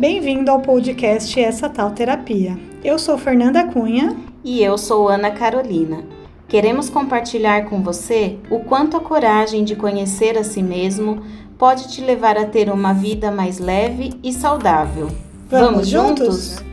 Bem-vindo 0.00 0.50
ao 0.50 0.62
podcast 0.62 1.38
Essa 1.38 1.68
Tal 1.68 1.90
Terapia. 1.90 2.56
Eu 2.82 2.98
sou 2.98 3.18
Fernanda 3.18 3.70
Cunha. 3.70 4.16
E 4.42 4.62
eu 4.62 4.78
sou 4.78 5.10
Ana 5.10 5.30
Carolina. 5.30 6.06
Queremos 6.48 6.88
compartilhar 6.88 7.68
com 7.68 7.82
você 7.82 8.38
o 8.50 8.60
quanto 8.60 8.96
a 8.96 9.00
coragem 9.00 9.62
de 9.62 9.76
conhecer 9.76 10.38
a 10.38 10.42
si 10.42 10.62
mesmo 10.62 11.22
pode 11.58 11.92
te 11.92 12.00
levar 12.00 12.38
a 12.38 12.46
ter 12.46 12.70
uma 12.70 12.94
vida 12.94 13.30
mais 13.30 13.58
leve 13.58 14.18
e 14.24 14.32
saudável. 14.32 15.08
Vamos, 15.50 15.70
Vamos 15.70 15.88
juntos? 15.88 16.64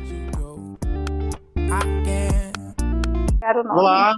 Olá. 3.72 4.16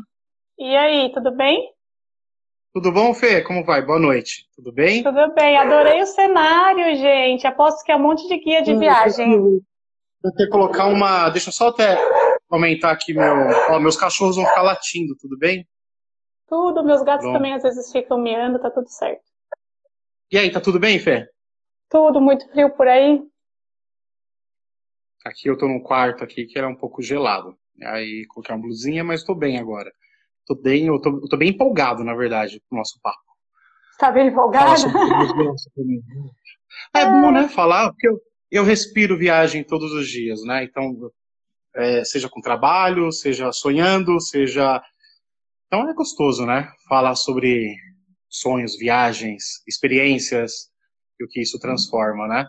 E 0.60 0.76
aí, 0.76 1.12
tudo 1.16 1.36
bem? 1.36 1.58
Tudo 2.80 2.94
bom, 2.94 3.14
Fê? 3.14 3.42
Como 3.42 3.66
vai? 3.66 3.86
Boa 3.86 4.00
noite. 4.00 4.48
Tudo 4.56 4.72
bem? 4.72 5.04
Tudo 5.04 5.34
bem. 5.34 5.58
Adorei 5.58 6.02
o 6.02 6.06
cenário, 6.06 6.96
gente. 6.96 7.46
Aposto 7.46 7.84
que 7.84 7.92
é 7.92 7.96
um 7.98 8.02
monte 8.02 8.26
de 8.26 8.38
guia 8.40 8.62
de 8.62 8.72
hum, 8.72 8.80
viagem. 8.80 9.38
Vou 10.24 10.32
ter 10.38 10.46
que 10.46 10.50
colocar 10.50 10.86
uma. 10.86 11.30
Deixa 11.30 11.50
eu 11.50 11.54
só 11.54 11.68
até 11.68 11.98
aumentar 12.50 12.92
aqui 12.92 13.14
meu. 13.14 13.34
Ó, 13.70 13.80
meus 13.82 13.98
cachorros 13.98 14.38
vão 14.38 14.46
ficar 14.46 14.62
latindo, 14.62 15.14
tudo 15.18 15.38
bem? 15.38 15.68
Tudo. 16.48 16.82
Meus 16.82 17.04
gatos 17.04 17.26
bom. 17.26 17.34
também 17.34 17.54
às 17.54 17.64
vezes 17.64 17.92
ficam 17.92 18.18
miando, 18.18 18.62
tá 18.62 18.72
tudo 18.72 18.88
certo. 18.88 19.26
E 20.32 20.38
aí, 20.38 20.50
tá 20.50 20.62
tudo 20.62 20.80
bem, 20.80 21.00
Fê? 21.00 21.28
Tudo, 21.90 22.22
muito 22.22 22.50
frio 22.50 22.70
por 22.70 22.88
aí. 22.88 23.22
Aqui 25.26 25.50
eu 25.50 25.58
tô 25.58 25.68
num 25.68 25.82
quarto 25.82 26.24
aqui 26.24 26.46
que 26.46 26.58
era 26.58 26.70
um 26.70 26.78
pouco 26.78 27.02
gelado. 27.02 27.58
Aí 27.84 28.26
coloquei 28.30 28.56
uma 28.56 28.62
blusinha, 28.62 29.04
mas 29.04 29.26
tô 29.26 29.36
bem 29.36 29.60
agora. 29.60 29.92
Tô 30.50 30.56
bem, 30.56 30.88
eu 30.88 31.00
tô, 31.00 31.10
eu 31.12 31.30
tô 31.30 31.38
bem 31.38 31.50
empolgado, 31.50 32.04
na 32.04 32.16
verdade, 32.16 32.60
com 32.68 32.76
o 32.76 32.80
nosso 32.80 33.00
papo. 33.04 33.20
Tá 34.00 34.10
bem 34.10 34.30
empolgado? 34.30 34.82
é 36.96 37.06
bom, 37.06 37.32
né? 37.32 37.48
Falar, 37.50 37.92
porque 37.92 38.10
eu, 38.10 38.20
eu 38.50 38.64
respiro 38.64 39.16
viagem 39.16 39.64
todos 39.64 39.94
os 39.94 40.08
dias, 40.08 40.42
né? 40.44 40.64
Então, 40.64 41.12
é, 41.76 42.04
seja 42.04 42.28
com 42.28 42.42
trabalho, 42.42 43.12
seja 43.12 43.52
sonhando, 43.52 44.20
seja. 44.20 44.82
Então 45.68 45.88
é 45.88 45.94
gostoso, 45.94 46.48
né? 46.48 46.68
Falar 46.88 47.14
sobre 47.14 47.76
sonhos, 48.28 48.76
viagens, 48.76 49.62
experiências 49.68 50.72
e 51.20 51.26
o 51.26 51.28
que 51.28 51.42
isso 51.42 51.60
transforma, 51.60 52.28
né? 52.28 52.48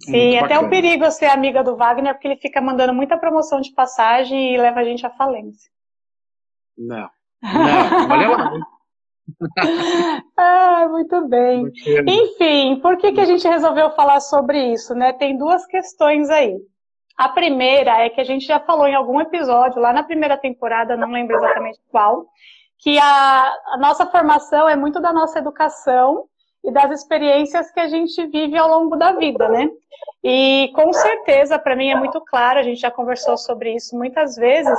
Sim, 0.00 0.36
até 0.36 0.58
o 0.58 0.68
perigo 0.68 1.08
ser 1.12 1.26
amiga 1.26 1.62
do 1.62 1.76
Wagner, 1.76 2.14
porque 2.14 2.26
ele 2.26 2.40
fica 2.40 2.60
mandando 2.60 2.92
muita 2.92 3.16
promoção 3.16 3.60
de 3.60 3.72
passagem 3.72 4.52
e 4.52 4.58
leva 4.58 4.80
a 4.80 4.84
gente 4.84 5.06
à 5.06 5.10
falência. 5.10 5.70
Não. 6.76 7.08
Não, 7.42 8.10
olha 8.10 8.28
lá. 8.28 8.52
ah, 10.36 10.88
muito 10.90 11.28
bem. 11.28 11.70
Enfim, 12.06 12.80
por 12.80 12.96
que, 12.96 13.12
que 13.12 13.20
a 13.20 13.24
gente 13.24 13.46
resolveu 13.46 13.90
falar 13.92 14.20
sobre 14.20 14.72
isso, 14.72 14.94
né? 14.94 15.12
Tem 15.12 15.36
duas 15.36 15.64
questões 15.66 16.28
aí. 16.30 16.56
A 17.16 17.28
primeira 17.28 17.98
é 17.98 18.08
que 18.08 18.20
a 18.20 18.24
gente 18.24 18.46
já 18.46 18.58
falou 18.58 18.86
em 18.86 18.94
algum 18.94 19.20
episódio, 19.20 19.80
lá 19.80 19.92
na 19.92 20.02
primeira 20.02 20.38
temporada, 20.38 20.96
não 20.96 21.10
lembro 21.10 21.36
exatamente 21.36 21.78
qual, 21.90 22.26
que 22.78 22.98
a, 22.98 23.54
a 23.74 23.78
nossa 23.78 24.06
formação 24.06 24.68
é 24.68 24.74
muito 24.74 25.00
da 25.00 25.12
nossa 25.12 25.38
educação 25.38 26.24
e 26.64 26.72
das 26.72 26.90
experiências 26.90 27.70
que 27.70 27.80
a 27.80 27.88
gente 27.88 28.26
vive 28.26 28.56
ao 28.56 28.68
longo 28.68 28.96
da 28.96 29.12
vida, 29.12 29.48
né? 29.48 29.68
E 30.24 30.70
com 30.74 30.92
certeza, 30.92 31.58
para 31.58 31.76
mim 31.76 31.90
é 31.90 31.94
muito 31.94 32.20
claro, 32.22 32.58
a 32.58 32.62
gente 32.62 32.80
já 32.80 32.90
conversou 32.90 33.36
sobre 33.36 33.74
isso 33.74 33.96
muitas 33.96 34.36
vezes, 34.36 34.78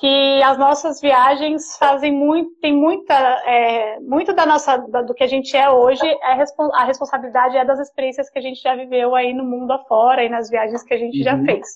que 0.00 0.42
as 0.42 0.58
nossas 0.58 1.00
viagens 1.00 1.76
fazem 1.76 2.12
muito, 2.12 2.50
tem 2.60 2.74
muita, 2.74 3.14
é, 3.14 4.00
muito 4.00 4.32
da 4.32 4.44
nossa, 4.44 4.76
do 4.76 5.14
que 5.14 5.22
a 5.22 5.26
gente 5.26 5.56
é 5.56 5.70
hoje, 5.70 6.04
é, 6.04 6.32
a 6.72 6.84
responsabilidade 6.84 7.56
é 7.56 7.64
das 7.64 7.78
experiências 7.78 8.28
que 8.28 8.38
a 8.38 8.42
gente 8.42 8.60
já 8.60 8.74
viveu 8.74 9.14
aí 9.14 9.32
no 9.32 9.44
mundo 9.44 9.72
afora 9.72 10.24
e 10.24 10.28
nas 10.28 10.50
viagens 10.50 10.82
que 10.82 10.94
a 10.94 10.98
gente 10.98 11.18
uhum. 11.18 11.24
já 11.24 11.38
fez. 11.44 11.66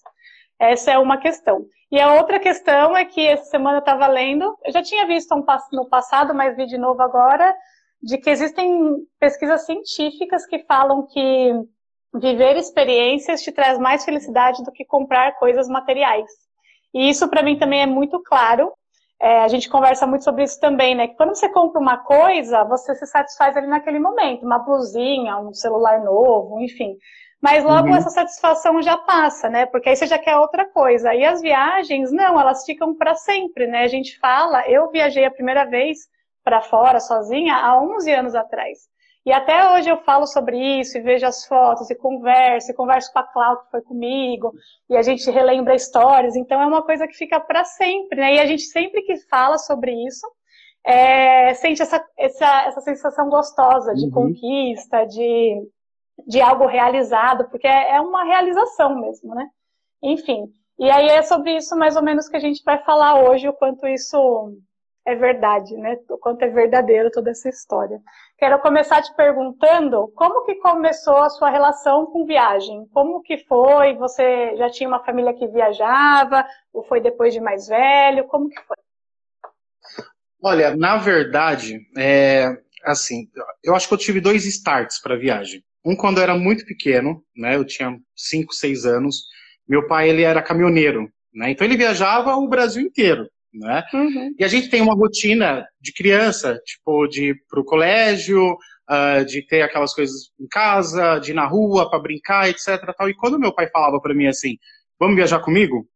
Essa 0.59 0.93
é 0.93 0.99
uma 0.99 1.19
questão. 1.19 1.65
E 1.93 2.01
a 2.01 2.15
outra 2.15 2.41
questão 2.41 2.97
é 2.97 3.05
que 3.05 3.25
essa 3.25 3.45
semana 3.45 3.77
eu 3.77 3.81
estava 3.81 4.07
lendo, 4.09 4.57
eu 4.65 4.73
já 4.73 4.83
tinha 4.83 5.07
visto 5.07 5.33
um, 5.35 5.45
no 5.73 5.89
passado, 5.89 6.35
mas 6.35 6.57
vi 6.57 6.67
de 6.67 6.77
novo 6.77 7.01
agora, 7.01 7.55
de 8.03 8.19
que 8.19 8.29
existem 8.31 8.97
pesquisas 9.21 9.65
científicas 9.65 10.45
que 10.45 10.65
falam 10.65 11.07
que 11.07 11.53
viver 12.15 12.57
experiências 12.57 13.43
te 13.43 13.53
traz 13.53 13.79
mais 13.79 14.05
felicidade 14.05 14.63
do 14.65 14.73
que 14.73 14.85
comprar 14.85 15.39
coisas 15.39 15.69
materiais. 15.69 16.48
E 16.95 17.09
isso 17.11 17.29
para 17.29 17.43
mim 17.43 17.59
também 17.59 17.83
é 17.83 17.87
muito 17.87 18.21
claro. 18.23 18.73
É, 19.21 19.41
a 19.41 19.49
gente 19.49 19.69
conversa 19.69 20.07
muito 20.07 20.23
sobre 20.23 20.45
isso 20.45 20.61
também, 20.61 20.95
né? 20.95 21.09
Que 21.09 21.17
quando 21.17 21.35
você 21.35 21.49
compra 21.49 21.81
uma 21.81 21.99
coisa, 21.99 22.65
você 22.65 22.95
se 22.95 23.07
satisfaz 23.07 23.57
ali 23.57 23.67
naquele 23.67 23.99
momento, 23.99 24.47
uma 24.47 24.61
blusinha, 24.61 25.39
um 25.39 25.53
celular 25.53 26.01
novo, 26.01 26.61
enfim. 26.61 26.97
Mas 27.41 27.65
logo 27.65 27.89
uhum. 27.89 27.97
essa 27.97 28.11
satisfação 28.11 28.83
já 28.83 28.97
passa, 28.97 29.49
né? 29.49 29.67
Porque 29.67 29.89
aí 29.89 29.97
você 29.97 30.07
já 30.07 30.19
quer 30.19 30.37
outra 30.37 30.69
coisa. 30.69 31.15
E 31.15 31.25
as 31.25 31.41
viagens, 31.41 32.13
não, 32.13 32.41
elas 32.41 32.65
ficam 32.65 32.97
para 32.97 33.15
sempre, 33.15 33.67
né? 33.67 33.83
A 33.83 33.89
gente 33.89 34.19
fala, 34.19 34.69
eu 34.69 34.91
viajei 34.91 35.25
a 35.25 35.31
primeira 35.31 35.65
vez 35.65 35.99
para 36.45 36.61
fora 36.61 36.99
sozinha 37.01 37.57
há 37.57 37.81
11 37.81 38.13
anos 38.13 38.35
atrás. 38.35 38.79
E 39.27 39.33
até 39.33 39.73
hoje 39.73 39.91
eu 39.91 39.99
falo 40.05 40.27
sobre 40.27 40.57
isso 40.81 40.97
e 40.97 41.03
vejo 41.03 41.27
as 41.27 41.45
fotos 41.45 41.91
e 41.91 41.95
converso, 41.95 42.71
e 42.71 42.75
converso 42.75 43.13
com 43.13 43.19
a 43.19 43.23
Cláudia 43.25 43.65
que 43.65 43.71
foi 43.71 43.83
comigo, 43.83 44.53
e 44.89 44.97
a 44.97 45.03
gente 45.03 45.31
relembra 45.31 45.75
histórias, 45.75 46.35
então 46.35 46.61
é 46.61 46.67
uma 46.67 46.83
coisa 46.83 47.07
que 47.07 47.15
fica 47.15 47.39
para 47.39 47.65
sempre, 47.65 48.21
né? 48.21 48.37
E 48.37 48.41
a 48.41 48.47
gente 48.47 48.63
sempre 48.63 49.03
que 49.03 49.17
fala 49.29 49.59
sobre 49.59 49.93
isso, 50.07 50.27
é, 50.85 51.53
sente 51.55 51.83
essa, 51.83 52.03
essa, 52.17 52.63
essa 52.69 52.81
sensação 52.81 53.29
gostosa 53.29 53.95
de 53.95 54.07
uhum. 54.07 54.11
conquista, 54.11 55.05
de, 55.05 55.69
de 56.27 56.41
algo 56.41 56.67
realizado, 56.67 57.49
porque 57.51 57.67
é, 57.67 57.97
é 57.97 58.01
uma 58.01 58.25
realização 58.25 58.99
mesmo, 58.99 59.35
né? 59.35 59.47
Enfim, 60.03 60.47
e 60.79 60.89
aí 60.91 61.09
é 61.09 61.23
sobre 61.23 61.57
isso 61.57 61.77
mais 61.77 61.97
ou 61.97 62.03
menos 62.03 62.29
que 62.29 62.37
a 62.37 62.41
gente 62.41 62.63
vai 62.65 62.79
falar 62.85 63.29
hoje, 63.29 63.49
o 63.49 63.53
quanto 63.53 63.87
isso 63.87 64.57
é 65.09 65.15
verdade, 65.15 65.75
né? 65.75 65.97
O 66.11 66.19
quanto 66.19 66.43
é 66.43 66.49
verdadeiro 66.49 67.11
toda 67.11 67.31
essa 67.31 67.49
história. 67.49 67.99
Quero 68.37 68.61
começar 68.61 69.01
te 69.01 69.15
perguntando 69.17 70.07
como 70.15 70.45
que 70.45 70.57
começou 70.57 71.17
a 71.17 71.31
sua 71.31 71.49
relação 71.49 72.05
com 72.05 72.27
viagem? 72.27 72.87
Como 72.93 73.23
que 73.23 73.39
foi? 73.39 73.97
Você 73.97 74.55
já 74.57 74.69
tinha 74.69 74.87
uma 74.87 75.03
família 75.03 75.33
que 75.33 75.49
viajava? 75.49 76.45
Ou 76.75 76.85
foi 76.85 77.01
depois 77.01 77.33
de 77.33 77.41
mais 77.41 77.69
velho? 77.69 78.25
Como 78.25 78.51
que 78.51 78.61
foi? 78.61 78.77
Olha, 80.43 80.77
na 80.77 80.99
verdade, 80.99 81.81
é, 81.97 82.55
assim, 82.85 83.29
eu 83.65 83.75
acho 83.75 83.89
que 83.89 83.95
eu 83.95 83.99
tive 83.99 84.21
dois 84.21 84.45
starts 84.45 85.01
para 85.01 85.17
viagem. 85.17 85.65
Um 85.83 85.97
quando 85.97 86.19
eu 86.19 86.25
era 86.25 86.37
muito 86.37 86.67
pequeno, 86.67 87.25
né? 87.35 87.57
Eu 87.57 87.65
tinha 87.65 87.99
5, 88.15 88.53
6 88.53 88.85
anos. 88.85 89.23
Meu 89.67 89.87
pai, 89.89 90.11
ele 90.11 90.23
era 90.23 90.43
caminhoneiro, 90.43 91.11
né? 91.33 91.51
Então 91.51 91.67
ele 91.67 91.79
viajava 91.79 92.37
o 92.37 92.47
Brasil 92.47 92.83
inteiro 92.83 93.27
né? 93.59 93.85
Uhum. 93.93 94.35
E 94.39 94.45
a 94.45 94.49
gente 94.49 94.69
tem 94.69 94.81
uma 94.81 94.95
rotina 94.95 95.67
de 95.81 95.93
criança, 95.93 96.59
tipo, 96.65 97.07
de 97.07 97.31
ir 97.31 97.37
pro 97.49 97.65
colégio, 97.65 98.53
uh, 98.53 99.25
de 99.25 99.47
ter 99.47 99.63
aquelas 99.63 99.95
coisas 99.95 100.31
em 100.39 100.47
casa, 100.47 101.19
de 101.19 101.33
ir 101.33 101.35
na 101.35 101.47
rua 101.47 101.91
para 101.91 101.99
brincar, 101.99 102.49
etc. 102.49 102.81
Tal. 102.97 103.09
E 103.09 103.15
quando 103.15 103.39
meu 103.39 103.53
pai 103.53 103.69
falava 103.71 104.01
para 104.01 104.15
mim 104.15 104.27
assim, 104.27 104.57
vamos 104.99 105.17
viajar 105.17 105.41
comigo? 105.41 105.89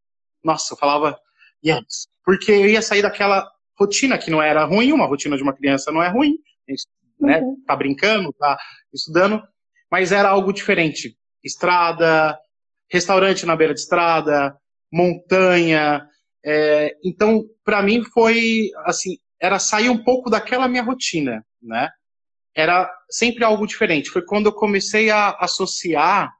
Nossa, 0.44 0.74
eu 0.74 0.78
falava, 0.78 1.18
yes. 1.64 2.08
Porque 2.24 2.52
eu 2.52 2.68
ia 2.68 2.82
sair 2.82 3.02
daquela 3.02 3.48
rotina 3.78 4.18
que 4.18 4.30
não 4.30 4.42
era 4.42 4.64
ruim, 4.64 4.92
uma 4.92 5.06
rotina 5.06 5.36
de 5.36 5.42
uma 5.42 5.54
criança 5.54 5.90
não 5.90 6.02
é 6.02 6.08
ruim, 6.08 6.36
a 6.68 6.70
gente 6.70 6.86
né, 7.20 7.40
uhum. 7.40 7.56
tá 7.66 7.74
brincando, 7.74 8.32
tá 8.32 8.56
estudando, 8.92 9.42
mas 9.90 10.12
era 10.12 10.28
algo 10.28 10.52
diferente. 10.52 11.16
Estrada, 11.42 12.38
restaurante 12.90 13.46
na 13.46 13.56
beira 13.56 13.74
de 13.74 13.80
estrada, 13.80 14.54
montanha, 14.92 16.06
é, 16.44 16.96
então, 17.04 17.44
para 17.64 17.82
mim 17.82 18.02
foi 18.04 18.70
assim, 18.84 19.16
era 19.40 19.58
sair 19.58 19.88
um 19.88 20.02
pouco 20.02 20.28
daquela 20.30 20.68
minha 20.68 20.82
rotina, 20.82 21.44
né? 21.60 21.88
Era 22.54 22.90
sempre 23.08 23.44
algo 23.44 23.66
diferente. 23.66 24.10
Foi 24.10 24.22
quando 24.22 24.46
eu 24.46 24.52
comecei 24.52 25.10
a 25.10 25.30
associar 25.40 26.32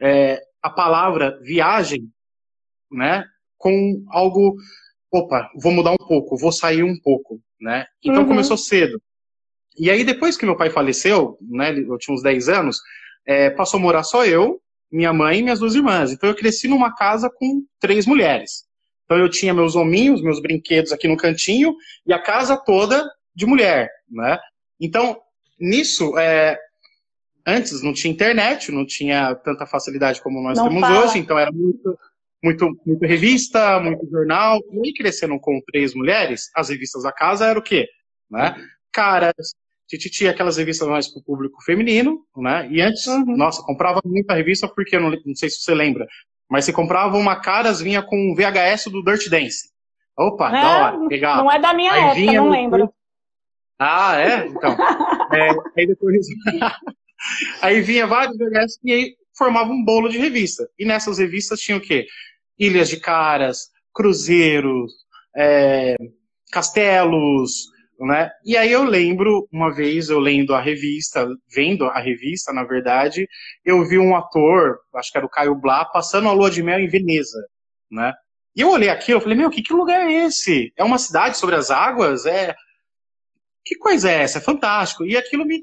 é, 0.00 0.40
a 0.62 0.70
palavra 0.70 1.38
viagem, 1.42 2.08
né, 2.90 3.24
com 3.56 4.04
algo, 4.08 4.56
opa, 5.12 5.48
vou 5.62 5.72
mudar 5.72 5.92
um 5.92 6.06
pouco, 6.08 6.36
vou 6.36 6.50
sair 6.50 6.82
um 6.82 6.98
pouco, 7.00 7.40
né? 7.60 7.86
Então 8.02 8.22
uhum. 8.22 8.28
começou 8.28 8.56
cedo. 8.56 9.00
E 9.78 9.90
aí 9.90 10.04
depois 10.04 10.36
que 10.36 10.44
meu 10.44 10.56
pai 10.56 10.70
faleceu, 10.70 11.38
né, 11.40 11.70
eu 11.78 11.96
tinha 11.98 12.14
uns 12.14 12.22
10 12.22 12.48
anos, 12.48 12.78
é, 13.26 13.50
passou 13.50 13.78
a 13.78 13.82
morar 13.82 14.02
só 14.02 14.24
eu, 14.24 14.60
minha 14.90 15.12
mãe 15.12 15.38
e 15.38 15.42
minhas 15.42 15.60
duas 15.60 15.74
irmãs. 15.74 16.10
Então 16.10 16.28
eu 16.28 16.34
cresci 16.34 16.66
numa 16.66 16.94
casa 16.94 17.30
com 17.30 17.64
três 17.78 18.06
mulheres. 18.06 18.64
Então 19.10 19.18
eu 19.18 19.28
tinha 19.28 19.52
meus 19.52 19.74
hominhos, 19.74 20.22
meus 20.22 20.40
brinquedos 20.40 20.92
aqui 20.92 21.08
no 21.08 21.16
cantinho 21.16 21.74
e 22.06 22.12
a 22.12 22.18
casa 22.22 22.56
toda 22.56 23.04
de 23.34 23.44
mulher, 23.44 23.90
né? 24.08 24.38
Então, 24.80 25.20
nisso, 25.58 26.16
é, 26.16 26.56
antes 27.44 27.82
não 27.82 27.92
tinha 27.92 28.12
internet, 28.12 28.70
não 28.70 28.86
tinha 28.86 29.34
tanta 29.34 29.66
facilidade 29.66 30.22
como 30.22 30.40
nós 30.40 30.56
não 30.56 30.68
temos 30.68 30.80
fala. 30.80 31.04
hoje, 31.04 31.18
então 31.18 31.36
era 31.36 31.50
muito, 31.50 31.98
muito, 32.40 32.80
muito 32.86 33.04
revista, 33.04 33.80
muito 33.80 34.08
jornal. 34.08 34.60
E 34.84 34.92
crescendo 34.92 35.40
com 35.40 35.60
três 35.66 35.92
mulheres, 35.92 36.48
as 36.54 36.68
revistas 36.68 37.02
da 37.02 37.10
casa 37.10 37.46
era 37.46 37.58
o 37.58 37.62
quê? 37.62 37.88
Né? 38.30 38.54
Caras, 38.92 39.56
Tititi 39.88 40.28
aquelas 40.28 40.56
revistas 40.56 40.86
mais 40.86 41.08
para 41.08 41.18
o 41.18 41.24
público 41.24 41.60
feminino, 41.64 42.24
né? 42.36 42.68
E 42.70 42.80
antes, 42.80 43.08
uhum. 43.08 43.36
nossa, 43.36 43.60
comprava 43.60 44.00
muita 44.04 44.34
revista 44.34 44.68
porque, 44.68 44.94
eu 44.94 45.00
não, 45.00 45.10
não 45.10 45.34
sei 45.34 45.50
se 45.50 45.60
você 45.60 45.74
lembra, 45.74 46.06
mas 46.50 46.64
você 46.64 46.72
comprava 46.72 47.16
uma 47.16 47.36
Caras, 47.36 47.80
vinha 47.80 48.02
com 48.02 48.16
um 48.16 48.34
VHS 48.34 48.86
do 48.90 49.02
Dirt 49.04 49.28
Dance. 49.28 49.70
Opa, 50.18 50.48
é, 50.48 50.60
da 50.60 50.78
hora, 50.78 51.08
pegava. 51.08 51.42
Não 51.42 51.52
é 51.52 51.58
da 51.58 51.72
minha 51.72 51.92
aí 51.92 52.26
época, 52.26 52.32
não 52.32 52.50
lembro. 52.50 52.92
Ah, 53.78 54.20
é? 54.20 54.46
Então. 54.46 54.72
é, 55.32 55.50
aí 55.78 55.86
depois. 55.86 56.26
aí 57.62 57.80
vinha 57.80 58.06
vários 58.06 58.36
VHS 58.36 58.78
e 58.82 58.92
aí 58.92 59.14
formava 59.38 59.70
um 59.70 59.84
bolo 59.84 60.08
de 60.08 60.18
revista. 60.18 60.68
E 60.78 60.84
nessas 60.84 61.18
revistas 61.18 61.60
tinha 61.60 61.78
o 61.78 61.80
quê? 61.80 62.06
Ilhas 62.58 62.88
de 62.88 62.98
Caras, 62.98 63.70
Cruzeiros, 63.94 64.92
é, 65.34 65.96
Castelos, 66.50 67.70
né? 68.06 68.30
E 68.44 68.56
aí 68.56 68.72
eu 68.72 68.82
lembro, 68.82 69.46
uma 69.52 69.72
vez 69.72 70.08
eu 70.08 70.18
lendo 70.18 70.54
a 70.54 70.60
revista, 70.60 71.28
vendo 71.54 71.84
a 71.84 72.00
revista, 72.00 72.52
na 72.52 72.64
verdade, 72.64 73.28
eu 73.64 73.86
vi 73.86 73.98
um 73.98 74.16
ator, 74.16 74.78
acho 74.94 75.12
que 75.12 75.18
era 75.18 75.26
o 75.26 75.30
Caio 75.30 75.54
Blá, 75.54 75.84
passando 75.84 76.28
a 76.28 76.32
lua 76.32 76.50
de 76.50 76.62
mel 76.62 76.80
em 76.80 76.88
Veneza, 76.88 77.38
né? 77.90 78.14
E 78.56 78.62
eu 78.62 78.70
olhei 78.70 78.88
aquilo, 78.88 79.18
eu 79.18 79.22
falei, 79.22 79.36
meu, 79.36 79.50
que, 79.50 79.62
que 79.62 79.72
lugar 79.72 80.00
é 80.00 80.24
esse? 80.24 80.72
É 80.76 80.82
uma 80.82 80.98
cidade 80.98 81.36
sobre 81.36 81.54
as 81.54 81.70
águas? 81.70 82.26
É... 82.26 82.54
Que 83.64 83.76
coisa 83.76 84.10
é 84.10 84.22
essa? 84.22 84.38
É 84.38 84.40
fantástico. 84.40 85.04
E 85.04 85.16
aquilo 85.16 85.44
me, 85.44 85.62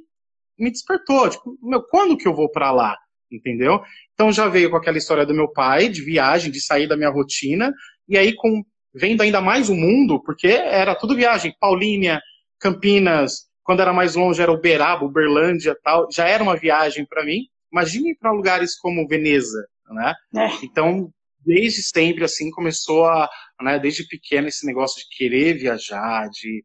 me 0.58 0.72
despertou, 0.72 1.30
tipo, 1.30 1.58
meu, 1.62 1.84
quando 1.84 2.18
que 2.18 2.28
eu 2.28 2.36
vou 2.36 2.50
para 2.50 2.72
lá? 2.72 2.96
Entendeu? 3.32 3.82
Então 4.14 4.32
já 4.32 4.48
veio 4.48 4.70
com 4.70 4.78
aquela 4.78 4.98
história 4.98 5.26
do 5.26 5.34
meu 5.34 5.52
pai, 5.52 5.90
de 5.90 6.02
viagem, 6.02 6.52
de 6.52 6.62
sair 6.62 6.88
da 6.88 6.96
minha 6.96 7.10
rotina, 7.10 7.74
e 8.08 8.18
aí 8.18 8.34
com 8.34 8.64
vendo 8.94 9.22
ainda 9.22 9.42
mais 9.42 9.70
o 9.70 9.76
mundo, 9.76 10.22
porque 10.24 10.48
era 10.48 10.96
tudo 10.96 11.16
viagem, 11.16 11.56
Paulínia, 11.60 12.22
Campinas, 12.60 13.48
quando 13.64 13.82
era 13.82 13.94
mais 13.94 14.16
longe 14.16 14.42
era 14.42 14.52
Uberaba, 14.52 15.06
Uberlândia 15.06 15.78
tal, 15.84 16.08
já 16.12 16.28
era 16.28 16.42
uma 16.42 16.56
viagem 16.56 17.06
para 17.06 17.26
mim. 17.26 17.42
Imagine 17.72 18.16
para 18.16 18.32
lugares 18.32 18.78
como 18.78 19.08
Veneza, 19.08 19.68
né? 19.90 20.14
É. 20.36 20.48
Então, 20.64 21.12
desde 21.46 21.84
sempre, 21.84 22.24
assim, 22.24 22.50
começou 22.50 23.06
a, 23.06 23.30
né, 23.62 23.78
desde 23.78 24.08
pequeno, 24.08 24.48
esse 24.48 24.66
negócio 24.66 25.02
de 25.02 25.16
querer 25.16 25.58
viajar, 25.58 26.30
de, 26.30 26.64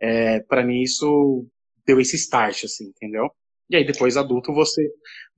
é, 0.00 0.40
para 0.40 0.64
mim 0.64 0.82
isso 0.82 1.46
deu 1.86 2.00
esse 2.00 2.16
start, 2.16 2.64
assim, 2.64 2.86
entendeu? 2.88 3.30
E 3.68 3.76
aí 3.76 3.84
depois 3.84 4.16
adulto 4.16 4.52
você 4.52 4.82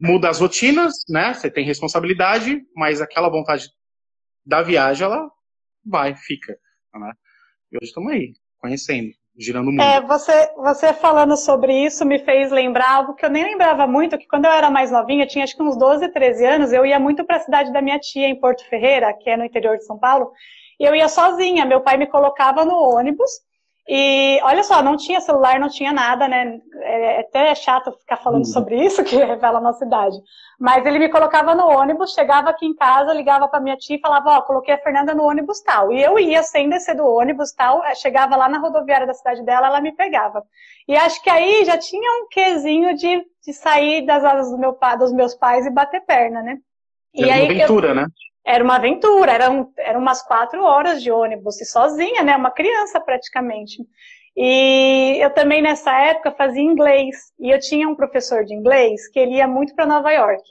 muda 0.00 0.31
as 0.31 0.40
rotinas, 0.40 0.94
né? 1.08 1.34
Você 1.34 1.50
tem 1.50 1.64
responsabilidade, 1.64 2.58
mas 2.75 3.00
aquela 3.00 3.29
vontade 3.29 3.69
da 4.44 4.62
viagem, 4.62 5.05
ela 5.05 5.29
vai, 5.84 6.14
fica. 6.17 6.56
Né? 6.94 7.12
E 7.70 7.76
hoje 7.76 7.87
estamos 7.87 8.12
aí, 8.12 8.32
conhecendo, 8.58 9.11
girando 9.37 9.69
o 9.69 9.73
mundo. 9.73 9.82
É, 9.82 10.00
você, 10.00 10.52
você 10.56 10.93
falando 10.93 11.37
sobre 11.37 11.84
isso 11.84 12.05
me 12.05 12.19
fez 12.19 12.50
lembrar 12.50 12.90
algo 12.90 13.14
que 13.14 13.25
eu 13.25 13.31
nem 13.31 13.44
lembrava 13.44 13.87
muito, 13.87 14.19
que 14.19 14.26
quando 14.26 14.44
eu 14.44 14.52
era 14.52 14.70
mais 14.70 14.90
novinha, 14.90 15.26
tinha 15.26 15.44
acho 15.44 15.56
que 15.56 15.62
uns 15.62 15.76
12, 15.76 16.08
13 16.08 16.46
anos, 16.46 16.73
eu 16.73 16.84
ia 16.84 16.99
muito 16.99 17.25
para 17.25 17.37
a 17.37 17.40
cidade 17.40 17.73
da 17.73 17.82
minha 17.82 17.99
tia, 17.99 18.29
em 18.29 18.38
Porto 18.38 18.64
Ferreira, 18.69 19.12
que 19.14 19.31
é 19.31 19.37
no 19.37 19.44
interior 19.44 19.76
de 19.76 19.84
São 19.84 19.99
Paulo, 19.99 20.32
e 20.79 20.84
eu 20.84 20.94
ia 20.94 21.08
sozinha, 21.08 21.64
meu 21.64 21.81
pai 21.81 21.96
me 21.96 22.06
colocava 22.06 22.64
no 22.64 22.75
ônibus, 22.75 23.31
e 23.88 24.38
olha 24.44 24.62
só, 24.62 24.81
não 24.81 24.96
tinha 24.96 25.20
celular, 25.20 25.58
não 25.58 25.69
tinha 25.69 25.93
nada, 25.93 26.29
né? 26.29 26.61
É, 26.82 27.17
é 27.17 27.20
até 27.20 27.52
chato 27.55 27.90
ficar 27.93 28.17
falando 28.17 28.44
uhum. 28.44 28.52
sobre 28.52 28.76
isso, 28.84 29.02
que 29.05 29.17
revela 29.17 29.58
a 29.58 29.62
nossa 29.62 29.84
idade. 29.84 30.17
Mas 30.58 30.87
ele 30.87 31.00
me 31.00 31.08
colocava 31.08 31.55
no 31.55 31.67
ônibus, 31.67 32.14
chegava 32.14 32.50
aqui 32.50 32.64
em 32.64 32.75
casa, 32.76 33.12
ligava 33.12 33.49
para 33.49 33.61
minha 33.61 33.76
tia 33.76 33.96
e 33.96 34.00
falava: 34.00 34.31
Ó, 34.31 34.38
oh, 34.38 34.43
coloquei 34.43 34.75
a 34.75 34.79
Fernanda 34.79 35.14
no 35.14 35.25
ônibus 35.25 35.61
tal. 35.62 35.93
E 35.93 36.00
eu 36.00 36.17
ia 36.19 36.43
sem 36.44 36.69
descer 36.69 36.94
do 36.94 37.05
ônibus 37.05 37.52
tal, 37.52 37.84
é, 37.84 37.94
chegava 37.96 38.37
lá 38.37 38.49
na 38.49 38.58
rodoviária 38.58 39.06
da 39.06 39.14
cidade 39.14 39.43
dela, 39.44 39.67
ela 39.67 39.81
me 39.81 39.93
pegava. 39.93 40.44
E 40.87 40.94
acho 40.94 41.20
que 41.20 41.31
aí 41.31 41.64
já 41.64 41.76
tinha 41.76 42.23
um 42.23 42.29
quesinho 42.29 42.96
de, 42.96 43.25
de 43.44 43.52
sair 43.52 44.06
das 44.06 44.25
asas 44.25 44.52
do 44.52 44.58
meu, 44.58 44.79
dos 44.99 45.12
meus 45.12 45.34
pais 45.34 45.67
e 45.67 45.70
bater 45.70 46.02
perna, 46.02 46.40
né? 46.40 46.58
E 47.12 47.29
aí 47.29 47.46
uma 47.46 47.52
aventura, 47.52 47.88
eu... 47.88 47.94
né? 47.96 48.06
Era 48.44 48.62
uma 48.62 48.77
aventura, 48.77 49.33
eram, 49.33 49.73
eram 49.79 50.00
umas 50.00 50.23
quatro 50.23 50.62
horas 50.62 51.03
de 51.03 51.11
ônibus, 51.11 51.61
e 51.61 51.65
sozinha, 51.65 52.23
né? 52.23 52.37
Uma 52.37 52.50
criança 52.50 53.00
praticamente. 53.00 53.79
E 54.37 55.19
eu 55.21 55.31
também 55.31 55.61
nessa 55.61 55.93
época 55.93 56.33
fazia 56.33 56.62
inglês, 56.62 57.17
e 57.39 57.50
eu 57.50 57.61
tinha 57.61 57.89
um 57.89 57.94
professor 57.94 58.44
de 58.44 58.55
inglês 58.55 59.06
que 59.09 59.19
ele 59.19 59.37
ia 59.37 59.47
muito 59.47 59.75
para 59.75 59.87
Nova 59.87 60.11
York. 60.11 60.43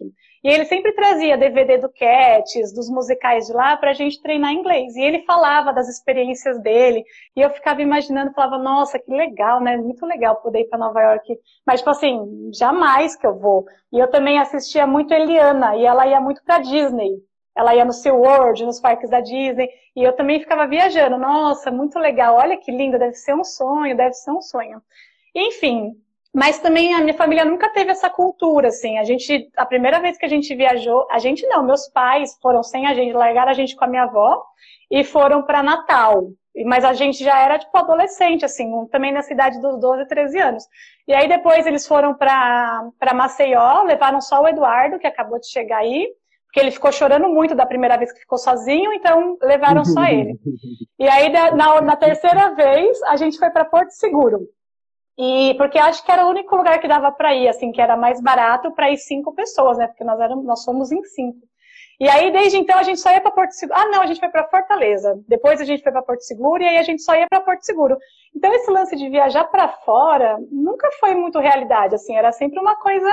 E 0.44 0.50
ele 0.50 0.66
sempre 0.66 0.92
trazia 0.94 1.38
DVD 1.38 1.78
do 1.78 1.90
Cats, 1.90 2.74
dos 2.74 2.90
musicais 2.90 3.46
de 3.46 3.54
lá, 3.54 3.78
para 3.78 3.92
a 3.92 3.94
gente 3.94 4.22
treinar 4.22 4.52
inglês. 4.52 4.96
E 4.96 5.02
ele 5.02 5.24
falava 5.24 5.72
das 5.72 5.88
experiências 5.88 6.60
dele, 6.62 7.04
e 7.36 7.42
eu 7.42 7.50
ficava 7.52 7.82
imaginando, 7.82 8.34
falava, 8.34 8.58
nossa, 8.58 8.98
que 8.98 9.12
legal, 9.12 9.62
né? 9.62 9.78
Muito 9.78 10.06
legal 10.06 10.42
poder 10.42 10.62
ir 10.62 10.70
para 10.70 10.80
Nova 10.80 11.00
York. 11.02 11.38
Mas, 11.66 11.82
tipo 11.82 11.92
assim, 11.92 12.50
jamais 12.54 13.16
que 13.16 13.26
eu 13.26 13.38
vou. 13.38 13.66
E 13.94 14.00
eu 14.00 14.10
também 14.10 14.40
assistia 14.40 14.88
muito 14.88 15.14
Eliana, 15.14 15.76
e 15.76 15.86
ela 15.86 16.08
ia 16.08 16.20
muito 16.20 16.44
para 16.44 16.60
Disney. 16.60 17.12
Ela 17.56 17.76
ia 17.76 17.86
no 17.86 17.94
SeaWorld, 17.94 18.66
nos 18.66 18.80
parques 18.80 19.10
da 19.10 19.20
Disney, 19.20 19.70
e 19.96 20.04
eu 20.04 20.14
também 20.14 20.40
ficava 20.40 20.66
viajando. 20.68 21.18
Nossa, 21.18 21.70
muito 21.72 22.00
legal, 22.00 22.36
olha 22.38 22.58
que 22.58 22.72
lindo, 22.72 22.98
deve 22.98 23.16
ser 23.16 23.36
um 23.36 23.44
sonho, 23.44 23.96
deve 23.96 24.14
ser 24.14 24.32
um 24.32 24.42
sonho. 24.42 24.82
Enfim, 25.36 25.94
mas 26.34 26.60
também 26.60 26.94
a 26.94 27.02
minha 27.02 27.14
família 27.14 27.44
nunca 27.44 27.70
teve 27.70 27.92
essa 27.92 28.10
cultura, 28.10 28.70
assim. 28.70 28.98
A 28.98 29.04
gente, 29.04 29.50
a 29.58 29.66
primeira 29.66 30.00
vez 30.00 30.18
que 30.18 30.26
a 30.26 30.30
gente 30.30 30.56
viajou, 30.56 31.06
a 31.12 31.20
gente 31.20 31.46
não, 31.48 31.64
meus 31.64 31.90
pais 31.90 32.38
foram 32.42 32.64
sem 32.64 32.88
a 32.88 32.94
gente, 32.94 33.14
largaram 33.14 33.52
a 33.52 33.54
gente 33.54 33.76
com 33.76 33.84
a 33.84 33.88
minha 33.88 34.04
avó 34.04 34.42
e 34.90 35.04
foram 35.04 35.44
para 35.44 35.62
Natal. 35.62 36.30
Mas 36.66 36.84
a 36.84 36.94
gente 36.94 37.24
já 37.24 37.38
era, 37.38 37.60
tipo, 37.60 37.78
adolescente, 37.78 38.44
assim, 38.46 38.70
também 38.88 39.12
na 39.12 39.22
cidade 39.22 39.60
dos 39.62 39.80
12, 39.80 40.06
13 40.08 40.40
anos. 40.40 40.64
E 41.08 41.14
aí 41.14 41.28
depois 41.28 41.66
eles 41.66 41.88
foram 41.88 42.14
para 42.14 43.14
Maceió, 43.14 43.84
levaram 43.84 44.22
só 44.22 44.42
o 44.42 44.48
Eduardo, 44.48 45.00
que 45.00 45.08
acabou 45.08 45.40
de 45.40 45.50
chegar 45.50 45.80
aí, 45.80 46.10
porque 46.52 46.60
ele 46.60 46.72
ficou 46.72 46.92
chorando 46.92 47.30
muito 47.30 47.56
da 47.56 47.66
primeira 47.66 47.98
vez 47.98 48.12
que 48.12 48.20
ficou 48.20 48.38
sozinho, 48.38 48.92
então 48.92 49.38
levaram 49.42 49.86
só 49.86 50.04
ele. 50.12 50.38
E 51.00 51.08
aí, 51.08 51.30
na, 51.30 51.80
na 51.80 51.96
terceira 51.96 52.54
vez, 52.54 53.02
a 53.04 53.16
gente 53.16 53.40
foi 53.40 53.50
para 53.50 53.64
Porto 53.64 53.92
Seguro. 53.92 54.42
E 55.18 55.54
porque 55.58 55.80
acho 55.80 56.04
que 56.04 56.12
era 56.12 56.26
o 56.26 56.30
único 56.30 56.54
lugar 56.54 56.80
que 56.82 56.90
dava 56.90 57.10
para 57.10 57.34
ir, 57.34 57.48
assim, 57.48 57.72
que 57.72 57.82
era 57.82 57.96
mais 57.96 58.22
barato 58.22 58.70
para 58.72 58.92
ir 58.92 58.98
cinco 58.98 59.34
pessoas, 59.34 59.78
né? 59.78 59.88
Porque 59.88 60.04
nós 60.04 60.20
éramos, 60.20 60.44
nós 60.44 60.62
somos 60.64 60.92
em 60.92 61.02
cinco. 61.06 61.40
E 61.98 62.10
aí, 62.10 62.32
desde 62.32 62.58
então, 62.58 62.78
a 62.78 62.84
gente 62.84 63.00
só 63.00 63.12
ia 63.12 63.22
para 63.22 63.32
Porto 63.32 63.52
Seguro. 63.52 63.80
Ah, 63.80 63.88
não, 63.88 64.02
a 64.02 64.06
gente 64.06 64.20
foi 64.20 64.30
para 64.30 64.50
Fortaleza. 64.50 65.24
Depois 65.28 65.62
a 65.62 65.64
gente 65.64 65.84
foi 65.84 65.92
para 65.92 66.02
Porto 66.02 66.22
Seguro 66.22 66.62
e 66.62 66.68
aí 66.68 66.78
a 66.80 66.84
gente 66.84 67.02
só 67.02 67.16
ia 67.16 67.28
para 67.30 67.40
Porto 67.40 67.64
Seguro. 67.64 67.98
Então, 68.36 68.54
esse 68.54 68.70
lance 68.70 68.96
de 68.98 69.08
viajar 69.08 69.46
para 69.46 69.70
fora 69.70 70.38
nunca 70.52 70.90
foi 71.00 71.16
muito 71.16 71.40
realidade, 71.40 71.96
assim, 71.96 72.18
era 72.18 72.32
sempre 72.34 72.60
uma 72.60 72.76
coisa 72.76 73.08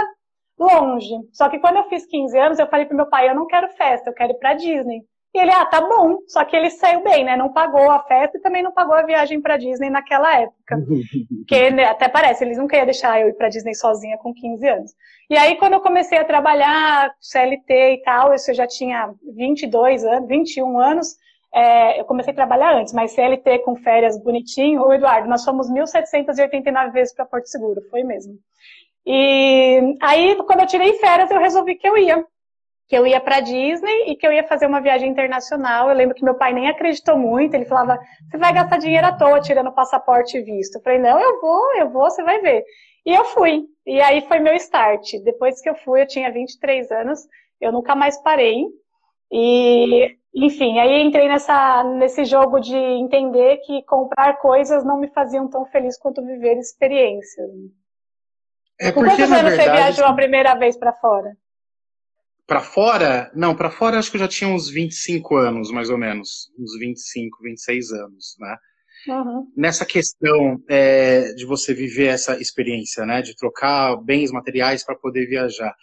longe. 0.59 1.15
Só 1.33 1.49
que 1.49 1.59
quando 1.59 1.77
eu 1.77 1.89
fiz 1.89 2.07
15 2.07 2.39
anos, 2.39 2.59
eu 2.59 2.67
falei 2.67 2.87
pro 2.87 2.97
meu 2.97 3.07
pai, 3.07 3.29
eu 3.29 3.35
não 3.35 3.47
quero 3.47 3.69
festa, 3.71 4.11
eu 4.11 4.15
quero 4.15 4.33
ir 4.33 4.39
pra 4.39 4.55
Disney. 4.55 5.03
E 5.35 5.39
ele, 5.39 5.51
ah, 5.51 5.67
tá 5.67 5.81
bom. 5.81 6.19
Só 6.27 6.45
que 6.45 6.57
ele 6.57 6.71
saiu 6.71 7.03
bem, 7.03 7.25
né? 7.25 7.37
Não 7.37 7.53
pagou 7.53 7.91
a 7.91 8.03
festa 8.05 8.39
e 8.39 8.41
também 8.41 8.63
não 8.63 8.73
pagou 8.73 8.95
a 8.95 9.03
viagem 9.03 9.41
para 9.41 9.59
Disney 9.59 9.91
naquela 9.91 10.41
época. 10.41 10.79
Porque 11.47 11.71
né, 11.71 11.85
até 11.85 12.09
parece, 12.09 12.45
eles 12.45 12.59
nunca 12.59 12.77
iam 12.77 12.87
deixar 12.87 13.21
eu 13.21 13.29
ir 13.29 13.35
para 13.35 13.49
Disney 13.49 13.75
sozinha 13.75 14.17
com 14.19 14.33
15 14.33 14.69
anos. 14.69 14.93
E 15.31 15.37
aí, 15.37 15.57
quando 15.57 15.75
eu 15.75 15.81
comecei 15.81 16.17
a 16.19 16.25
trabalhar, 16.25 17.15
CLT 17.21 17.95
e 17.95 18.03
tal, 18.03 18.33
eu 18.33 18.55
já 18.55 18.67
tinha 18.67 19.13
22 19.37 20.05
anos, 20.05 20.29
21 20.29 20.81
anos, 20.81 21.17
é, 21.55 22.01
eu 22.01 22.05
comecei 22.05 22.33
a 22.33 22.37
trabalhar 22.37 22.75
antes, 22.75 22.93
mas 22.93 23.13
CLT 23.13 23.61
com 23.61 23.77
férias 23.77 24.23
bonitinho, 24.23 24.83
o 24.83 24.93
Eduardo, 24.93 25.29
nós 25.29 25.45
fomos 25.45 25.71
1.789 25.71 26.93
vezes 26.93 27.15
para 27.15 27.27
Porto 27.27 27.47
Seguro, 27.47 27.83
foi 27.91 28.03
mesmo. 28.03 28.35
E 29.07 29.97
aí, 30.03 30.37
quando 30.47 30.61
eu 30.61 30.67
tirei 30.67 30.95
férias, 30.95 31.31
eu 31.31 31.39
resolvi 31.39 31.75
que 31.77 31.89
eu 31.89 31.97
ia. 31.97 32.25
Que 32.89 32.97
eu 32.97 33.07
ia 33.07 33.21
para 33.21 33.41
Disney 33.41 34.11
e 34.11 34.17
que 34.17 34.27
eu 34.27 34.33
ia 34.33 34.45
fazer 34.45 34.67
uma 34.67 34.81
viagem 34.81 35.11
internacional. 35.11 35.89
Eu 35.89 35.97
lembro 35.97 36.15
que 36.15 36.25
meu 36.25 36.35
pai 36.35 36.53
nem 36.55 36.69
acreditou 36.69 37.19
muito. 37.19 37.55
Ele 37.55 37.67
falava: 37.67 37.99
Você 38.31 38.39
vai 38.39 38.53
gastar 38.53 38.79
dinheiro 38.79 39.07
à 39.07 39.13
toa 39.13 39.41
tirando 39.41 39.73
passaporte 39.73 40.39
e 40.39 40.43
visto. 40.43 40.77
Eu 40.77 40.83
falei: 40.83 40.99
Não, 40.99 41.21
eu 41.21 41.41
vou, 41.41 41.75
eu 41.77 41.91
vou, 41.91 42.11
você 42.11 42.23
vai 42.23 42.41
ver. 42.41 42.65
E 43.05 43.15
eu 43.15 43.25
fui. 43.27 43.65
E 43.87 44.01
aí 44.01 44.23
foi 44.23 44.39
meu 44.39 44.55
start. 44.55 45.13
Depois 45.25 45.61
que 45.61 45.69
eu 45.69 45.75
fui, 45.77 46.03
eu 46.03 46.07
tinha 46.07 46.33
23 46.33 46.91
anos. 46.93 47.21
Eu 47.61 47.73
nunca 47.73 47.95
mais 47.95 48.21
parei. 48.23 48.65
E, 49.31 50.17
enfim, 50.35 50.79
aí 50.79 51.03
entrei 51.03 51.29
nessa, 51.29 51.85
nesse 51.85 52.25
jogo 52.25 52.61
de 52.61 52.77
entender 52.77 53.59
que 53.59 53.83
comprar 53.85 54.39
coisas 54.39 54.85
não 54.85 54.99
me 54.99 55.09
faziam 55.09 55.49
tão 55.49 55.67
feliz 55.67 55.99
quanto 55.99 56.25
viver 56.25 56.59
experiências. 56.59 57.51
É 58.81 58.93
porque, 58.93 59.11
quantos 59.11 59.33
anos 59.33 59.57
verdade, 59.57 59.57
você 59.57 59.71
viajou 59.73 60.05
a 60.07 60.15
primeira 60.15 60.55
vez 60.55 60.77
para 60.77 60.93
fora? 60.93 61.37
Para 62.47 62.61
fora? 62.61 63.31
Não, 63.35 63.55
para 63.55 63.71
fora 63.71 63.99
acho 63.99 64.11
que 64.11 64.17
eu 64.17 64.21
já 64.21 64.29
tinha 64.29 64.49
uns 64.49 64.71
25 64.71 65.37
anos, 65.37 65.71
mais 65.71 65.91
ou 65.91 65.99
menos. 65.99 66.51
Uns 66.59 66.79
25, 66.79 67.43
26 67.43 67.93
anos, 67.93 68.37
né? 68.39 68.57
Uhum. 69.09 69.53
Nessa 69.57 69.85
questão 69.85 70.63
é, 70.69 71.33
de 71.35 71.45
você 71.45 71.75
viver 71.75 72.07
essa 72.07 72.41
experiência, 72.41 73.05
né? 73.05 73.21
De 73.21 73.37
trocar 73.37 73.97
bens 73.97 74.31
materiais 74.31 74.85
para 74.85 74.97
poder 74.97 75.27
viajar. 75.27 75.75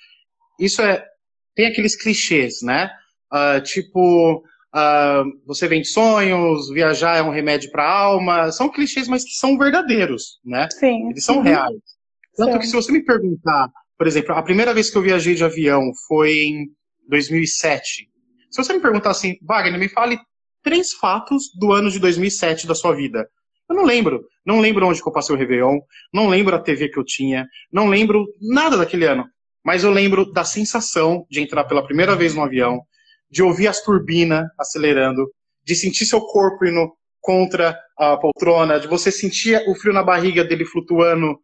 Isso 0.59 0.81
é. 0.81 1.05
Tem 1.53 1.67
aqueles 1.67 1.95
clichês, 1.95 2.61
né? 2.61 2.89
Uh, 3.31 3.61
tipo, 3.61 4.37
uh, 4.37 5.45
você 5.45 5.67
vende 5.67 5.87
sonhos, 5.87 6.69
viajar 6.69 7.17
é 7.17 7.21
um 7.21 7.29
remédio 7.29 7.71
para 7.71 7.83
a 7.83 7.99
alma. 7.99 8.51
São 8.51 8.71
clichês, 8.71 9.07
mas 9.07 9.23
que 9.23 9.31
são 9.31 9.57
verdadeiros, 9.57 10.39
né? 10.43 10.67
Sim. 10.71 11.09
Eles 11.09 11.23
são 11.23 11.37
uhum. 11.37 11.43
reais. 11.43 11.94
Tanto 12.35 12.53
Sim. 12.53 12.59
que 12.59 12.67
se 12.67 12.73
você 12.73 12.91
me 12.91 13.03
perguntar, 13.03 13.69
por 13.97 14.07
exemplo, 14.07 14.35
a 14.35 14.43
primeira 14.43 14.73
vez 14.73 14.89
que 14.89 14.97
eu 14.97 15.01
viajei 15.01 15.35
de 15.35 15.43
avião 15.43 15.91
foi 16.07 16.33
em 16.33 16.67
2007. 17.07 18.09
Se 18.51 18.63
você 18.63 18.73
me 18.73 18.79
perguntar 18.79 19.11
assim, 19.11 19.37
Wagner, 19.41 19.79
me 19.79 19.89
fale 19.89 20.19
três 20.63 20.93
fatos 20.93 21.51
do 21.57 21.71
ano 21.71 21.89
de 21.89 21.99
2007 21.99 22.67
da 22.67 22.75
sua 22.75 22.95
vida. 22.95 23.27
Eu 23.69 23.75
não 23.75 23.83
lembro. 23.83 24.25
Não 24.45 24.59
lembro 24.59 24.87
onde 24.87 25.01
eu 25.01 25.11
passei 25.11 25.35
o 25.35 25.37
Réveillon, 25.37 25.79
não 26.13 26.27
lembro 26.27 26.55
a 26.55 26.59
TV 26.59 26.89
que 26.89 26.99
eu 26.99 27.03
tinha, 27.03 27.47
não 27.71 27.87
lembro 27.87 28.25
nada 28.39 28.77
daquele 28.77 29.05
ano. 29.05 29.25
Mas 29.63 29.83
eu 29.83 29.89
lembro 29.89 30.31
da 30.31 30.43
sensação 30.43 31.25
de 31.29 31.41
entrar 31.41 31.63
pela 31.63 31.83
primeira 31.83 32.15
vez 32.15 32.35
no 32.35 32.43
avião, 32.43 32.81
de 33.29 33.41
ouvir 33.41 33.67
as 33.67 33.81
turbinas 33.81 34.45
acelerando, 34.59 35.27
de 35.63 35.75
sentir 35.75 36.05
seu 36.05 36.21
corpo 36.21 36.63
indo 36.65 36.93
contra 37.19 37.75
a 37.97 38.15
poltrona, 38.17 38.79
de 38.79 38.87
você 38.87 39.11
sentir 39.11 39.59
o 39.67 39.73
frio 39.73 39.91
na 39.91 40.03
barriga 40.03 40.43
dele 40.43 40.63
flutuando. 40.63 41.39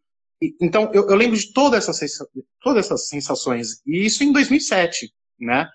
Então, 0.60 0.92
eu, 0.94 1.08
eu 1.08 1.16
lembro 1.16 1.38
de 1.38 1.54
toda 1.54 1.78
essa, 1.78 1.92
todas 2.62 2.86
essas 2.86 3.08
sensações. 3.08 3.82
E 3.86 4.06
isso 4.06 4.24
em 4.24 4.32
2007, 4.32 5.14
né? 5.40 5.70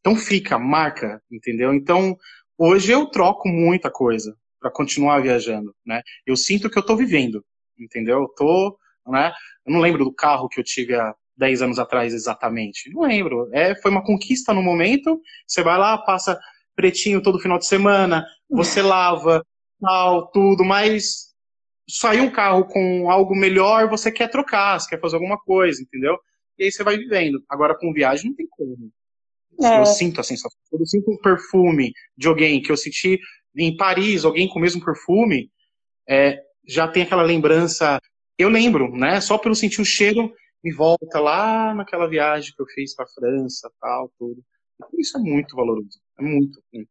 Então 0.00 0.16
fica, 0.16 0.58
marca, 0.58 1.22
entendeu? 1.30 1.72
Então, 1.72 2.16
hoje 2.58 2.90
eu 2.90 3.06
troco 3.06 3.48
muita 3.48 3.90
coisa 3.90 4.36
para 4.58 4.70
continuar 4.70 5.20
viajando, 5.20 5.74
né? 5.86 6.02
Eu 6.26 6.36
sinto 6.36 6.68
que 6.68 6.76
eu 6.76 6.80
estou 6.80 6.96
vivendo, 6.96 7.44
entendeu? 7.78 8.22
Eu 8.22 8.28
tô, 8.28 8.76
né? 9.06 9.32
Eu 9.64 9.72
não 9.72 9.80
lembro 9.80 10.04
do 10.04 10.12
carro 10.12 10.48
que 10.48 10.58
eu 10.58 10.64
tive 10.64 10.94
há 10.94 11.14
10 11.36 11.62
anos 11.62 11.78
atrás 11.78 12.12
exatamente. 12.12 12.90
Não 12.92 13.02
lembro. 13.02 13.48
É, 13.52 13.74
foi 13.80 13.90
uma 13.90 14.04
conquista 14.04 14.52
no 14.52 14.62
momento. 14.62 15.20
Você 15.46 15.62
vai 15.62 15.78
lá, 15.78 15.96
passa 15.98 16.38
pretinho 16.74 17.22
todo 17.22 17.38
final 17.38 17.58
de 17.58 17.66
semana, 17.66 18.24
você 18.48 18.80
lava, 18.80 19.44
tal, 19.80 20.30
tudo, 20.30 20.64
mas 20.64 21.29
sair 21.90 22.20
um 22.20 22.30
carro 22.30 22.64
com 22.64 23.10
algo 23.10 23.34
melhor, 23.34 23.88
você 23.88 24.10
quer 24.10 24.28
trocar, 24.28 24.78
você 24.78 24.88
quer 24.88 25.00
fazer 25.00 25.16
alguma 25.16 25.38
coisa, 25.38 25.82
entendeu? 25.82 26.18
E 26.58 26.64
aí 26.64 26.72
você 26.72 26.84
vai 26.84 26.96
vivendo. 26.96 27.42
Agora 27.48 27.76
com 27.76 27.92
viagem 27.92 28.30
não 28.30 28.36
tem 28.36 28.46
como. 28.50 28.90
É. 29.62 29.80
Eu 29.80 29.86
sinto 29.86 30.20
a 30.20 30.24
sensação. 30.24 30.58
Quando 30.70 30.82
eu 30.82 30.86
sinto 30.86 31.10
um 31.10 31.18
perfume 31.18 31.92
de 32.16 32.28
alguém 32.28 32.62
que 32.62 32.70
eu 32.70 32.76
senti 32.76 33.18
em 33.56 33.76
Paris, 33.76 34.24
alguém 34.24 34.48
com 34.48 34.58
o 34.58 34.62
mesmo 34.62 34.84
perfume, 34.84 35.50
é, 36.08 36.40
já 36.66 36.88
tem 36.88 37.02
aquela 37.02 37.22
lembrança. 37.22 38.00
Eu 38.38 38.48
lembro, 38.48 38.90
né? 38.96 39.20
Só 39.20 39.36
pelo 39.36 39.54
sentir 39.54 39.80
o 39.80 39.84
cheiro, 39.84 40.32
me 40.62 40.72
volta 40.72 41.18
lá 41.18 41.74
naquela 41.74 42.08
viagem 42.08 42.52
que 42.54 42.62
eu 42.62 42.66
fiz 42.66 42.94
para 42.94 43.04
a 43.04 43.08
França, 43.08 43.70
tal, 43.80 44.10
tudo. 44.18 44.42
Isso 44.98 45.18
é 45.18 45.20
muito 45.20 45.54
valoroso. 45.56 46.00
É 46.18 46.22
muito, 46.22 46.62
muito. 46.72 46.90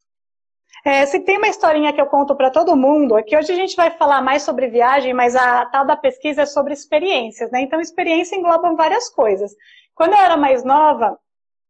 É, 0.85 1.05
se 1.05 1.19
tem 1.19 1.37
uma 1.37 1.47
historinha 1.47 1.91
que 1.91 1.99
eu 1.99 2.05
conto 2.05 2.35
para 2.35 2.49
todo 2.49 2.75
mundo, 2.75 3.17
é 3.17 3.23
que 3.23 3.35
hoje 3.35 3.51
a 3.51 3.55
gente 3.55 3.75
vai 3.75 3.91
falar 3.91 4.21
mais 4.21 4.43
sobre 4.43 4.67
viagem, 4.67 5.13
mas 5.13 5.35
a 5.35 5.65
tal 5.65 5.85
da 5.85 5.95
pesquisa 5.95 6.43
é 6.43 6.45
sobre 6.45 6.73
experiências, 6.73 7.51
né? 7.51 7.61
Então, 7.61 7.81
experiência 7.81 8.35
engloba 8.35 8.73
várias 8.75 9.09
coisas. 9.09 9.53
Quando 9.93 10.13
eu 10.13 10.19
era 10.19 10.37
mais 10.37 10.63
nova, 10.63 11.17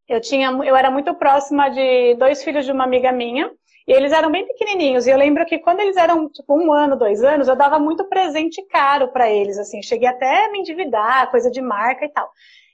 eu 0.08 0.20
tinha, 0.20 0.50
eu 0.50 0.76
era 0.76 0.90
muito 0.90 1.12
próxima 1.14 1.68
de 1.68 2.14
dois 2.14 2.44
filhos 2.44 2.64
de 2.64 2.72
uma 2.72 2.84
amiga 2.84 3.10
minha, 3.10 3.50
e 3.86 3.92
eles 3.92 4.12
eram 4.12 4.30
bem 4.30 4.46
pequenininhos. 4.46 5.06
E 5.06 5.10
eu 5.10 5.18
lembro 5.18 5.44
que 5.44 5.58
quando 5.58 5.80
eles 5.80 5.96
eram, 5.96 6.28
tipo, 6.28 6.54
um 6.54 6.72
ano, 6.72 6.96
dois 6.96 7.24
anos, 7.24 7.48
eu 7.48 7.56
dava 7.56 7.78
muito 7.78 8.04
presente 8.08 8.64
caro 8.68 9.08
para 9.08 9.28
eles, 9.28 9.58
assim. 9.58 9.82
Cheguei 9.82 10.08
até 10.08 10.46
a 10.46 10.52
me 10.52 10.60
endividar, 10.60 11.28
coisa 11.30 11.50
de 11.50 11.60
marca 11.60 12.04
e 12.04 12.08
tal. 12.08 12.30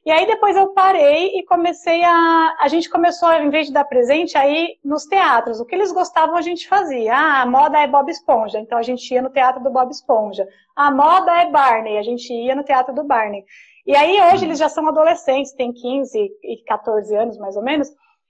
E 0.06 0.10
aí 0.12 0.24
depois 0.24 0.56
eu 0.56 0.68
parei 0.68 1.36
e 1.36 1.44
comecei 1.44 2.04
a. 2.04 2.56
A 2.60 2.68
gente 2.68 2.88
começou, 2.88 3.32
em 3.32 3.50
vez 3.50 3.66
de 3.66 3.72
dar 3.72 3.84
presente, 3.84 4.38
aí 4.38 4.78
nos 4.84 5.04
teatros. 5.04 5.58
O 5.58 5.66
que 5.66 5.74
eles 5.74 5.90
gostavam 5.90 6.36
a 6.36 6.42
gente 6.42 6.68
fazia. 6.68 7.12
Ah, 7.12 7.42
a 7.42 7.46
moda 7.46 7.80
é 7.80 7.88
Bob 7.88 8.08
Esponja, 8.08 8.60
então 8.60 8.78
a 8.78 8.82
gente 8.82 9.12
ia 9.12 9.20
no 9.20 9.30
teatro 9.30 9.60
do 9.64 9.68
Bob 9.68 9.90
Esponja. 9.90 10.46
A 10.76 10.92
moda 10.92 11.32
é 11.42 11.50
Barney, 11.50 11.98
a 11.98 12.04
gente 12.04 12.32
ia 12.32 12.54
no 12.54 12.62
teatro 12.62 12.94
do 12.94 13.02
Barney. 13.02 13.44
E 13.84 13.96
aí 13.96 14.16
hoje 14.32 14.44
eles 14.44 14.60
já 14.60 14.68
são 14.68 14.86
adolescentes, 14.86 15.52
têm 15.54 15.72
15 15.72 16.16
e 16.16 16.62
14 16.64 17.16
anos 17.16 17.36
mais 17.36 17.56
ou 17.56 17.64
menos. 17.64 17.88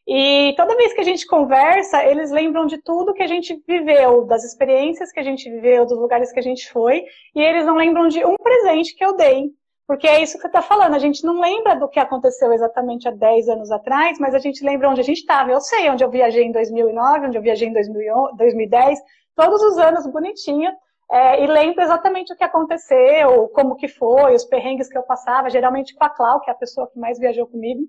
E 0.09 0.55
toda 0.57 0.77
vez 0.77 0.95
que 0.95 1.01
a 1.03 1.05
gente 1.05 1.27
conversa, 1.27 2.03
eles 2.07 2.31
lembram 2.31 2.65
de 2.65 2.79
tudo 2.79 3.13
que 3.13 3.23
a 3.23 3.27
gente 3.27 3.55
viveu, 3.69 4.25
das 4.25 4.45
experiências 4.45 5.13
que 5.13 5.21
a 5.21 5.23
gente 5.23 5.51
viveu, 5.51 5.85
dos 5.85 5.99
lugares 5.99 6.33
que 6.33 6.39
a 6.41 6.43
gente 6.43 6.73
foi, 6.73 7.05
e 7.35 7.43
eles 7.43 7.67
não 7.67 7.77
lembram 7.77 8.09
de 8.09 8.25
um 8.25 8.37
presente 8.37 8.95
que 8.95 9.05
eu 9.05 9.15
dei 9.15 9.51
porque 9.87 10.07
é 10.09 10.21
isso 10.21 10.35
que 10.35 10.41
você 10.41 10.49
está 10.49 10.63
falando, 10.63 10.95
a 10.95 10.99
gente 10.99 11.25
não 11.25 11.41
lembra 11.41 11.77
do 11.77 11.89
que 11.89 12.01
aconteceu 12.01 12.53
exatamente 12.53 13.07
há 13.07 13.13
10 13.13 13.49
anos 13.49 13.71
atrás, 13.71 14.19
mas 14.19 14.35
a 14.35 14.39
gente 14.39 14.65
lembra 14.65 14.91
onde 14.91 15.01
a 15.01 15.05
gente 15.05 15.19
estava. 15.19 15.51
Eu 15.51 15.61
sei 15.61 15.89
onde 15.89 16.03
eu 16.03 16.11
viajei 16.11 16.43
em 16.43 16.53
2009, 16.53 17.27
onde 17.29 17.39
eu 17.39 17.43
viajei 17.43 17.69
em 17.69 17.73
2010, 17.73 18.99
todos 19.37 19.63
os 19.63 19.79
anos 19.79 20.07
bonitinho, 20.07 20.73
é, 21.09 21.45
e 21.45 21.47
lembro 21.47 21.83
exatamente 21.83 22.33
o 22.33 22.37
que 22.37 22.43
aconteceu, 22.43 23.49
como 23.51 23.77
que 23.77 23.87
foi, 23.87 24.35
os 24.35 24.45
perrengues 24.45 24.89
que 24.89 24.99
eu 24.99 25.05
passava, 25.05 25.49
geralmente 25.49 25.95
com 25.95 26.05
a 26.05 26.11
Clau, 26.11 26.41
que 26.41 26.51
é 26.51 26.53
a 26.53 26.57
pessoa 26.57 26.91
que 26.91 26.99
mais 26.99 27.19
viajou 27.19 27.47
comigo. 27.47 27.83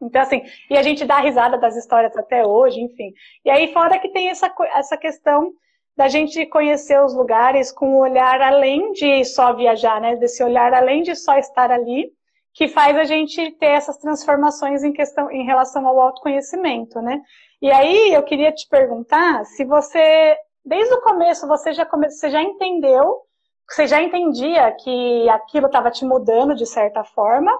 Então, 0.00 0.22
assim, 0.22 0.42
e 0.70 0.76
a 0.76 0.82
gente 0.82 1.04
dá 1.04 1.18
risada 1.18 1.58
das 1.58 1.76
histórias 1.76 2.16
até 2.16 2.46
hoje, 2.46 2.80
enfim. 2.80 3.12
E 3.44 3.50
aí, 3.50 3.72
fora 3.72 3.98
que 3.98 4.08
tem 4.10 4.30
essa, 4.30 4.52
essa 4.74 4.96
questão 4.96 5.52
da 5.96 6.08
gente 6.08 6.46
conhecer 6.46 7.02
os 7.02 7.14
lugares 7.14 7.70
com 7.70 7.96
um 7.96 7.98
olhar 7.98 8.40
além 8.40 8.92
de 8.92 9.24
só 9.24 9.52
viajar, 9.54 10.00
né? 10.00 10.16
Desse 10.16 10.42
olhar 10.42 10.72
além 10.72 11.02
de 11.02 11.14
só 11.14 11.36
estar 11.36 11.70
ali, 11.70 12.10
que 12.54 12.68
faz 12.68 12.96
a 12.96 13.04
gente 13.04 13.52
ter 13.52 13.66
essas 13.66 13.98
transformações 13.98 14.82
em 14.82 14.92
questão 14.92 15.30
em 15.30 15.44
relação 15.44 15.86
ao 15.86 16.00
autoconhecimento, 16.00 17.00
né? 17.00 17.20
E 17.60 17.70
aí 17.70 18.12
eu 18.12 18.22
queria 18.22 18.52
te 18.52 18.68
perguntar 18.68 19.44
se 19.44 19.64
você, 19.64 20.36
desde 20.64 20.94
o 20.94 21.00
começo, 21.02 21.46
você 21.46 21.72
já 21.72 21.86
come, 21.86 22.10
você 22.10 22.30
já 22.30 22.42
entendeu, 22.42 23.20
você 23.68 23.86
já 23.86 24.02
entendia 24.02 24.72
que 24.72 25.28
aquilo 25.28 25.66
estava 25.66 25.90
te 25.90 26.04
mudando 26.04 26.54
de 26.54 26.66
certa 26.66 27.04
forma, 27.04 27.52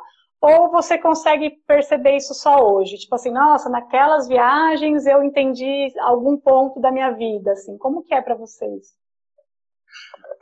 ou 0.42 0.72
você 0.72 0.99
consegue 0.99 1.50
perceber 1.68 2.16
isso 2.16 2.34
só 2.34 2.61
hoje? 2.61 2.99
Tipo 2.99 3.14
assim, 3.14 3.30
nossa, 3.30 3.70
naquelas 3.70 4.26
viagens 4.26 5.06
eu 5.06 5.22
entendi 5.22 5.92
algum 6.00 6.37
ponto 6.37 6.80
da 6.80 6.90
minha 6.90 7.12
vida, 7.12 7.52
assim. 7.52 7.78
Como 7.78 8.02
que 8.02 8.12
é 8.12 8.20
para 8.20 8.34
vocês? 8.34 8.88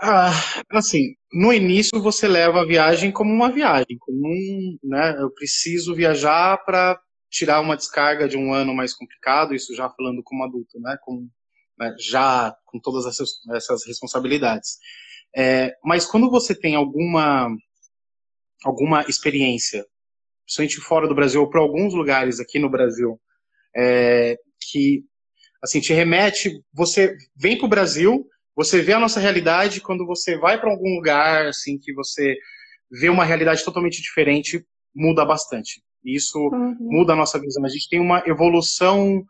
Ah, 0.01 0.31
assim, 0.73 1.15
no 1.31 1.53
início 1.53 2.01
você 2.01 2.27
leva 2.27 2.63
a 2.63 2.67
viagem 2.67 3.13
como 3.13 3.31
uma 3.31 3.51
viagem, 3.53 3.99
como 3.99 4.27
um, 4.27 4.79
né, 4.83 5.17
eu 5.21 5.31
preciso 5.31 5.95
viajar 5.95 6.57
para 6.65 6.99
tirar 7.31 7.61
uma 7.61 7.77
descarga 7.77 8.27
de 8.27 8.39
um 8.39 8.55
ano 8.55 8.75
mais 8.75 8.95
complicado, 8.95 9.55
isso 9.55 9.75
já 9.75 9.91
falando 9.91 10.23
como 10.25 10.45
adulto, 10.45 10.81
né, 10.81 10.97
com, 11.03 11.29
né, 11.79 11.95
já 11.99 12.57
com 12.65 12.81
todas 12.81 13.05
essas, 13.05 13.29
essas 13.55 13.87
responsabilidades. 13.87 14.79
É, 15.37 15.75
mas 15.85 16.07
quando 16.07 16.31
você 16.31 16.55
tem 16.55 16.75
alguma 16.75 17.51
alguma 18.65 19.03
experiência, 19.03 19.85
principalmente 20.51 20.81
fora 20.81 21.07
do 21.07 21.15
Brasil, 21.15 21.41
ou 21.41 21.49
para 21.49 21.61
alguns 21.61 21.95
lugares 21.95 22.41
aqui 22.41 22.59
no 22.59 22.69
Brasil, 22.69 23.21
é, 23.77 24.37
que 24.61 25.05
assim 25.63 25.81
te 25.81 25.93
remete, 25.93 26.61
você 26.73 27.17
vem 27.37 27.57
para 27.57 27.67
o 27.67 27.69
Brasil, 27.71 28.27
você 28.57 28.83
vê 28.83 28.93
a 28.93 29.01
nossa 29.01 29.21
realidade, 29.21 29.81
quando 29.81 30.05
você 30.05 30.37
vai 30.37 30.61
para 30.61 30.71
algum 30.71 30.97
lugar 30.97 31.47
assim 31.47 31.79
que 31.79 31.93
você 31.93 32.37
vê 32.91 33.09
uma 33.09 33.25
realidade 33.25 33.65
totalmente 33.65 34.03
diferente, 34.03 34.65
muda 34.93 35.25
bastante. 35.25 35.83
Isso 36.05 36.39
uhum. 36.39 36.77
muda 36.81 37.13
a 37.13 37.17
nossa 37.17 37.39
visão. 37.39 37.65
A 37.65 37.69
gente 37.69 37.89
tem 37.89 38.01
uma 38.01 38.23
evolução 38.27 39.23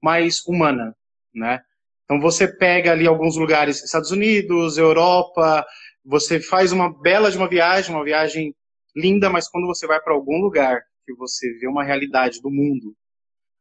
mais 0.00 0.40
humana, 0.46 0.94
né? 1.34 1.60
Então 2.04 2.20
você 2.20 2.46
pega 2.46 2.92
ali 2.92 3.06
alguns 3.06 3.36
lugares, 3.36 3.82
Estados 3.82 4.12
Unidos, 4.12 4.78
Europa, 4.78 5.66
você 6.04 6.40
faz 6.40 6.70
uma 6.70 6.96
bela 7.02 7.30
de 7.30 7.36
uma 7.36 7.48
viagem, 7.48 7.94
uma 7.94 8.04
viagem 8.04 8.54
linda, 8.94 9.30
mas 9.30 9.48
quando 9.48 9.66
você 9.66 9.86
vai 9.86 10.00
para 10.00 10.14
algum 10.14 10.38
lugar 10.40 10.82
que 11.06 11.14
você 11.14 11.52
vê 11.58 11.66
uma 11.66 11.84
realidade 11.84 12.40
do 12.40 12.50
mundo, 12.50 12.94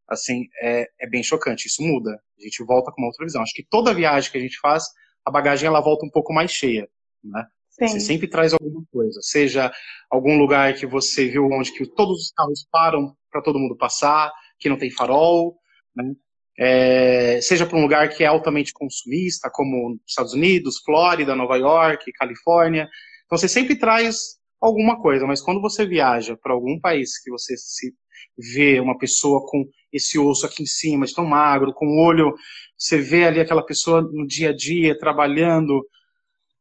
assim, 0.07 0.47
é, 0.61 0.87
é 0.99 1.09
bem 1.09 1.23
chocante. 1.23 1.67
Isso 1.67 1.81
muda. 1.81 2.19
A 2.39 2.43
gente 2.43 2.63
volta 2.63 2.91
com 2.91 3.01
uma 3.01 3.07
outra 3.07 3.25
visão. 3.25 3.41
Acho 3.41 3.53
que 3.53 3.67
toda 3.69 3.93
viagem 3.93 4.31
que 4.31 4.37
a 4.37 4.41
gente 4.41 4.59
faz, 4.59 4.85
a 5.25 5.31
bagagem 5.31 5.67
ela 5.67 5.81
volta 5.81 6.05
um 6.05 6.09
pouco 6.09 6.33
mais 6.33 6.51
cheia, 6.51 6.87
né? 7.23 7.45
Sim. 7.69 7.87
Você 7.87 7.99
sempre 7.99 8.27
traz 8.27 8.53
alguma 8.53 8.83
coisa, 8.91 9.19
seja 9.21 9.71
algum 10.09 10.37
lugar 10.37 10.73
que 10.73 10.87
você 10.87 11.27
viu 11.27 11.45
onde 11.45 11.71
que 11.71 11.85
todos 11.85 12.19
os 12.21 12.31
carros 12.31 12.65
param 12.71 13.15
para 13.29 13.41
todo 13.41 13.59
mundo 13.59 13.77
passar, 13.77 14.33
que 14.57 14.67
não 14.67 14.77
tem 14.77 14.89
farol, 14.89 15.59
né? 15.95 16.15
É, 16.59 17.39
seja 17.39 17.67
para 17.67 17.77
um 17.77 17.83
lugar 17.83 18.09
que 18.09 18.23
é 18.23 18.27
altamente 18.27 18.73
consumista, 18.73 19.47
como 19.53 19.99
Estados 20.07 20.33
Unidos, 20.33 20.79
Flórida, 20.83 21.35
Nova 21.35 21.55
York, 21.55 22.11
Califórnia. 22.13 22.89
Então 23.25 23.37
você 23.37 23.47
sempre 23.47 23.75
traz 23.75 24.37
alguma 24.59 24.99
coisa, 25.01 25.25
mas 25.25 25.41
quando 25.41 25.61
você 25.61 25.85
viaja 25.85 26.37
para 26.37 26.53
algum 26.53 26.79
país 26.79 27.21
que 27.21 27.29
você 27.29 27.55
se 27.57 27.93
vê 28.37 28.79
uma 28.79 28.97
pessoa 28.97 29.45
com 29.47 29.65
esse 29.91 30.17
osso 30.19 30.45
aqui 30.45 30.63
em 30.63 30.67
cima, 30.67 31.05
de 31.05 31.13
tão 31.13 31.25
magro, 31.25 31.73
com 31.73 31.85
o 31.85 32.05
olho, 32.05 32.33
você 32.77 32.99
vê 32.99 33.25
ali 33.25 33.39
aquela 33.39 33.65
pessoa 33.65 34.01
no 34.01 34.25
dia 34.27 34.49
a 34.49 34.55
dia 34.55 34.97
trabalhando, 34.97 35.85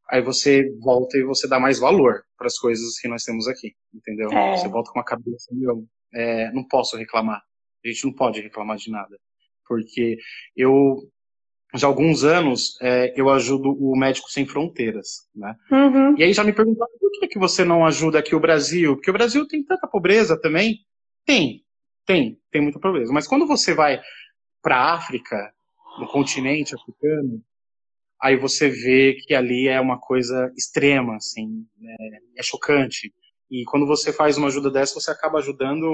aí 0.08 0.22
você 0.22 0.64
volta 0.80 1.18
e 1.18 1.24
você 1.24 1.48
dá 1.48 1.58
mais 1.58 1.78
valor 1.78 2.22
para 2.36 2.46
as 2.46 2.58
coisas 2.58 2.98
que 2.98 3.08
nós 3.08 3.22
temos 3.22 3.48
aqui, 3.48 3.74
entendeu? 3.92 4.30
É. 4.30 4.56
Você 4.56 4.68
volta 4.68 4.90
com 4.90 4.98
uma 4.98 5.04
cabeça, 5.04 5.48
meu, 5.52 5.84
é, 6.14 6.50
não 6.52 6.66
posso 6.66 6.96
reclamar. 6.96 7.42
A 7.84 7.88
gente 7.88 8.04
não 8.04 8.12
pode 8.12 8.40
reclamar 8.40 8.76
de 8.76 8.90
nada, 8.90 9.18
porque 9.66 10.16
eu 10.56 11.08
já 11.75 11.87
há 11.87 11.90
alguns 11.90 12.25
anos, 12.25 12.78
é, 12.80 13.12
eu 13.16 13.28
ajudo 13.28 13.70
o 13.70 13.96
Médico 13.96 14.30
Sem 14.30 14.46
Fronteiras, 14.46 15.28
né? 15.35 15.54
Uhum. 15.70 16.16
E 16.16 16.23
aí 16.23 16.32
já 16.32 16.44
me 16.44 16.52
perguntaram 16.52 16.92
por 16.99 17.11
que, 17.11 17.28
que 17.28 17.38
você 17.38 17.64
não 17.64 17.85
ajuda 17.85 18.18
aqui 18.18 18.35
o 18.35 18.40
Brasil? 18.40 18.94
Porque 18.94 19.11
o 19.11 19.14
Brasil 19.14 19.46
tem 19.46 19.64
tanta 19.64 19.87
pobreza 19.87 20.40
também. 20.40 20.80
Tem, 21.25 21.64
tem, 22.06 22.38
tem 22.50 22.62
muita 22.62 22.78
pobreza. 22.78 23.12
Mas 23.12 23.26
quando 23.26 23.46
você 23.46 23.75
vai 23.75 24.00
para 24.62 24.76
a 24.76 24.94
África, 24.94 25.52
no 25.99 26.06
continente 26.06 26.75
africano, 26.75 27.42
aí 28.20 28.37
você 28.37 28.68
vê 28.68 29.16
que 29.26 29.35
ali 29.35 29.68
é 29.68 29.80
uma 29.80 29.99
coisa 29.99 30.52
extrema, 30.56 31.16
assim, 31.16 31.66
é, 31.82 32.40
é 32.40 32.42
chocante. 32.42 33.12
E 33.50 33.64
quando 33.64 33.87
você 33.87 34.12
faz 34.12 34.37
uma 34.37 34.49
ajuda 34.49 34.70
dessa, 34.70 34.99
você 34.99 35.11
acaba 35.11 35.38
ajudando 35.38 35.85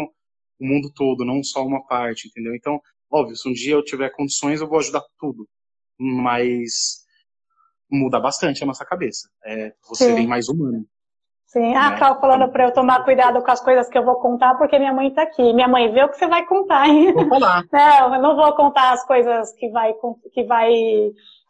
o 0.59 0.67
mundo 0.67 0.91
todo, 0.95 1.25
não 1.25 1.43
só 1.43 1.64
uma 1.64 1.85
parte, 1.87 2.29
entendeu? 2.29 2.55
Então, 2.55 2.81
óbvio, 3.11 3.37
se 3.37 3.49
um 3.49 3.52
dia 3.52 3.75
eu 3.75 3.85
tiver 3.85 4.11
condições, 4.11 4.61
eu 4.61 4.69
vou 4.69 4.79
ajudar 4.79 5.02
tudo. 5.19 5.49
Mas 5.99 7.03
muda 7.91 8.19
bastante 8.19 8.63
a 8.63 8.67
nossa 8.67 8.85
cabeça. 8.85 9.29
É, 9.45 9.73
você 9.87 10.07
Sim. 10.07 10.15
vem 10.15 10.27
mais 10.27 10.49
humano. 10.49 10.85
Sim, 11.47 11.75
a 11.75 11.89
ah, 11.89 11.97
Cláudia 11.99 12.21
falando 12.21 12.51
para 12.51 12.65
eu 12.65 12.73
tomar 12.73 13.05
cuidado 13.05 13.43
com 13.43 13.51
as 13.51 13.61
coisas 13.61 13.87
que 13.91 13.99
eu 13.99 14.05
vou 14.07 14.15
contar, 14.15 14.55
porque 14.55 14.79
minha 14.79 14.93
mãe 14.95 15.09
está 15.09 15.23
aqui. 15.23 15.53
Minha 15.53 15.69
mãe 15.69 15.93
vê 15.93 16.03
o 16.03 16.09
que 16.09 16.17
você 16.17 16.27
vai 16.27 16.47
contar, 16.47 16.89
hein? 16.89 17.13
Vou 17.13 17.29
falar. 17.29 17.63
Não, 17.71 18.15
eu 18.15 18.23
não 18.23 18.37
vou 18.37 18.55
contar 18.55 18.93
as 18.93 19.05
coisas 19.05 19.53
que 19.57 19.69
vai, 19.69 19.93
que 20.33 20.45
vai, 20.45 20.73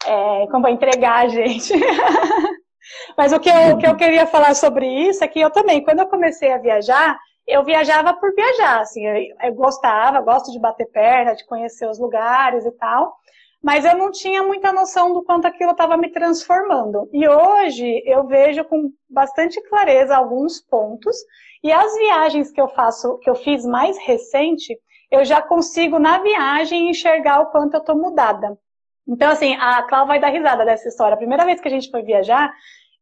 é, 0.04 0.46
como 0.48 0.62
vai 0.62 0.72
entregar 0.72 1.24
a 1.24 1.28
gente. 1.28 1.72
Mas 3.16 3.32
o 3.32 3.38
que, 3.38 3.48
eu, 3.48 3.74
o 3.74 3.78
que 3.78 3.86
eu 3.86 3.94
queria 3.94 4.26
falar 4.26 4.56
sobre 4.56 4.86
isso 4.86 5.22
é 5.22 5.28
que 5.28 5.38
eu 5.38 5.50
também, 5.50 5.84
quando 5.84 6.00
eu 6.00 6.08
comecei 6.08 6.52
a 6.52 6.58
viajar, 6.58 7.16
eu 7.46 7.62
viajava 7.62 8.12
por 8.14 8.34
viajar, 8.34 8.80
assim, 8.80 9.06
eu, 9.06 9.36
eu 9.40 9.54
gostava, 9.54 10.20
gosto 10.20 10.50
de 10.50 10.58
bater 10.58 10.86
perna, 10.90 11.36
de 11.36 11.46
conhecer 11.46 11.88
os 11.88 12.00
lugares 12.00 12.66
e 12.66 12.72
tal 12.72 13.14
mas 13.62 13.84
eu 13.84 13.96
não 13.96 14.10
tinha 14.10 14.42
muita 14.42 14.72
noção 14.72 15.14
do 15.14 15.22
quanto 15.22 15.46
aquilo 15.46 15.70
estava 15.70 15.96
me 15.96 16.10
transformando. 16.10 17.08
E 17.12 17.26
hoje 17.28 18.02
eu 18.04 18.26
vejo 18.26 18.64
com 18.64 18.90
bastante 19.08 19.60
clareza 19.68 20.16
alguns 20.16 20.60
pontos, 20.60 21.16
e 21.62 21.70
as 21.70 21.94
viagens 21.96 22.50
que 22.50 22.60
eu 22.60 22.68
faço, 22.68 23.18
que 23.18 23.30
eu 23.30 23.36
fiz 23.36 23.64
mais 23.64 23.96
recente, 23.98 24.76
eu 25.10 25.24
já 25.24 25.40
consigo 25.40 25.98
na 25.98 26.18
viagem 26.18 26.90
enxergar 26.90 27.40
o 27.40 27.50
quanto 27.52 27.74
eu 27.74 27.80
estou 27.80 27.96
mudada. 27.96 28.58
Então, 29.06 29.30
assim, 29.30 29.54
a 29.54 29.82
Cláudia 29.82 30.08
vai 30.08 30.20
dar 30.20 30.28
risada 30.28 30.64
dessa 30.64 30.88
história. 30.88 31.14
A 31.14 31.18
primeira 31.18 31.44
vez 31.44 31.60
que 31.60 31.68
a 31.68 31.70
gente 31.70 31.90
foi 31.90 32.02
viajar, 32.02 32.52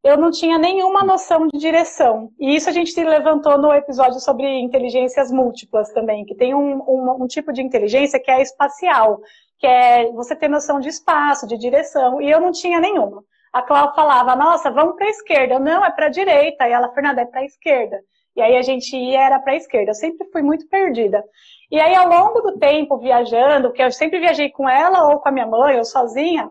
eu 0.02 0.16
não 0.16 0.30
tinha 0.30 0.58
nenhuma 0.58 1.04
noção 1.04 1.46
de 1.46 1.58
direção. 1.58 2.30
E 2.38 2.54
isso 2.56 2.68
a 2.68 2.72
gente 2.72 2.90
se 2.90 3.04
levantou 3.04 3.58
no 3.58 3.72
episódio 3.72 4.18
sobre 4.18 4.46
inteligências 4.46 5.30
múltiplas 5.30 5.92
também, 5.92 6.24
que 6.24 6.34
tem 6.34 6.54
um, 6.54 6.82
um, 6.88 7.22
um 7.22 7.26
tipo 7.26 7.52
de 7.52 7.62
inteligência 7.62 8.20
que 8.20 8.30
é 8.30 8.42
espacial, 8.42 9.20
que 9.60 9.66
é 9.66 10.10
você 10.12 10.34
ter 10.34 10.48
noção 10.48 10.80
de 10.80 10.88
espaço, 10.88 11.46
de 11.46 11.58
direção, 11.58 12.20
e 12.20 12.30
eu 12.30 12.40
não 12.40 12.50
tinha 12.50 12.80
nenhuma. 12.80 13.22
A 13.52 13.60
Cláudia 13.60 13.94
falava, 13.94 14.34
nossa, 14.34 14.70
vamos 14.70 14.96
para 14.96 15.06
a 15.06 15.10
esquerda. 15.10 15.58
Não, 15.58 15.84
é 15.84 15.90
para 15.90 16.06
a 16.06 16.10
direita. 16.10 16.66
E 16.66 16.72
ela, 16.72 16.92
Fernanda, 16.94 17.20
é 17.20 17.26
para 17.26 17.40
a 17.40 17.44
esquerda. 17.44 18.00
E 18.34 18.40
aí 18.40 18.56
a 18.56 18.62
gente 18.62 18.96
ia, 18.96 19.20
era 19.20 19.38
para 19.40 19.52
a 19.52 19.56
esquerda. 19.56 19.90
Eu 19.90 19.94
sempre 19.94 20.26
fui 20.30 20.40
muito 20.40 20.66
perdida. 20.68 21.22
E 21.70 21.78
aí, 21.78 21.94
ao 21.94 22.08
longo 22.08 22.40
do 22.40 22.58
tempo, 22.58 22.96
viajando, 22.96 23.72
que 23.72 23.82
eu 23.82 23.90
sempre 23.92 24.20
viajei 24.20 24.50
com 24.50 24.68
ela 24.68 25.08
ou 25.08 25.18
com 25.18 25.28
a 25.28 25.32
minha 25.32 25.46
mãe, 25.46 25.76
ou 25.76 25.84
sozinha, 25.84 26.50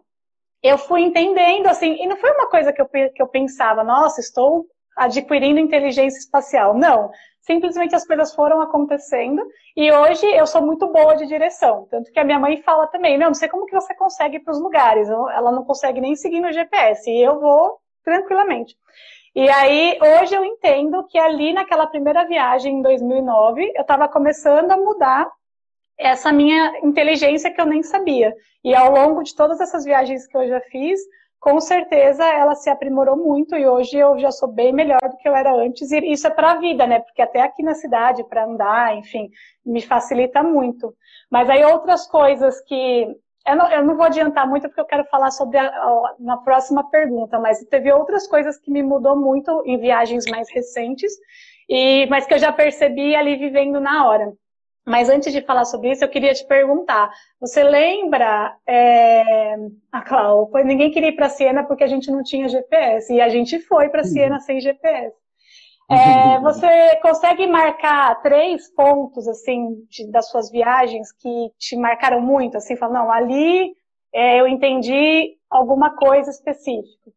eu 0.62 0.78
fui 0.78 1.02
entendendo, 1.02 1.68
assim, 1.68 1.96
e 2.02 2.06
não 2.06 2.18
foi 2.18 2.32
uma 2.32 2.48
coisa 2.48 2.72
que 2.74 2.82
eu, 2.82 2.88
que 2.88 3.22
eu 3.22 3.28
pensava, 3.28 3.84
nossa, 3.84 4.20
estou 4.20 4.66
adquirindo 4.96 5.60
inteligência 5.60 6.20
espacial. 6.20 6.74
Não, 6.78 7.10
simplesmente 7.50 7.96
as 7.96 8.06
coisas 8.06 8.32
foram 8.36 8.62
acontecendo 8.62 9.42
e 9.76 9.92
hoje 9.92 10.24
eu 10.24 10.46
sou 10.46 10.62
muito 10.62 10.86
boa 10.88 11.16
de 11.16 11.26
direção. 11.26 11.88
Tanto 11.90 12.12
que 12.12 12.20
a 12.20 12.24
minha 12.24 12.38
mãe 12.38 12.62
fala 12.62 12.86
também, 12.86 13.18
não, 13.18 13.28
não 13.28 13.34
sei 13.34 13.50
como 13.50 13.66
que 13.66 13.74
você 13.74 13.96
consegue 13.96 14.38
ir 14.38 14.42
para 14.42 14.52
os 14.52 14.62
lugares. 14.62 15.10
Ela 15.10 15.52
não 15.52 15.66
consegue 15.66 16.00
nem 16.00 16.16
seguir 16.16 16.42
no 16.42 16.54
GPS 16.54 17.10
e 17.10 17.20
eu 17.20 17.40
vou 17.40 17.80
tranquilamente. 18.04 18.78
E 19.36 19.50
aí, 19.50 19.98
hoje 20.00 20.36
eu 20.36 20.46
entendo 20.46 21.04
que 21.06 21.18
ali 21.18 21.52
naquela 21.52 21.88
primeira 21.88 22.24
viagem 22.26 22.76
em 22.76 22.82
2009, 22.84 23.74
eu 23.76 23.82
estava 23.82 24.08
começando 24.08 24.70
a 24.70 24.78
mudar 24.78 25.28
essa 25.98 26.32
minha 26.32 26.80
inteligência 26.84 27.52
que 27.52 27.60
eu 27.60 27.66
nem 27.66 27.82
sabia. 27.82 28.32
E 28.64 28.76
ao 28.76 28.92
longo 28.92 29.24
de 29.24 29.36
todas 29.36 29.60
essas 29.60 29.86
viagens 29.86 30.28
que 30.28 30.38
eu 30.38 30.48
já 30.48 30.62
fiz, 30.62 31.00
com 31.40 31.60
certeza 31.62 32.26
ela 32.26 32.54
se 32.54 32.70
aprimorou 32.70 33.16
muito 33.16 33.56
e 33.56 33.66
hoje 33.66 33.98
eu 33.98 34.20
já 34.20 34.30
sou 34.30 34.48
bem 34.48 34.74
melhor 34.74 35.00
do 35.02 35.16
que 35.18 35.28
eu 35.28 35.36
era 35.36 35.54
antes. 35.54 35.90
E 35.92 36.00
isso 36.12 36.28
é 36.28 36.30
para 36.30 36.52
a 36.52 36.60
vida, 36.60 36.86
né? 36.86 37.00
Porque 37.00 37.22
até 37.22 37.42
aqui 37.42 37.64
na 37.64 37.74
cidade, 37.74 38.24
para 38.26 38.46
andar, 38.46 38.96
enfim, 38.98 39.30
me 39.66 39.82
facilita 39.82 40.44
muito. 40.44 40.94
Mas 41.32 41.50
aí 41.50 41.64
outras 41.64 42.06
coisas 42.08 42.60
que. 42.62 43.08
Eu 43.48 43.56
não, 43.56 43.72
eu 43.72 43.84
não 43.86 43.96
vou 43.96 44.06
adiantar 44.06 44.48
muito 44.48 44.68
porque 44.68 44.82
eu 44.82 44.86
quero 44.86 45.06
falar 45.06 45.32
sobre 45.32 45.58
a, 45.58 45.66
a, 45.66 46.16
na 46.20 46.38
próxima 46.38 46.88
pergunta, 46.90 47.40
mas 47.40 47.64
teve 47.66 47.92
outras 47.92 48.28
coisas 48.28 48.58
que 48.60 48.70
me 48.70 48.84
mudou 48.84 49.16
muito 49.16 49.64
em 49.66 49.80
viagens 49.80 50.26
mais 50.30 50.52
recentes, 50.52 51.12
e 51.68 52.06
mas 52.08 52.28
que 52.28 52.34
eu 52.34 52.38
já 52.38 52.52
percebi 52.52 53.16
ali 53.16 53.38
vivendo 53.38 53.80
na 53.80 54.08
hora. 54.08 54.34
Mas 54.90 55.08
antes 55.08 55.32
de 55.32 55.44
falar 55.44 55.66
sobre 55.66 55.92
isso, 55.92 56.04
eu 56.04 56.10
queria 56.10 56.34
te 56.34 56.44
perguntar: 56.48 57.12
você 57.40 57.64
lembra, 57.64 58.58
é, 58.66 59.56
a 59.92 60.02
Clau, 60.02 60.50
ninguém 60.66 60.90
queria 60.90 61.10
ir 61.10 61.16
para 61.16 61.30
Siena 61.30 61.64
porque 61.64 61.84
a 61.84 61.88
gente 61.88 62.10
não 62.10 62.24
tinha 62.24 62.50
GPS, 62.50 63.14
e 63.14 63.22
a 63.22 63.30
gente 63.30 63.60
foi 63.60 63.88
para 63.90 64.04
Siena 64.04 64.40
sem 64.40 64.60
GPS. 64.60 65.16
É, 65.92 66.40
você 66.42 66.98
consegue 67.02 67.48
marcar 67.48 68.22
três 68.22 68.72
pontos 68.76 69.28
assim 69.28 69.88
de, 69.90 70.06
das 70.12 70.30
suas 70.30 70.52
viagens 70.52 71.12
que 71.12 71.50
te 71.58 71.76
marcaram 71.76 72.22
muito? 72.22 72.58
Assim, 72.58 72.78
falar, 72.78 72.94
não, 72.94 73.12
ali 73.12 73.74
é, 74.14 74.40
eu 74.40 74.48
entendi 74.48 75.36
alguma 75.50 75.96
coisa 75.96 76.30
específica. 76.30 77.12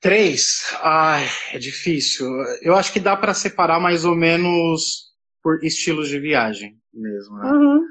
Três? 0.00 0.74
Ai, 0.80 1.26
é 1.52 1.58
difícil. 1.58 2.26
Eu 2.62 2.74
acho 2.74 2.90
que 2.90 3.00
dá 3.00 3.14
para 3.14 3.34
separar 3.34 3.78
mais 3.78 4.06
ou 4.06 4.16
menos 4.16 5.05
por 5.46 5.62
estilos 5.62 6.08
de 6.08 6.18
viagem 6.18 6.76
mesmo. 6.92 7.38
Né? 7.38 7.52
Uhum. 7.52 7.86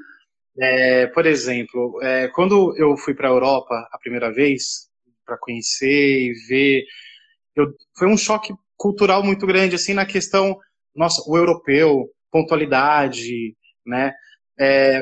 É, 0.60 1.06
por 1.06 1.24
exemplo, 1.24 1.98
é, 2.02 2.28
quando 2.28 2.76
eu 2.76 2.98
fui 2.98 3.14
para 3.14 3.28
a 3.28 3.30
Europa 3.30 3.74
a 3.90 3.98
primeira 3.98 4.30
vez, 4.30 4.90
para 5.24 5.38
conhecer 5.38 5.88
e 5.88 6.34
ver, 6.46 6.84
eu, 7.56 7.72
foi 7.96 8.08
um 8.08 8.16
choque 8.18 8.52
cultural 8.76 9.22
muito 9.22 9.46
grande, 9.46 9.74
assim, 9.74 9.94
na 9.94 10.04
questão, 10.04 10.58
nossa, 10.94 11.22
o 11.26 11.34
europeu, 11.34 12.10
pontualidade, 12.30 13.56
né? 13.86 14.12
É, 14.60 15.00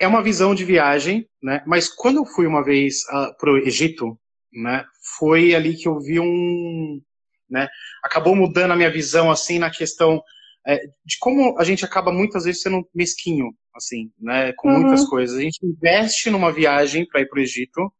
é 0.00 0.08
uma 0.08 0.24
visão 0.24 0.56
de 0.56 0.64
viagem, 0.64 1.24
né? 1.40 1.62
Mas 1.68 1.88
quando 1.88 2.16
eu 2.16 2.26
fui 2.26 2.48
uma 2.48 2.64
vez 2.64 3.04
uh, 3.12 3.16
ah, 3.16 3.34
para 3.38 3.52
o 3.52 3.58
Egito, 3.58 4.18
né? 4.52 4.84
Foi 5.16 5.54
ali 5.54 5.76
que 5.76 5.86
eu 5.86 6.00
vi 6.00 6.18
um, 6.18 7.00
né? 7.48 7.68
Acabou 8.02 8.34
mudando 8.34 8.72
a 8.72 8.76
minha 8.76 8.90
visão, 8.90 9.30
assim, 9.30 9.60
na 9.60 9.70
questão 9.70 10.20
é, 10.68 10.86
de 11.02 11.16
como 11.18 11.58
a 11.58 11.64
gente 11.64 11.82
acaba 11.82 12.12
muitas 12.12 12.44
vezes 12.44 12.60
sendo 12.60 12.86
mesquinho, 12.94 13.54
assim, 13.74 14.12
né, 14.20 14.52
com 14.52 14.68
uhum. 14.68 14.80
muitas 14.80 15.08
coisas. 15.08 15.38
A 15.38 15.40
gente 15.40 15.58
investe 15.64 16.28
numa 16.28 16.52
viagem 16.52 17.06
para 17.06 17.22
ir 17.22 17.28
para 17.28 17.38
o 17.38 17.42
Egito, 17.42 17.90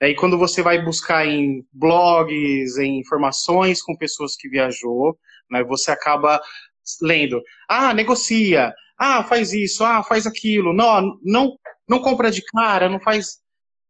e 0.00 0.14
quando 0.16 0.36
você 0.36 0.60
vai 0.60 0.84
buscar 0.84 1.26
em 1.26 1.64
blogs, 1.72 2.76
em 2.76 2.98
informações 2.98 3.80
com 3.80 3.96
pessoas 3.96 4.34
que 4.34 4.48
viajou, 4.48 5.16
né, 5.48 5.62
você 5.62 5.92
acaba 5.92 6.40
lendo, 7.00 7.40
ah, 7.68 7.94
negocia, 7.94 8.74
ah, 8.98 9.22
faz 9.22 9.52
isso, 9.52 9.84
ah, 9.84 10.02
faz 10.02 10.26
aquilo, 10.26 10.72
não, 10.72 11.18
não, 11.22 11.56
não 11.88 12.00
compra 12.00 12.32
de 12.32 12.42
cara, 12.42 12.88
não 12.88 12.98
faz. 12.98 13.38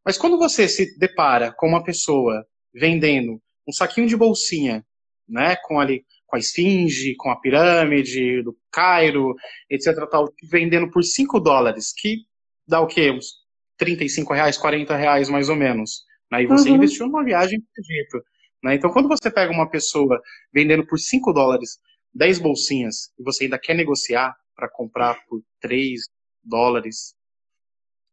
Mas 0.04 0.18
quando 0.18 0.36
você 0.36 0.68
se 0.68 0.98
depara 0.98 1.50
com 1.52 1.66
uma 1.66 1.82
pessoa 1.82 2.46
vendendo 2.74 3.40
um 3.66 3.72
saquinho 3.72 4.06
de 4.06 4.16
bolsinha, 4.16 4.84
né, 5.26 5.56
com 5.64 5.80
ali 5.80 6.04
com 6.28 6.36
a 6.36 6.38
esfinge, 6.38 7.16
com 7.16 7.30
a 7.30 7.40
pirâmide 7.40 8.42
do 8.42 8.56
Cairo, 8.70 9.34
etc. 9.68 10.06
Tal, 10.10 10.32
vendendo 10.44 10.90
por 10.90 11.02
5 11.02 11.40
dólares, 11.40 11.92
que 11.96 12.26
dá 12.66 12.80
o 12.80 12.86
quê? 12.86 13.10
Uns 13.10 13.32
35 13.78 14.34
reais, 14.34 14.58
40 14.58 14.94
reais 14.94 15.28
mais 15.30 15.48
ou 15.48 15.56
menos. 15.56 16.04
Né? 16.30 16.42
E 16.42 16.46
você 16.46 16.68
uhum. 16.68 16.76
investiu 16.76 17.06
numa 17.06 17.24
viagem 17.24 17.58
para 17.58 17.80
o 17.80 17.84
Egito. 17.84 18.24
Né? 18.62 18.74
Então, 18.74 18.90
quando 18.92 19.08
você 19.08 19.30
pega 19.30 19.50
uma 19.50 19.70
pessoa 19.70 20.20
vendendo 20.52 20.86
por 20.86 20.98
5 20.98 21.32
dólares 21.32 21.78
10 22.14 22.40
bolsinhas 22.40 23.10
e 23.18 23.22
você 23.22 23.44
ainda 23.44 23.58
quer 23.58 23.74
negociar 23.74 24.36
para 24.54 24.68
comprar 24.68 25.18
por 25.26 25.42
3 25.60 26.02
dólares, 26.44 27.14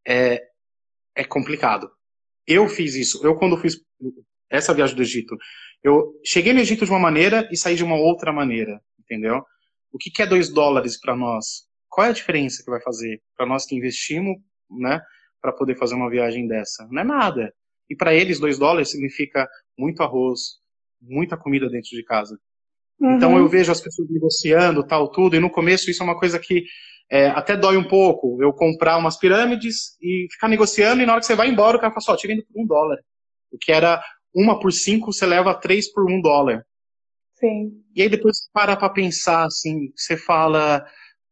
é, 0.08 0.41
é 1.13 1.23
complicado. 1.25 1.91
Eu 2.47 2.69
fiz 2.69 2.95
isso. 2.95 3.25
Eu, 3.25 3.36
quando 3.36 3.58
fiz 3.58 3.75
essa 4.49 4.73
viagem 4.73 4.95
do 4.95 5.01
Egito, 5.01 5.36
eu 5.84 6.13
cheguei 6.23 6.53
no 6.53 6.60
Egito 6.60 6.86
de 6.86 6.91
uma 6.91 6.99
maneira 6.99 7.47
e 7.51 7.58
saí 7.58 7.75
de 7.75 7.84
uma 7.84 7.95
outra 7.95 8.31
maneira, 8.31 8.81
entendeu? 8.99 9.43
O 9.91 9.97
que, 9.97 10.10
que 10.10 10.21
é 10.21 10.25
dois 10.25 10.49
dólares 10.49 10.99
para 10.99 11.15
nós? 11.15 11.67
Qual 11.89 12.05
é 12.05 12.10
a 12.10 12.13
diferença 12.13 12.63
que 12.63 12.69
vai 12.69 12.81
fazer 12.81 13.21
para 13.38 13.45
nós 13.45 13.65
que 13.65 13.75
investimos, 13.75 14.36
né, 14.69 14.99
para 15.41 15.53
poder 15.53 15.77
fazer 15.77 15.95
uma 15.95 16.10
viagem 16.10 16.47
dessa? 16.47 16.88
Não 16.91 17.01
é 17.01 17.05
nada. 17.05 17.53
E 17.89 17.95
para 17.95 18.13
eles, 18.13 18.39
dois 18.39 18.58
dólares 18.58 18.91
significa 18.91 19.47
muito 19.77 20.01
arroz, 20.01 20.60
muita 21.01 21.38
comida 21.38 21.69
dentro 21.69 21.91
de 21.91 22.03
casa. 22.03 22.38
Uhum. 22.99 23.15
Então 23.15 23.38
eu 23.38 23.47
vejo 23.47 23.71
as 23.71 23.81
pessoas 23.81 24.10
negociando, 24.10 24.86
tal, 24.86 25.12
tudo, 25.12 25.36
e 25.36 25.39
no 25.39 25.49
começo 25.49 25.89
isso 25.89 26.01
é 26.01 26.05
uma 26.05 26.19
coisa 26.19 26.39
que 26.39 26.65
é, 27.12 27.27
até 27.27 27.55
dói 27.55 27.77
um 27.77 27.88
pouco 27.88 28.41
eu 28.41 28.51
comprar 28.51 28.97
umas 28.97 29.17
pirâmides 29.17 29.95
e 30.01 30.27
ficar 30.31 30.47
negociando, 30.47 31.01
e 31.01 31.05
na 31.05 31.13
hora 31.13 31.21
que 31.21 31.27
você 31.27 31.36
vai 31.36 31.47
embora, 31.47 31.77
o 31.77 31.79
cara 31.79 31.93
fala 31.93 32.01
só, 32.01 32.15
te 32.15 32.27
vendo 32.27 32.43
por 32.45 32.62
um 32.62 32.65
dólar. 32.65 32.97
O 33.51 33.58
que 33.60 33.71
era 33.71 34.03
uma 34.35 34.59
por 34.59 34.71
cinco, 34.73 35.13
você 35.13 35.25
leva 35.25 35.55
três 35.55 35.91
por 35.91 36.09
um 36.11 36.21
dólar. 36.21 36.65
Sim. 37.35 37.83
E 37.95 38.01
aí 38.01 38.09
depois 38.09 38.37
você 38.37 38.49
para 38.53 38.75
pra 38.75 38.89
pensar, 38.89 39.45
assim, 39.45 39.91
você 39.95 40.17
fala, 40.17 40.85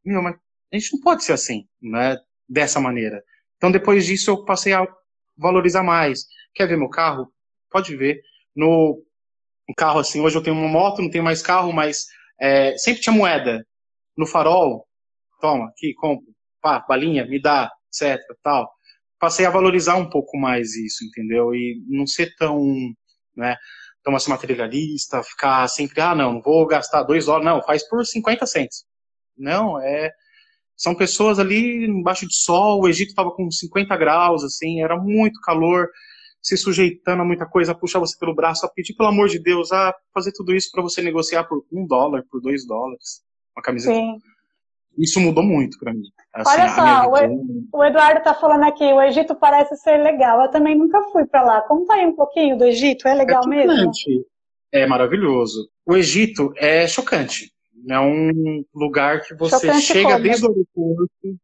meu, 0.04 0.22
mas 0.22 0.36
a 0.72 0.78
gente 0.78 0.94
não 0.94 1.02
pode 1.02 1.24
ser 1.24 1.34
assim, 1.34 1.68
né? 1.82 2.18
Dessa 2.48 2.80
maneira. 2.80 3.22
Então 3.58 3.72
depois 3.72 4.06
disso 4.06 4.32
eu 4.32 4.46
passei 4.46 4.74
a 4.74 4.88
valorizar 5.38 5.84
mais. 5.84 6.26
Quer 6.54 6.68
ver 6.68 6.78
meu 6.78 6.90
carro? 6.90 7.32
Pode 7.70 7.96
ver. 7.96 8.22
No 8.56 9.04
carro, 9.78 10.00
assim, 10.00 10.22
hoje 10.22 10.38
eu 10.38 10.44
tenho 10.44 10.56
uma 10.56 10.68
moto, 10.68 11.02
não 11.02 11.10
tenho 11.10 11.24
mais 11.24 11.42
carro, 11.42 11.72
mas 11.74 12.06
é, 12.40 12.78
sempre 12.78 13.02
tinha 13.02 13.16
moeda. 13.16 13.66
No 14.16 14.28
farol, 14.28 14.88
toma, 15.42 15.70
aqui, 15.70 15.94
compra, 15.96 16.26
pá, 16.62 16.80
balinha, 16.88 17.26
me 17.26 17.42
dá, 17.42 17.72
etc, 17.88 18.20
tal. 18.44 18.73
Passei 19.24 19.46
a 19.46 19.50
valorizar 19.50 19.96
um 19.96 20.10
pouco 20.10 20.38
mais 20.38 20.76
isso, 20.76 21.06
entendeu? 21.06 21.56
E 21.56 21.82
não 21.88 22.06
ser 22.06 22.36
tão, 22.36 22.62
né, 23.34 23.56
tão 24.04 24.14
assim 24.14 24.30
materialista, 24.30 25.24
ficar 25.24 25.66
sempre, 25.70 26.02
ah, 26.02 26.14
não, 26.14 26.42
vou 26.42 26.68
gastar 26.68 27.04
dois 27.04 27.28
dólares, 27.28 27.46
não, 27.46 27.62
faz 27.64 27.88
por 27.88 28.06
50 28.06 28.46
centos. 28.46 28.84
Não, 29.38 29.80
é, 29.80 30.12
são 30.76 30.94
pessoas 30.94 31.40
ali 31.40 31.86
embaixo 31.86 32.28
de 32.28 32.36
sol, 32.36 32.82
o 32.82 32.90
Egito 32.90 33.12
estava 33.12 33.32
com 33.32 33.50
50 33.50 33.96
graus, 33.96 34.44
assim, 34.44 34.82
era 34.82 34.98
muito 34.98 35.40
calor, 35.40 35.88
se 36.42 36.58
sujeitando 36.58 37.22
a 37.22 37.26
muita 37.26 37.46
coisa, 37.46 37.74
puxar 37.74 38.00
você 38.00 38.20
pelo 38.20 38.36
braço, 38.36 38.66
a 38.66 38.70
pedir, 38.70 38.94
pelo 38.94 39.08
amor 39.08 39.30
de 39.30 39.42
Deus, 39.42 39.72
a 39.72 39.96
fazer 40.14 40.34
tudo 40.34 40.54
isso 40.54 40.70
para 40.70 40.84
você 40.84 41.02
negociar 41.02 41.46
por 41.46 41.64
um 41.72 41.88
dólar, 41.88 42.26
por 42.30 42.42
dois 42.42 42.68
dólares, 42.68 43.24
uma 43.56 43.64
camiseta. 43.64 43.96
Sim 43.96 44.33
isso 44.98 45.20
mudou 45.20 45.44
muito 45.44 45.78
para 45.80 45.94
mim. 45.94 46.04
Assim, 46.34 46.52
Olha 46.52 46.70
só, 46.70 47.10
o, 47.10 47.78
o, 47.80 47.84
Eduardo 47.84 48.20
está 48.20 48.34
falando 48.34 48.64
aqui, 48.64 48.84
o 48.84 49.02
Egito 49.02 49.36
parece 49.36 49.76
ser 49.78 49.98
legal. 49.98 50.42
Eu 50.42 50.52
também 50.52 50.78
nunca 50.78 51.02
fui 51.12 51.26
para 51.26 51.42
lá. 51.42 51.62
Conta 51.62 51.94
aí 51.94 52.06
um 52.06 52.16
pouquinho 52.16 52.58
do 52.58 52.66
Egito, 52.66 53.08
é 53.08 53.14
legal 53.14 53.44
é 53.46 53.48
mesmo? 53.48 53.92
É 54.72 54.86
maravilhoso. 54.88 55.70
O 55.86 55.96
Egito 55.96 56.54
é 56.58 56.88
chocante. 56.88 57.52
É 57.90 58.00
um 58.00 58.64
lugar 58.74 59.22
que 59.22 59.36
você 59.36 59.68
chocante 59.68 59.86
chega 59.86 60.12
como? 60.12 60.24
desde 60.24 60.46
o 60.46 60.50
aeroporto. 60.50 61.40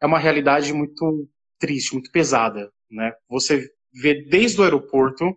É 0.00 0.06
uma 0.06 0.18
realidade 0.18 0.72
muito 0.72 1.28
triste, 1.58 1.92
muito 1.92 2.10
pesada, 2.10 2.70
né? 2.90 3.12
Você 3.28 3.68
vê 3.92 4.22
desde 4.24 4.60
o 4.60 4.64
aeroporto, 4.64 5.36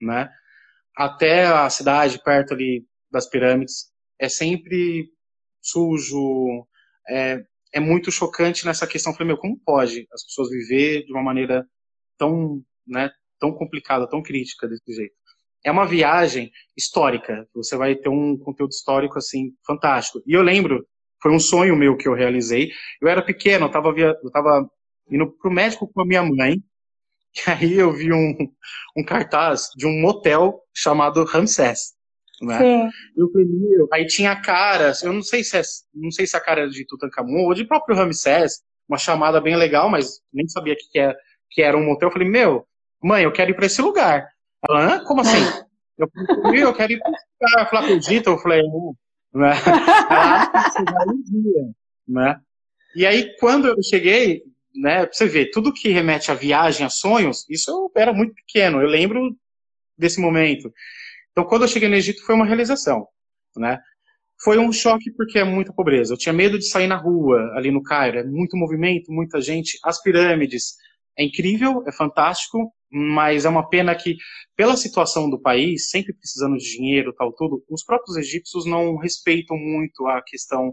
né, 0.00 0.28
até 0.96 1.46
a 1.46 1.68
cidade 1.70 2.22
perto 2.22 2.52
ali 2.54 2.84
das 3.10 3.28
pirâmides, 3.28 3.90
é 4.18 4.28
sempre 4.28 5.08
sujo. 5.64 6.66
É, 7.08 7.44
é 7.72 7.80
muito 7.80 8.12
chocante 8.12 8.64
nessa 8.64 8.86
questão. 8.86 9.12
Eu 9.12 9.16
falei, 9.16 9.28
meu, 9.28 9.38
como 9.38 9.58
pode 9.58 10.06
as 10.12 10.24
pessoas 10.24 10.50
viver 10.50 11.04
de 11.04 11.12
uma 11.12 11.22
maneira 11.22 11.66
tão, 12.16 12.62
né, 12.86 13.10
tão 13.40 13.52
complicada, 13.52 14.08
tão 14.08 14.22
crítica 14.22 14.68
desse 14.68 14.92
jeito? 14.92 15.14
É 15.64 15.70
uma 15.70 15.86
viagem 15.86 16.52
histórica. 16.76 17.48
Você 17.54 17.76
vai 17.76 17.96
ter 17.96 18.08
um 18.08 18.36
conteúdo 18.38 18.70
histórico 18.70 19.18
assim 19.18 19.52
fantástico. 19.66 20.22
E 20.26 20.34
eu 20.34 20.42
lembro, 20.42 20.86
foi 21.22 21.32
um 21.32 21.40
sonho 21.40 21.74
meu 21.74 21.96
que 21.96 22.06
eu 22.06 22.14
realizei. 22.14 22.70
Eu 23.00 23.08
era 23.08 23.22
pequeno, 23.22 23.64
eu 23.64 23.68
estava 23.68 23.92
via, 23.92 24.14
eu 24.22 24.30
tava 24.30 24.68
indo 25.10 25.30
pro 25.32 25.50
médico 25.50 25.88
com 25.88 26.02
a 26.02 26.06
minha 26.06 26.22
mãe. 26.22 26.62
E 27.36 27.50
aí 27.50 27.72
eu 27.72 27.92
vi 27.92 28.12
um, 28.12 28.36
um 28.96 29.04
cartaz 29.04 29.68
de 29.76 29.88
um 29.88 30.00
motel 30.00 30.60
chamado 30.72 31.24
Ramsés. 31.24 31.94
Né? 32.42 32.90
Eu 33.16 33.30
falei, 33.30 33.46
aí 33.92 34.06
tinha 34.06 34.32
a 34.32 34.40
cara, 34.40 34.92
eu 35.02 35.12
não 35.12 35.22
sei 35.22 35.44
se 35.44 35.56
é, 35.56 35.62
não 35.94 36.10
sei 36.10 36.26
se 36.26 36.36
a 36.36 36.40
cara 36.40 36.62
era 36.62 36.70
de 36.70 36.84
Tutankhamun 36.86 37.44
ou 37.44 37.54
de 37.54 37.64
próprio 37.64 37.96
Ramsés, 37.96 38.60
uma 38.88 38.98
chamada 38.98 39.40
bem 39.40 39.56
legal, 39.56 39.88
mas 39.88 40.20
nem 40.32 40.48
sabia 40.48 40.74
que, 40.76 40.88
que, 40.90 40.98
era, 40.98 41.16
que 41.50 41.62
era 41.62 41.76
um 41.76 41.84
motel. 41.84 42.08
Eu 42.08 42.12
falei, 42.12 42.28
meu, 42.28 42.66
mãe, 43.02 43.24
eu 43.24 43.32
quero 43.32 43.50
ir 43.50 43.54
para 43.54 43.66
esse 43.66 43.80
lugar. 43.80 44.28
Ela, 44.68 44.96
Hã? 44.96 45.04
como 45.04 45.20
assim? 45.20 45.38
Eu 45.96 46.10
falei, 46.42 46.64
eu 46.64 46.74
quero 46.74 46.92
ir 46.92 46.98
para 46.98 47.12
esse 47.12 47.24
lugar. 47.40 47.70
Falar 47.70 47.86
com 47.86 47.94
o 47.94 48.00
Dito, 48.00 48.30
eu 48.30 48.38
falei, 48.38 48.60
né? 49.32 49.52
Ela, 50.10 50.50
vai 50.92 51.06
um 51.06 51.22
dia, 51.22 51.70
né? 52.08 52.40
E 52.96 53.06
aí, 53.06 53.36
quando 53.38 53.68
eu 53.68 53.76
cheguei, 53.80 54.42
né, 54.74 55.06
pra 55.06 55.12
você 55.12 55.26
ver, 55.26 55.52
tudo 55.52 55.72
que 55.72 55.90
remete 55.90 56.32
à 56.32 56.34
viagem, 56.34 56.84
a 56.84 56.90
sonhos, 56.90 57.48
isso 57.48 57.70
eu 57.70 57.92
era 57.94 58.12
muito 58.12 58.34
pequeno, 58.34 58.82
eu 58.82 58.88
lembro 58.88 59.36
desse 59.96 60.20
momento. 60.20 60.72
Então, 61.34 61.44
quando 61.44 61.62
eu 61.62 61.68
cheguei 61.68 61.88
no 61.88 61.96
Egito, 61.96 62.24
foi 62.24 62.36
uma 62.36 62.46
realização, 62.46 63.06
né? 63.56 63.80
Foi 64.40 64.56
um 64.56 64.70
choque 64.70 65.10
porque 65.12 65.38
é 65.38 65.44
muita 65.44 65.72
pobreza. 65.72 66.14
Eu 66.14 66.18
tinha 66.18 66.32
medo 66.32 66.58
de 66.58 66.68
sair 66.68 66.86
na 66.86 66.96
rua, 66.96 67.52
ali 67.56 67.72
no 67.72 67.82
Cairo. 67.82 68.18
É 68.18 68.24
muito 68.24 68.56
movimento, 68.56 69.12
muita 69.12 69.40
gente. 69.40 69.78
As 69.84 70.00
pirâmides, 70.00 70.74
é 71.18 71.24
incrível, 71.24 71.82
é 71.88 71.92
fantástico, 71.92 72.72
mas 72.90 73.44
é 73.44 73.48
uma 73.48 73.68
pena 73.68 73.94
que, 73.96 74.16
pela 74.56 74.76
situação 74.76 75.28
do 75.28 75.40
país, 75.40 75.90
sempre 75.90 76.12
precisando 76.14 76.56
de 76.56 76.70
dinheiro 76.70 77.12
tal, 77.12 77.32
tudo, 77.32 77.64
os 77.68 77.84
próprios 77.84 78.16
egípcios 78.16 78.64
não 78.64 78.96
respeitam 78.96 79.56
muito 79.56 80.06
a 80.06 80.22
questão 80.22 80.72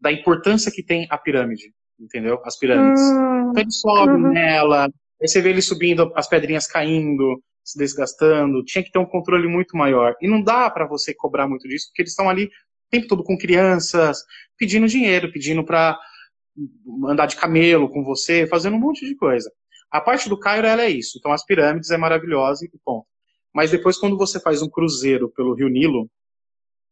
da 0.00 0.10
importância 0.10 0.72
que 0.72 0.82
tem 0.82 1.06
a 1.10 1.18
pirâmide, 1.18 1.72
entendeu? 2.00 2.40
As 2.44 2.58
pirâmides. 2.58 3.02
Hum, 3.02 3.50
então 3.50 3.62
eles 3.62 3.78
sobem 3.78 4.24
uhum. 4.24 4.32
nela, 4.32 4.86
aí 4.86 5.28
você 5.28 5.42
vê 5.42 5.50
eles 5.50 5.66
subindo, 5.66 6.10
as 6.14 6.28
pedrinhas 6.28 6.66
caindo, 6.66 7.42
se 7.64 7.78
desgastando, 7.78 8.64
tinha 8.64 8.82
que 8.82 8.90
ter 8.90 8.98
um 8.98 9.06
controle 9.06 9.46
muito 9.46 9.76
maior. 9.76 10.14
E 10.20 10.28
não 10.28 10.42
dá 10.42 10.68
para 10.70 10.86
você 10.86 11.14
cobrar 11.14 11.46
muito 11.46 11.68
disso, 11.68 11.88
porque 11.88 12.02
eles 12.02 12.12
estão 12.12 12.28
ali 12.28 12.46
o 12.46 12.50
tempo 12.90 13.06
todo 13.06 13.22
com 13.22 13.38
crianças, 13.38 14.24
pedindo 14.58 14.86
dinheiro, 14.86 15.32
pedindo 15.32 15.64
para 15.64 15.98
andar 17.06 17.26
de 17.26 17.36
camelo 17.36 17.88
com 17.88 18.04
você, 18.04 18.46
fazendo 18.46 18.76
um 18.76 18.80
monte 18.80 19.06
de 19.06 19.14
coisa. 19.14 19.50
A 19.90 20.00
parte 20.00 20.28
do 20.28 20.38
Cairo 20.38 20.66
ela 20.66 20.82
é 20.82 20.90
isso. 20.90 21.18
Então 21.18 21.32
as 21.32 21.44
pirâmides 21.44 21.90
é 21.90 21.96
maravilhosa 21.96 22.64
e 22.64 22.70
ponto. 22.84 23.06
Mas 23.54 23.70
depois 23.70 23.98
quando 23.98 24.16
você 24.16 24.40
faz 24.40 24.62
um 24.62 24.68
cruzeiro 24.68 25.30
pelo 25.30 25.54
Rio 25.54 25.68
Nilo, 25.68 26.10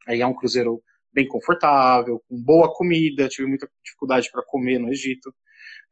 aí 0.06 0.20
é 0.20 0.26
um 0.26 0.35
cruzeiro 0.35 0.83
bem 1.12 1.26
confortável, 1.26 2.22
com 2.28 2.40
boa 2.40 2.72
comida, 2.72 3.28
tive 3.28 3.48
muita 3.48 3.68
dificuldade 3.83 4.30
para 4.30 4.44
comer 4.44 4.78
no 4.78 4.90
Egito, 4.90 5.35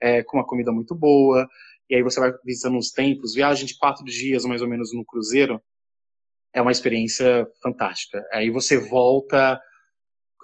é, 0.00 0.22
com 0.22 0.36
uma 0.36 0.46
comida 0.46 0.70
muito 0.70 0.94
boa 0.94 1.48
e 1.88 1.96
aí 1.96 2.02
você 2.02 2.20
vai 2.20 2.32
visitando 2.44 2.76
os 2.78 2.90
templos, 2.90 3.34
viagem 3.34 3.66
de 3.66 3.76
quatro 3.76 4.04
dias 4.04 4.44
mais 4.44 4.62
ou 4.62 4.68
menos 4.68 4.92
no 4.92 5.04
cruzeiro, 5.04 5.60
é 6.52 6.60
uma 6.60 6.72
experiência 6.72 7.46
fantástica. 7.62 8.22
Aí 8.32 8.50
você 8.50 8.78
volta 8.78 9.60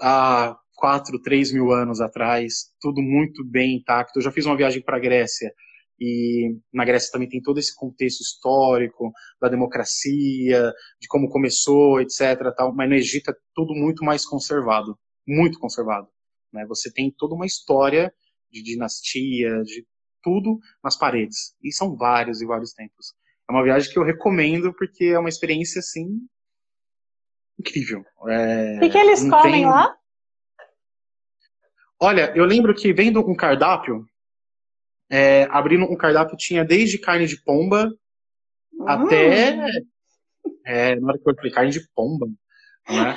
a 0.01 0.57
quatro, 0.75 1.21
três 1.21 1.53
mil 1.53 1.73
anos 1.73 2.01
atrás, 2.01 2.73
tudo 2.81 3.01
muito 3.01 3.45
bem 3.45 3.77
intacto. 3.77 4.19
Eu 4.19 4.23
já 4.23 4.31
fiz 4.31 4.45
uma 4.47 4.57
viagem 4.57 4.83
para 4.83 4.97
a 4.97 5.01
Grécia 5.01 5.53
e 6.01 6.57
na 6.73 6.85
Grécia 6.85 7.13
também 7.13 7.29
tem 7.29 7.41
todo 7.41 7.59
esse 7.59 7.75
contexto 7.75 8.21
histórico 8.21 9.13
da 9.41 9.49
democracia, 9.49 10.73
de 11.01 11.09
como 11.09 11.29
começou, 11.29 12.01
etc. 12.01 12.53
Tal. 12.57 12.75
Mas 12.75 12.89
no 12.89 12.95
Egito 12.95 13.31
é 13.31 13.35
tudo 13.55 13.75
muito 13.75 14.05
mais 14.05 14.27
conservado, 14.27 14.99
muito 15.27 15.59
conservado. 15.59 16.09
Né? 16.53 16.67
Você 16.67 16.93
tem 16.93 17.13
toda 17.17 17.35
uma 17.35 17.47
história 17.47 18.13
de 18.51 18.63
dinastia, 18.63 19.63
de 19.63 19.87
tudo 20.25 20.59
nas 20.83 20.97
paredes. 20.97 21.55
E 21.63 21.71
são 21.71 21.95
vários 21.95 22.41
e 22.41 22.47
vários 22.47 22.73
templos. 22.73 23.15
É 23.49 23.53
uma 23.53 23.63
viagem 23.63 23.93
que 23.93 23.99
eu 23.99 24.03
recomendo 24.03 24.75
porque 24.75 25.05
é 25.05 25.19
uma 25.19 25.29
experiência 25.29 25.79
assim 25.79 26.19
incrível. 27.59 28.05
É, 28.27 28.79
o 28.83 28.91
que, 28.91 28.99
eles 28.99 29.29
comem 29.29 29.53
tem... 29.53 29.67
lá? 29.67 29.95
Olha, 32.01 32.33
eu 32.35 32.45
lembro 32.45 32.75
que 32.75 32.93
vendo 32.93 33.21
um 33.21 33.37
cardápio, 33.37 34.05
é, 35.11 35.45
abrindo 35.51 35.85
um 35.85 35.97
cardápio 35.97 36.37
tinha 36.37 36.65
desde 36.65 36.99
carne 36.99 37.27
de 37.27 37.41
pomba 37.43 37.89
hum. 38.73 38.89
até. 38.89 39.57
É, 40.67 40.97
na 40.97 41.09
hora 41.09 41.19
que 41.19 41.29
eu 41.29 41.35
falei 41.35 41.53
carne 41.53 41.71
de 41.71 41.81
pomba. 41.95 42.27
Né? 42.89 43.17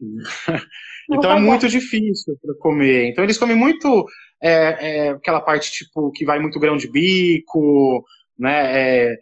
então 1.10 1.32
é 1.32 1.40
muito 1.40 1.68
difícil 1.68 2.38
para 2.40 2.54
comer. 2.58 3.10
Então 3.10 3.24
eles 3.24 3.38
comem 3.38 3.56
muito 3.56 4.06
é, 4.42 5.06
é, 5.06 5.08
aquela 5.10 5.40
parte 5.40 5.70
tipo 5.70 6.10
que 6.10 6.24
vai 6.24 6.40
muito 6.40 6.58
grão 6.58 6.76
de 6.76 6.90
bico, 6.90 8.04
né? 8.36 9.10
É, 9.10 9.16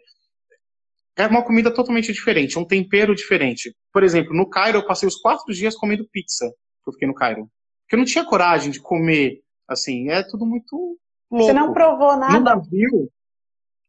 é 1.17 1.27
uma 1.27 1.43
comida 1.43 1.71
totalmente 1.71 2.11
diferente, 2.11 2.57
um 2.57 2.65
tempero 2.65 3.13
diferente. 3.13 3.75
Por 3.93 4.01
exemplo, 4.03 4.33
no 4.35 4.49
Cairo 4.49 4.79
eu 4.79 4.85
passei 4.85 5.07
os 5.07 5.17
quatro 5.17 5.53
dias 5.53 5.75
comendo 5.75 6.09
pizza, 6.11 6.47
que 6.83 6.89
eu 6.89 6.93
fiquei 6.93 7.07
no 7.07 7.13
Cairo. 7.13 7.47
Porque 7.83 7.95
eu 7.95 7.99
não 7.99 8.05
tinha 8.05 8.25
coragem 8.25 8.71
de 8.71 8.81
comer, 8.81 9.41
assim, 9.67 10.09
é 10.09 10.23
tudo 10.23 10.45
muito 10.45 10.97
louco. 11.29 11.45
Você 11.45 11.53
não 11.53 11.71
provou 11.71 12.17
nada? 12.17 12.33
No 12.33 12.43
navio... 12.43 13.11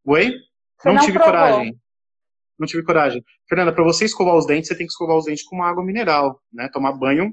Oi? 0.05 0.35
Não, 0.85 0.95
não, 0.95 1.01
tive 1.01 1.19
provou. 1.19 1.33
coragem. 1.33 1.81
Não 2.59 2.67
tive 2.67 2.83
coragem. 2.83 3.25
Fernanda, 3.49 3.73
para 3.73 3.85
você 3.85 4.05
escovar 4.05 4.35
os 4.35 4.47
dentes, 4.47 4.69
você 4.69 4.77
tem 4.77 4.87
que 4.87 4.93
escovar 4.93 5.17
os 5.17 5.25
dentes 5.25 5.45
com 5.45 5.57
uma 5.57 5.71
água 5.71 5.85
mineral, 5.85 6.43
né? 6.53 6.69
Tomar 6.73 6.93
banho 6.93 7.33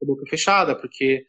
com 0.00 0.04
a 0.04 0.14
boca 0.14 0.24
fechada, 0.28 0.74
porque 0.74 1.26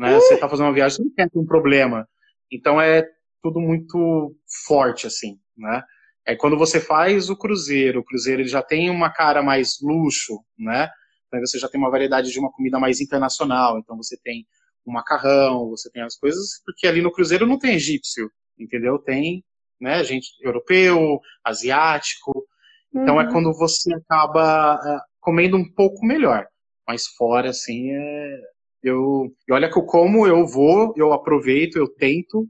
né, 0.00 0.14
você 0.14 0.34
está 0.34 0.48
fazendo 0.48 0.66
uma 0.66 0.72
viagem, 0.72 0.96
você 0.96 1.02
não 1.02 1.14
quer 1.14 1.28
ter 1.28 1.38
um 1.38 1.44
problema. 1.44 2.08
Então 2.50 2.80
é 2.80 3.06
tudo 3.42 3.60
muito 3.60 4.34
forte, 4.66 5.06
assim, 5.06 5.38
né? 5.56 5.82
É 6.26 6.34
quando 6.34 6.56
você 6.56 6.80
faz 6.80 7.28
o 7.28 7.36
cruzeiro, 7.36 8.00
o 8.00 8.04
cruzeiro 8.04 8.40
ele 8.40 8.48
já 8.48 8.62
tem 8.62 8.88
uma 8.88 9.10
cara 9.10 9.42
mais 9.42 9.78
luxo, 9.82 10.42
né? 10.58 10.88
Então 11.26 11.38
você 11.40 11.58
já 11.58 11.68
tem 11.68 11.78
uma 11.78 11.90
variedade 11.90 12.30
de 12.30 12.38
uma 12.38 12.50
comida 12.50 12.78
mais 12.78 13.00
internacional. 13.00 13.78
Então 13.78 13.96
você 13.96 14.16
tem 14.22 14.46
o 14.84 14.92
macarrão, 14.92 15.68
você 15.68 15.90
tem 15.90 16.02
as 16.02 16.16
coisas, 16.16 16.62
porque 16.64 16.86
ali 16.86 17.02
no 17.02 17.12
cruzeiro 17.12 17.46
não 17.46 17.58
tem 17.58 17.74
egípcio, 17.74 18.30
entendeu? 18.58 18.98
Tem, 18.98 19.44
né, 19.80 20.02
gente 20.02 20.28
europeu, 20.40 21.20
asiático. 21.44 22.46
Então 22.94 23.20
é 23.20 23.24
uhum. 23.24 23.28
é 23.28 23.32
quando 23.32 23.52
você 23.52 23.92
acaba 23.94 24.76
uh, 24.76 25.00
comendo 25.20 25.56
um 25.56 25.70
pouco 25.72 26.06
melhor. 26.06 26.46
Mas 26.86 27.06
fora, 27.06 27.50
assim, 27.50 27.90
é, 27.92 28.40
eu, 28.82 29.32
e 29.48 29.52
olha 29.52 29.70
que 29.70 29.78
eu 29.78 29.84
como, 29.84 30.26
eu 30.26 30.46
vou, 30.46 30.92
eu 30.96 31.12
aproveito, 31.12 31.76
eu 31.76 31.88
tento, 31.88 32.46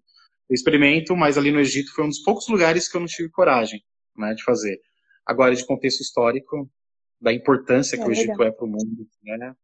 eu 0.49 0.55
experimento, 0.55 1.17
mas 1.17 1.37
ali 1.37 1.51
no 1.51 1.61
Egito 1.61 1.93
foi 1.95 2.05
um 2.05 2.09
dos 2.09 2.23
poucos 2.23 2.49
lugares 2.49 2.89
que 2.89 2.97
eu 2.97 3.01
não 3.01 3.07
tive 3.07 3.31
coragem 3.31 3.81
né, 4.17 4.35
de 4.35 4.43
fazer. 4.43 4.79
Agora, 5.27 5.55
de 5.55 5.67
contexto 5.67 6.01
histórico, 6.01 6.69
da 7.21 7.33
importância 7.33 7.99
que 7.99 8.05
é 8.05 8.07
o 8.07 8.11
Egito 8.11 8.31
legal. 8.31 8.47
é 8.49 8.51
para 8.51 8.65
o 8.65 8.69
mundo, 8.69 9.07
né? 9.23 9.55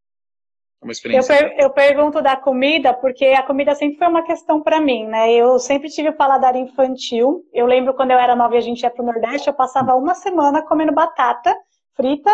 É 0.80 0.84
uma 0.84 0.92
experiência. 0.92 1.32
Eu, 1.32 1.38
per 1.38 1.54
eu, 1.58 1.70
pergunto 1.70 2.22
da 2.22 2.36
comida, 2.36 2.92
porque 2.92 3.24
a 3.24 3.42
comida 3.42 3.74
sempre 3.74 3.96
foi 3.96 4.08
uma 4.08 4.22
questão 4.22 4.62
para 4.62 4.80
mim, 4.80 5.06
né? 5.06 5.32
Eu 5.32 5.58
sempre 5.58 5.88
tive 5.88 6.10
o 6.10 6.16
paladar 6.16 6.54
infantil. 6.54 7.44
Eu 7.52 7.66
lembro 7.66 7.94
quando 7.94 8.10
eu 8.10 8.18
era 8.18 8.36
nova 8.36 8.54
e 8.54 8.58
a 8.58 8.60
gente 8.60 8.82
ia 8.82 8.90
para 8.90 9.02
o 9.02 9.06
Nordeste, 9.06 9.48
eu 9.48 9.54
passava 9.54 9.94
uma 9.94 10.14
semana 10.14 10.62
comendo 10.62 10.92
batata 10.92 11.56
frita, 11.94 12.30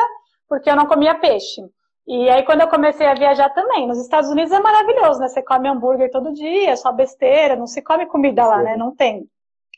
porque 0.49 0.68
eu 0.68 0.75
não 0.75 0.87
comia 0.87 1.14
peixe. 1.14 1.62
E 2.06 2.28
aí, 2.28 2.44
quando 2.44 2.62
eu 2.62 2.68
comecei 2.68 3.06
a 3.06 3.14
viajar 3.14 3.50
também, 3.50 3.86
nos 3.86 4.00
Estados 4.00 4.28
Unidos 4.28 4.52
é 4.52 4.60
maravilhoso, 4.60 5.20
né? 5.20 5.28
Você 5.28 5.42
come 5.42 5.68
hambúrguer 5.68 6.10
todo 6.10 6.32
dia, 6.32 6.76
só 6.76 6.90
besteira, 6.92 7.54
não 7.54 7.66
se 7.66 7.80
come 7.80 8.06
comida 8.06 8.44
lá, 8.44 8.60
né? 8.62 8.76
Não 8.76 8.94
tem. 8.94 9.24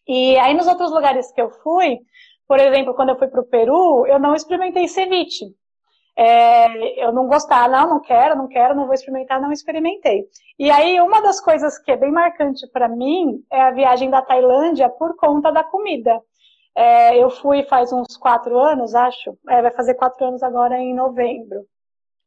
E 0.07 0.37
aí, 0.39 0.55
nos 0.55 0.67
outros 0.67 0.91
lugares 0.91 1.31
que 1.33 1.41
eu 1.41 1.51
fui, 1.51 1.99
por 2.47 2.59
exemplo, 2.59 2.95
quando 2.95 3.11
eu 3.11 3.19
fui 3.19 3.29
para 3.29 3.41
o 3.41 3.47
Peru, 3.47 4.07
eu 4.07 4.19
não 4.19 4.35
experimentei 4.35 4.89
ceviche. 4.89 5.47
É, 6.17 7.05
eu 7.05 7.13
não 7.13 7.27
gostava, 7.27 7.69
não, 7.69 7.89
não 7.91 8.01
quero, 8.01 8.37
não 8.37 8.47
quero, 8.47 8.75
não 8.75 8.85
vou 8.85 8.95
experimentar, 8.95 9.41
não 9.41 9.51
experimentei. 9.51 10.25
E 10.59 10.71
aí, 10.71 11.01
uma 11.01 11.21
das 11.21 11.41
coisas 11.41 11.79
que 11.79 11.91
é 11.91 11.97
bem 11.97 12.13
marcante 12.13 12.67
para 12.73 12.89
mim 12.89 13.43
é 13.51 13.61
a 13.63 13.71
viagem 13.71 14.11
da 14.11 14.23
Tailândia 14.23 14.89
por 14.89 15.17
conta 15.17 15.51
da 15.51 15.65
comida. 15.65 16.21
É, 16.75 17.17
eu 17.19 17.31
fui 17.31 17.65
faz 17.65 17.93
uns 17.93 18.17
quatro 18.17 18.59
anos, 18.59 18.95
acho, 18.95 19.37
é, 19.49 19.63
vai 19.63 19.73
fazer 19.73 19.95
quatro 19.95 20.25
anos 20.27 20.43
agora 20.43 20.79
em 20.79 20.95
novembro. 20.95 21.67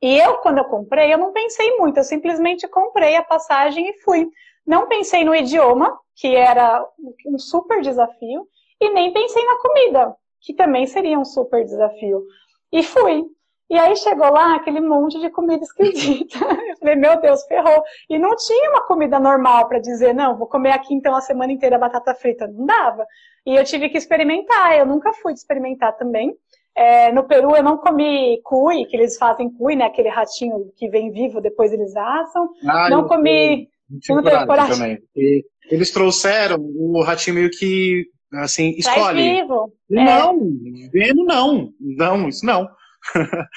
E 0.02 0.20
eu, 0.20 0.38
quando 0.38 0.60
eu 0.60 0.66
comprei, 0.66 1.12
eu 1.14 1.18
não 1.18 1.34
pensei 1.34 1.76
muito, 1.78 1.98
eu 1.98 2.04
simplesmente 2.04 2.68
comprei 2.68 3.16
a 3.16 3.24
passagem 3.24 3.90
e 3.90 3.94
fui. 4.02 4.28
Não 4.66 4.88
pensei 4.88 5.24
no 5.24 5.36
idioma, 5.36 5.98
que 6.16 6.36
era 6.36 6.86
um 7.26 7.38
super 7.38 7.82
desafio, 7.82 8.48
e 8.80 8.90
nem 8.92 9.12
pensei 9.12 9.44
na 9.44 9.58
comida, 9.58 10.16
que 10.42 10.54
também 10.54 10.86
seria 10.86 11.18
um 11.18 11.26
super 11.26 11.64
desafio. 11.64 12.24
E 12.72 12.84
fui. 12.84 13.24
E 13.70 13.78
aí 13.78 13.96
chegou 13.98 14.32
lá 14.32 14.56
aquele 14.56 14.80
monte 14.80 15.20
de 15.20 15.30
comida 15.30 15.64
esquisita. 15.64 16.38
Eu 16.70 16.78
falei, 16.78 16.96
meu 16.96 17.20
Deus, 17.20 17.44
ferrou. 17.46 17.84
E 18.10 18.18
não 18.18 18.36
tinha 18.36 18.72
uma 18.72 18.88
comida 18.88 19.20
normal 19.20 19.68
para 19.68 19.80
dizer, 19.80 20.14
não, 20.14 20.38
vou 20.38 20.48
comer 20.48 20.72
aqui 20.72 20.94
então 20.94 21.16
a 21.16 21.22
semana 21.22 21.52
inteira 21.52 21.78
batata 21.78 22.16
frita. 22.16 22.48
Não 22.48 22.66
dava. 22.66 23.06
E 23.46 23.56
eu 23.56 23.64
tive 23.66 23.90
que 23.90 23.98
experimentar. 23.98 24.78
Eu 24.78 24.86
nunca 24.86 25.12
fui 25.14 25.34
experimentar 25.34 25.98
também. 25.98 26.34
É, 26.78 27.12
no 27.12 27.24
Peru 27.24 27.56
eu 27.56 27.64
não 27.64 27.76
comi 27.78 28.40
cui, 28.44 28.86
que 28.86 28.96
eles 28.96 29.18
fazem 29.18 29.50
cui, 29.50 29.76
né? 29.76 29.86
Aquele 29.86 30.10
ratinho 30.10 30.72
que 30.78 30.88
vem 30.90 31.12
vivo, 31.12 31.42
depois 31.42 31.74
eles 31.74 31.96
assam. 31.96 32.50
Ah, 32.68 32.88
não 32.88 33.08
comi. 33.08 33.68
Não 33.90 34.22
também. 34.22 35.00
E 35.16 35.44
eles 35.72 35.90
trouxeram 35.90 36.58
o 36.60 37.02
ratinho 37.04 37.38
meio 37.38 37.50
que 37.50 38.06
assim, 38.34 38.76
escolhe. 38.78 39.42
vivo. 39.42 39.74
Não, 39.90 40.36
é. 40.36 40.90
vendo 40.94 41.24
não. 41.24 41.72
Não, 41.80 42.28
isso 42.30 42.46
não. 42.46 42.68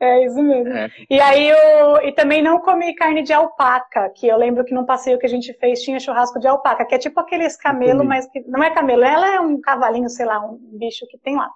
É 0.00 0.24
isso 0.24 0.42
mesmo. 0.42 0.72
É. 0.72 0.90
E 1.10 1.20
aí 1.20 1.46
eu 1.46 1.96
e 2.02 2.12
também 2.12 2.40
não 2.40 2.58
comi 2.60 2.94
carne 2.94 3.22
de 3.22 3.34
alpaca, 3.34 4.08
que 4.16 4.26
eu 4.26 4.38
lembro 4.38 4.64
que 4.64 4.72
num 4.72 4.86
passeio 4.86 5.18
que 5.18 5.26
a 5.26 5.28
gente 5.28 5.52
fez 5.52 5.82
tinha 5.82 6.00
churrasco 6.00 6.40
de 6.40 6.48
alpaca, 6.48 6.86
que 6.86 6.94
é 6.94 6.98
tipo 6.98 7.20
aqueles 7.20 7.54
camelo, 7.54 8.02
mas 8.02 8.26
que 8.30 8.40
não 8.48 8.64
é 8.64 8.70
camelo, 8.70 9.04
ela 9.04 9.34
é 9.34 9.38
um 9.38 9.60
cavalinho, 9.60 10.08
sei 10.08 10.24
lá, 10.24 10.40
um 10.40 10.58
bicho 10.78 11.06
que 11.06 11.18
tem 11.18 11.36
lá. 11.36 11.50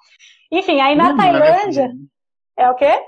Enfim, 0.53 0.79
aí 0.81 0.95
na 0.95 1.15
né? 1.15 1.17
Tailândia. 1.17 1.91
É 2.57 2.69
o 2.69 2.75
quê? 2.75 3.03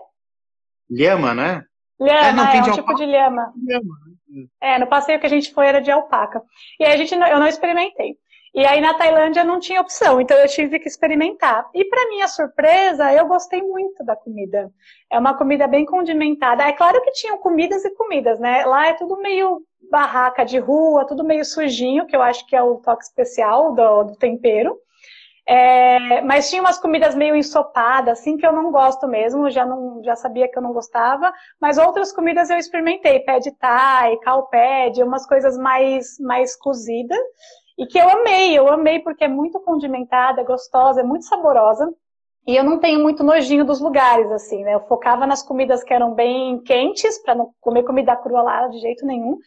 Lhama, 0.91 1.35
né? 1.35 1.63
Lhama, 2.01 2.29
é, 2.29 2.33
não, 2.33 2.47
é 2.47 2.63
um 2.63 2.73
tipo 2.73 2.95
de 2.95 3.05
lhama. 3.05 3.53
lhama. 3.57 3.95
Né? 4.29 4.47
É, 4.61 4.79
no 4.79 4.87
passeio 4.87 5.21
que 5.21 5.27
a 5.27 5.31
gente 5.31 5.53
foi 5.53 5.67
era 5.67 5.81
de 5.81 5.91
alpaca. 5.91 6.43
E 6.81 6.85
aí 6.85 6.93
a 6.93 6.97
gente, 6.97 7.15
eu 7.15 7.39
não 7.39 7.47
experimentei. 7.47 8.17
E 8.57 8.65
aí 8.65 8.81
na 8.81 8.95
Tailândia 8.95 9.45
não 9.45 9.61
tinha 9.61 9.83
opção, 9.83 10.19
então 10.19 10.35
eu 10.39 10.49
tive 10.49 10.79
que 10.79 10.89
experimentar. 10.89 11.69
E 11.75 11.85
para 11.85 12.09
minha 12.09 12.27
surpresa, 12.27 13.13
eu 13.13 13.27
gostei 13.27 13.61
muito 13.61 14.03
da 14.03 14.17
comida. 14.17 14.73
É 15.13 15.19
uma 15.19 15.37
comida 15.37 15.67
bem 15.67 15.85
condimentada. 15.85 16.63
É 16.63 16.73
claro 16.73 17.03
que 17.03 17.11
tinham 17.11 17.37
comidas 17.37 17.85
e 17.85 17.95
comidas, 17.95 18.41
né? 18.41 18.65
Lá 18.65 18.87
é 18.87 18.95
tudo 18.95 19.19
meio 19.19 19.61
barraca 19.91 20.43
de 20.43 20.59
rua, 20.59 21.07
tudo 21.07 21.23
meio 21.23 21.45
sujinho, 21.45 22.07
que 22.07 22.17
eu 22.17 22.23
acho 22.23 22.47
que 22.47 22.57
é 22.57 22.63
o 22.63 22.77
toque 22.77 23.05
especial 23.05 23.75
do, 23.75 24.05
do 24.05 24.17
tempero. 24.17 24.75
É, 25.47 26.23
mas 26.23 26.49
tinha 26.49 26.63
umas 26.63 26.79
comidas 26.79 27.15
meio 27.15 27.37
ensopadas, 27.37 28.19
assim, 28.19 28.39
que 28.39 28.47
eu 28.47 28.53
não 28.53 28.73
gosto 28.73 29.07
mesmo, 29.07 29.51
já, 29.51 29.67
não, 29.67 30.03
já 30.03 30.17
sabia 30.17 30.51
que 30.51 30.59
eu 30.59 30.63
não 30.63 30.73
gostava, 30.73 31.33
mas 31.61 31.79
outras 31.79 32.11
comidas 32.11 32.51
eu 32.51 32.57
experimentei, 32.57 33.21
pé 33.21 33.39
de 33.39 33.53
thai, 33.53 34.17
calped, 34.25 35.01
umas 35.05 35.25
coisas 35.25 35.57
mais, 35.57 36.19
mais 36.19 36.57
cozidas, 36.57 37.21
e 37.79 37.87
que 37.87 37.99
eu 37.99 38.09
amei, 38.09 38.57
eu 38.59 38.69
amei 38.69 39.01
porque 39.01 39.25
é 39.25 39.29
muito 39.29 39.61
condimentada, 39.61 40.41
é 40.41 40.45
gostosa, 40.45 41.01
é 41.01 41.05
muito 41.05 41.25
saborosa, 41.25 41.93
e 42.47 42.57
eu 42.57 42.63
não 42.63 42.79
tenho 42.79 43.01
muito 43.01 43.25
nojinho 43.25 43.65
dos 43.65 43.81
lugares, 43.81 44.31
assim, 44.31 44.63
né, 44.63 44.75
eu 44.75 44.81
focava 44.87 45.27
nas 45.27 45.43
comidas 45.43 45.83
que 45.83 45.93
eram 45.93 46.15
bem 46.15 46.61
quentes, 46.63 47.21
para 47.23 47.35
não 47.35 47.51
comer 47.61 47.83
comida 47.83 48.17
crua 48.17 48.43
lá 48.43 48.69
de 48.69 48.79
jeito 48.79 49.05
nenhum, 49.05 49.39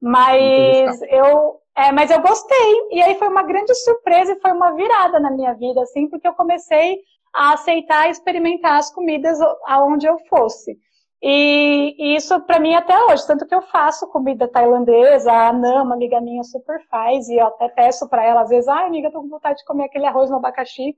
mas 0.00 1.00
eu, 1.02 1.60
é, 1.74 1.90
mas 1.90 2.10
eu 2.10 2.20
gostei. 2.20 2.88
E 2.90 3.02
aí 3.02 3.14
foi 3.14 3.26
uma 3.26 3.42
grande 3.42 3.74
surpresa 3.74 4.32
e 4.32 4.40
foi 4.40 4.52
uma 4.52 4.72
virada 4.72 5.18
na 5.18 5.30
minha 5.30 5.54
vida, 5.54 5.80
assim, 5.80 6.08
porque 6.08 6.28
eu 6.28 6.34
comecei 6.34 6.98
a 7.34 7.54
aceitar 7.54 8.06
e 8.06 8.10
experimentar 8.10 8.78
as 8.78 8.92
comidas 8.92 9.38
aonde 9.66 10.06
eu 10.06 10.18
fosse. 10.28 10.78
E, 11.26 11.96
e 11.98 12.16
isso 12.16 12.38
para 12.42 12.60
mim 12.60 12.74
até 12.74 13.02
hoje, 13.06 13.26
tanto 13.26 13.46
que 13.46 13.54
eu 13.54 13.62
faço 13.62 14.06
comida 14.08 14.46
tailandesa, 14.46 15.32
a 15.32 15.48
Ana, 15.48 15.82
uma 15.82 15.94
amiga 15.94 16.20
minha, 16.20 16.44
super 16.44 16.78
faz, 16.90 17.30
e 17.30 17.36
eu 17.36 17.46
até 17.46 17.66
peço 17.70 18.06
para 18.10 18.22
ela, 18.22 18.42
às 18.42 18.50
vezes, 18.50 18.68
ai, 18.68 18.86
amiga, 18.86 19.10
tô 19.10 19.22
com 19.22 19.28
vontade 19.30 19.56
de 19.56 19.64
comer 19.64 19.84
aquele 19.84 20.04
arroz 20.04 20.28
no 20.28 20.36
abacaxi. 20.36 20.94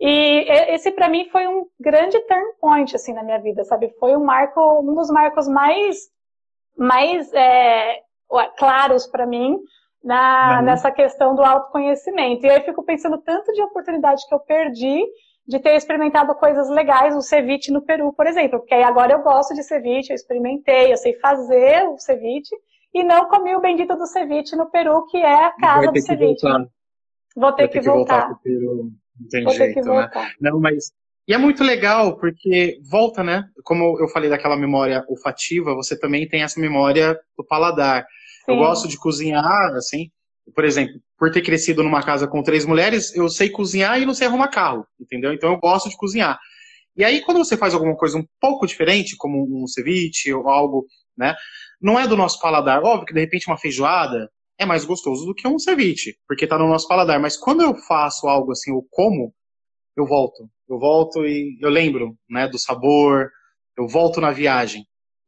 E 0.00 0.46
esse 0.72 0.90
para 0.92 1.10
mim 1.10 1.28
foi 1.28 1.46
um 1.46 1.66
grande 1.78 2.18
turn 2.20 2.54
point 2.58 2.96
assim 2.96 3.12
na 3.12 3.22
minha 3.22 3.38
vida, 3.40 3.62
sabe? 3.64 3.94
Foi 4.00 4.16
um 4.16 4.24
marco, 4.24 4.80
um 4.80 4.94
dos 4.94 5.10
marcos 5.10 5.46
mais 5.46 5.98
mais 6.74 7.30
é, 7.34 8.00
claros 8.56 9.06
para 9.06 9.26
mim, 9.26 9.58
na, 10.02 10.60
uhum. 10.60 10.64
nessa 10.64 10.90
questão 10.90 11.34
do 11.34 11.42
autoconhecimento. 11.42 12.46
E 12.46 12.48
aí 12.48 12.56
eu 12.56 12.64
fico 12.64 12.82
pensando 12.84 13.18
tanto 13.18 13.52
de 13.52 13.60
oportunidade 13.60 14.26
que 14.26 14.34
eu 14.34 14.40
perdi 14.40 15.04
de 15.48 15.58
ter 15.58 15.74
experimentado 15.76 16.34
coisas 16.34 16.68
legais, 16.68 17.16
o 17.16 17.22
ceviche 17.22 17.72
no 17.72 17.80
Peru, 17.80 18.12
por 18.12 18.26
exemplo, 18.26 18.58
porque 18.58 18.74
aí 18.74 18.82
agora 18.82 19.14
eu 19.14 19.22
gosto 19.22 19.54
de 19.54 19.62
ceviche, 19.62 20.12
eu 20.12 20.14
experimentei, 20.14 20.92
eu 20.92 20.96
sei 20.98 21.14
fazer 21.18 21.88
o 21.88 21.98
ceviche, 21.98 22.54
e 22.92 23.02
não 23.02 23.26
comi 23.28 23.56
o 23.56 23.60
bendito 23.60 23.96
do 23.96 24.06
ceviche 24.06 24.54
no 24.54 24.70
Peru, 24.70 25.06
que 25.06 25.16
é 25.16 25.46
a 25.46 25.52
casa 25.52 25.90
do 25.90 26.00
ceviche. 26.00 26.46
Vou 27.34 27.52
ter, 27.52 27.68
que, 27.68 27.80
que 27.80 27.86
voltar. 27.86 28.26
voltar 28.26 28.42
Peru. 28.42 28.90
Não 29.18 29.28
tem 29.28 29.44
Vou 29.44 29.54
jeito, 29.54 29.80
né? 29.84 30.10
Não, 30.40 30.60
mas 30.60 30.92
e 31.26 31.34
é 31.34 31.38
muito 31.38 31.62
legal, 31.62 32.16
porque 32.18 32.78
volta, 32.90 33.22
né? 33.22 33.44
Como 33.62 33.98
eu 34.00 34.08
falei 34.08 34.30
daquela 34.30 34.56
memória 34.56 35.04
olfativa, 35.08 35.74
você 35.74 35.98
também 35.98 36.26
tem 36.26 36.42
essa 36.42 36.58
memória 36.58 37.18
do 37.36 37.44
paladar. 37.44 38.06
Sim. 38.44 38.52
Eu 38.52 38.56
gosto 38.56 38.88
de 38.88 38.98
cozinhar, 38.98 39.74
assim, 39.76 40.10
por 40.54 40.64
exemplo, 40.64 40.94
por 41.18 41.32
ter 41.32 41.42
crescido 41.42 41.82
numa 41.82 42.02
casa 42.02 42.28
com 42.28 42.42
três 42.42 42.64
mulheres, 42.64 43.14
eu 43.14 43.28
sei 43.28 43.50
cozinhar 43.50 44.00
e 44.00 44.06
não 44.06 44.14
sei 44.14 44.28
arrumar 44.28 44.48
carro, 44.48 44.86
entendeu? 45.00 45.32
Então 45.32 45.50
eu 45.52 45.58
gosto 45.58 45.88
de 45.88 45.96
cozinhar. 45.96 46.38
E 46.96 47.04
aí, 47.04 47.20
quando 47.20 47.38
você 47.38 47.56
faz 47.56 47.74
alguma 47.74 47.96
coisa 47.96 48.18
um 48.18 48.26
pouco 48.40 48.66
diferente, 48.66 49.16
como 49.16 49.62
um 49.62 49.66
ceviche 49.66 50.32
ou 50.32 50.48
algo, 50.48 50.86
né? 51.16 51.34
Não 51.80 51.98
é 51.98 52.06
do 52.06 52.16
nosso 52.16 52.40
paladar. 52.40 52.82
Óbvio 52.82 53.06
que 53.06 53.14
de 53.14 53.20
repente 53.20 53.46
uma 53.48 53.58
feijoada 53.58 54.30
é 54.58 54.66
mais 54.66 54.84
gostoso 54.84 55.24
do 55.24 55.34
que 55.34 55.46
um 55.46 55.58
ceviche, 55.58 56.16
porque 56.26 56.46
tá 56.46 56.58
no 56.58 56.68
nosso 56.68 56.88
paladar. 56.88 57.20
Mas 57.20 57.36
quando 57.36 57.62
eu 57.62 57.76
faço 57.86 58.26
algo 58.26 58.50
assim, 58.50 58.72
ou 58.72 58.84
como, 58.90 59.32
eu 59.96 60.06
volto. 60.06 60.48
Eu 60.68 60.78
volto 60.78 61.24
e 61.24 61.56
eu 61.60 61.70
lembro, 61.70 62.16
né, 62.28 62.48
do 62.48 62.58
sabor. 62.58 63.30
Eu 63.76 63.86
volto 63.86 64.20
na 64.20 64.32
viagem 64.32 64.84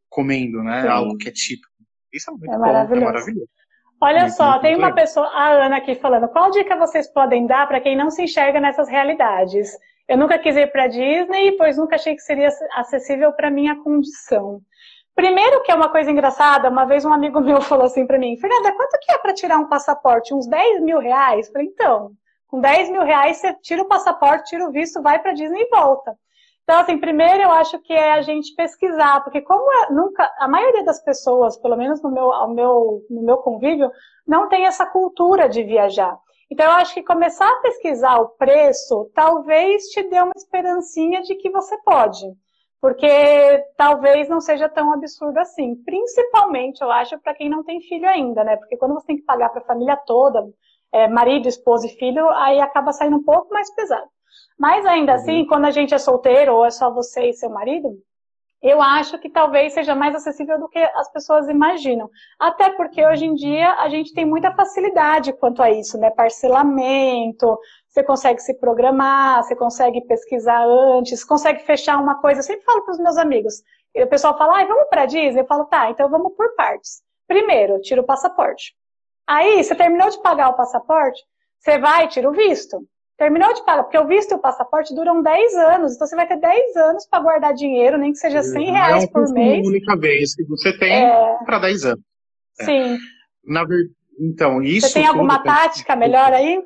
comendo, 0.09 0.63
né? 0.63 0.83
Sim. 0.83 0.89
Algo 0.89 1.17
que 1.17 1.29
é 1.29 1.33
típico. 1.33 1.69
Isso 2.13 2.31
é 2.31 2.33
muito 2.33 2.53
é 2.53 2.57
bom, 2.57 2.61
maravilhoso. 2.61 3.01
é 3.01 3.05
maravilhoso. 3.05 3.60
Olha 4.03 4.31
só, 4.31 4.59
tem 4.59 4.75
uma 4.77 4.95
pessoa, 4.95 5.27
a 5.27 5.67
Ana 5.67 5.77
aqui 5.77 5.95
falando, 5.95 6.27
qual 6.29 6.51
dica 6.51 6.75
vocês 6.75 7.07
podem 7.07 7.47
dar 7.47 7.69
para 7.69 7.81
quem 7.81 7.95
não 7.95 8.11
se 8.11 8.23
enxerga 8.23 8.59
nessas 8.59 8.89
realidades? 8.89 9.77
Eu 10.09 10.17
nunca 10.17 10.39
quis 10.39 10.57
ir 10.57 10.73
para 10.73 10.87
Disney, 10.87 11.53
pois 11.59 11.77
nunca 11.77 11.97
achei 11.97 12.15
que 12.15 12.23
seria 12.23 12.49
acessível 12.75 13.31
para 13.33 13.51
minha 13.51 13.77
condição. 13.83 14.63
Primeiro 15.15 15.63
que 15.63 15.71
é 15.71 15.75
uma 15.75 15.91
coisa 15.91 16.11
engraçada, 16.11 16.71
uma 16.71 16.87
vez 16.87 17.05
um 17.05 17.13
amigo 17.13 17.41
meu 17.45 17.61
falou 17.61 17.85
assim 17.85 18.07
para 18.07 18.19
mim, 18.19 18.39
Fernanda, 18.39 18.73
quanto 18.73 18.99
que 19.03 19.13
é 19.13 19.19
para 19.19 19.35
tirar 19.35 19.59
um 19.59 19.69
passaporte? 19.69 20.33
Uns 20.33 20.47
10 20.47 20.81
mil 20.81 20.99
reais? 20.99 21.47
Eu 21.47 21.53
falei, 21.53 21.69
então, 21.69 22.13
com 22.49 22.59
10 22.59 22.91
mil 22.91 23.03
reais 23.03 23.37
você 23.37 23.53
tira 23.61 23.83
o 23.83 23.89
passaporte, 23.89 24.49
tira 24.49 24.65
o 24.67 24.73
visto, 24.73 25.03
vai 25.03 25.19
para 25.19 25.35
Disney 25.35 25.61
e 25.61 25.69
volta. 25.69 26.17
Então, 26.71 26.83
assim, 26.83 26.99
primeiro 26.99 27.43
eu 27.43 27.51
acho 27.51 27.81
que 27.81 27.93
é 27.93 28.13
a 28.13 28.23
gente 28.23 28.55
pesquisar, 28.55 29.25
porque 29.25 29.41
como 29.41 29.69
é, 29.73 29.93
nunca, 29.93 30.33
a 30.39 30.47
maioria 30.47 30.85
das 30.85 31.03
pessoas, 31.03 31.59
pelo 31.59 31.77
menos 31.77 32.01
no 32.01 32.13
meu, 32.13 32.31
meu, 32.47 33.03
no 33.11 33.23
meu 33.23 33.39
convívio, 33.39 33.91
não 34.25 34.49
tem 34.49 34.67
essa 34.67 34.87
cultura 34.87 35.49
de 35.49 35.65
viajar. 35.65 36.17
Então, 36.49 36.67
eu 36.67 36.73
acho 36.75 36.95
que 36.95 37.03
começar 37.03 37.49
a 37.51 37.61
pesquisar 37.61 38.21
o 38.21 38.29
preço 38.29 39.11
talvez 39.17 39.87
te 39.87 40.01
dê 40.09 40.21
uma 40.21 40.31
esperancinha 40.37 41.23
de 41.23 41.35
que 41.35 41.51
você 41.51 41.77
pode. 41.83 42.25
Porque 42.81 43.65
talvez 43.77 44.29
não 44.29 44.41
seja 44.41 44.69
tão 44.69 44.93
absurdo 44.93 45.39
assim. 45.41 45.75
Principalmente, 45.85 46.81
eu 46.83 46.91
acho, 46.93 47.19
para 47.19 47.35
quem 47.35 47.51
não 47.51 47.65
tem 47.65 47.81
filho 47.81 48.09
ainda, 48.09 48.45
né? 48.45 48.57
Porque 48.57 48.77
quando 48.77 48.95
você 48.95 49.09
tem 49.09 49.17
que 49.17 49.25
pagar 49.25 49.49
para 49.49 49.61
a 49.61 49.67
família 49.67 49.97
toda, 50.07 50.49
é, 50.93 51.09
marido, 51.09 51.49
esposa 51.49 51.89
e 51.89 51.97
filho, 51.97 52.31
aí 52.31 52.61
acaba 52.61 52.93
saindo 52.93 53.17
um 53.17 53.25
pouco 53.25 53.53
mais 53.53 53.75
pesado. 53.75 54.07
Mas 54.59 54.85
ainda 54.87 55.15
assim, 55.15 55.41
uhum. 55.41 55.47
quando 55.47 55.65
a 55.65 55.71
gente 55.71 55.95
é 55.95 55.99
solteiro 55.99 56.55
ou 56.55 56.65
é 56.65 56.71
só 56.71 56.93
você 56.93 57.31
e 57.31 57.33
seu 57.33 57.51
marido, 57.51 57.97
eu 58.63 58.83
acho 58.83 59.19
que 59.19 59.31
talvez 59.31 59.73
seja 59.73 59.95
mais 59.95 60.15
acessível 60.15 60.59
do 60.59 60.69
que 60.69 60.79
as 60.79 61.11
pessoas 61.11 61.49
imaginam. 61.49 62.11
Até 62.39 62.69
porque 62.71 63.07
hoje 63.07 63.25
em 63.25 63.35
dia 63.35 63.73
a 63.75 63.89
gente 63.89 64.13
tem 64.13 64.27
muita 64.27 64.53
facilidade 64.53 65.33
quanto 65.33 65.63
a 65.63 65.71
isso, 65.71 65.97
né? 65.99 66.11
Parcelamento, 66.11 67.59
você 67.89 68.03
consegue 68.03 68.41
se 68.41 68.53
programar, 68.55 69.43
você 69.43 69.57
consegue 69.57 70.03
pesquisar 70.03 70.63
antes, 70.67 71.25
consegue 71.25 71.65
fechar 71.65 71.99
uma 71.99 72.21
coisa. 72.21 72.41
Eu 72.41 72.45
sempre 72.45 72.65
falo 72.65 72.83
para 72.83 72.93
os 72.93 72.99
meus 72.99 73.17
amigos. 73.17 73.63
E 73.95 74.03
o 74.05 74.09
pessoal 74.09 74.37
fala, 74.37 74.61
ah, 74.61 74.67
vamos 74.67 74.89
para 74.89 75.07
Disney? 75.07 75.41
Eu 75.41 75.47
falo, 75.47 75.65
tá, 75.65 75.91
então 75.91 76.09
vamos 76.09 76.35
por 76.37 76.55
partes. 76.55 77.03
Primeiro, 77.27 77.81
tira 77.81 78.01
o 78.01 78.07
passaporte. 78.07 78.75
Aí, 79.27 79.63
você 79.63 79.75
terminou 79.75 80.11
de 80.11 80.21
pagar 80.21 80.51
o 80.51 80.57
passaporte, 80.57 81.21
você 81.59 81.79
vai 81.79 82.05
e 82.05 82.09
tira 82.09 82.29
o 82.29 82.33
visto. 82.33 82.85
Terminou 83.21 83.53
de 83.53 83.63
pagar, 83.67 83.83
porque 83.83 83.99
o 83.99 84.07
visto 84.07 84.31
e 84.31 84.35
o 84.35 84.39
passaporte 84.39 84.95
duram 84.95 85.23
10 85.23 85.55
anos, 85.55 85.95
então 85.95 86.07
você 86.07 86.17
vai 86.17 86.27
ter 86.27 86.41
10 86.41 86.77
anos 86.77 87.07
para 87.07 87.23
guardar 87.23 87.53
dinheiro, 87.53 87.99
nem 87.99 88.13
que 88.13 88.19
seja 88.19 88.43
100 88.43 88.71
reais 88.73 89.05
é 89.05 89.07
por 89.09 89.31
mês. 89.31 89.59
É 89.59 89.61
a 89.61 89.69
única 89.69 89.97
vez 89.99 90.35
que 90.35 90.43
você 90.45 90.79
tem 90.79 91.05
é... 91.05 91.37
para 91.45 91.59
10 91.59 91.85
anos. 91.85 92.05
É. 92.61 92.65
Sim. 92.65 92.99
Na. 93.45 93.67
Então, 94.19 94.63
isso. 94.63 94.89
Você 94.89 94.95
tem 94.95 95.07
alguma 95.07 95.39
tática 95.43 95.95
melhor 95.95 96.33
aí? 96.33 96.65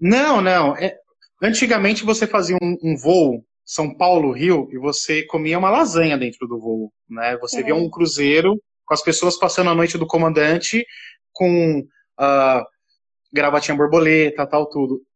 Não, 0.00 0.40
não. 0.40 0.76
É... 0.76 0.96
Antigamente 1.40 2.04
você 2.04 2.26
fazia 2.26 2.56
um, 2.60 2.76
um 2.82 2.96
voo 2.96 3.44
São 3.64 3.96
Paulo-Rio 3.96 4.68
e 4.72 4.78
você 4.78 5.24
comia 5.26 5.60
uma 5.60 5.70
lasanha 5.70 6.18
dentro 6.18 6.48
do 6.48 6.58
voo. 6.58 6.92
Né? 7.08 7.36
Você 7.36 7.62
via 7.62 7.76
um 7.76 7.88
cruzeiro 7.88 8.60
com 8.84 8.94
as 8.94 9.00
pessoas 9.00 9.38
passando 9.38 9.70
a 9.70 9.76
noite 9.76 9.96
do 9.96 10.08
comandante 10.08 10.84
com 11.32 11.84
uh, 12.18 12.64
gravatinha 13.32 13.76
borboleta, 13.76 14.44
tal, 14.44 14.68
tudo. 14.68 15.06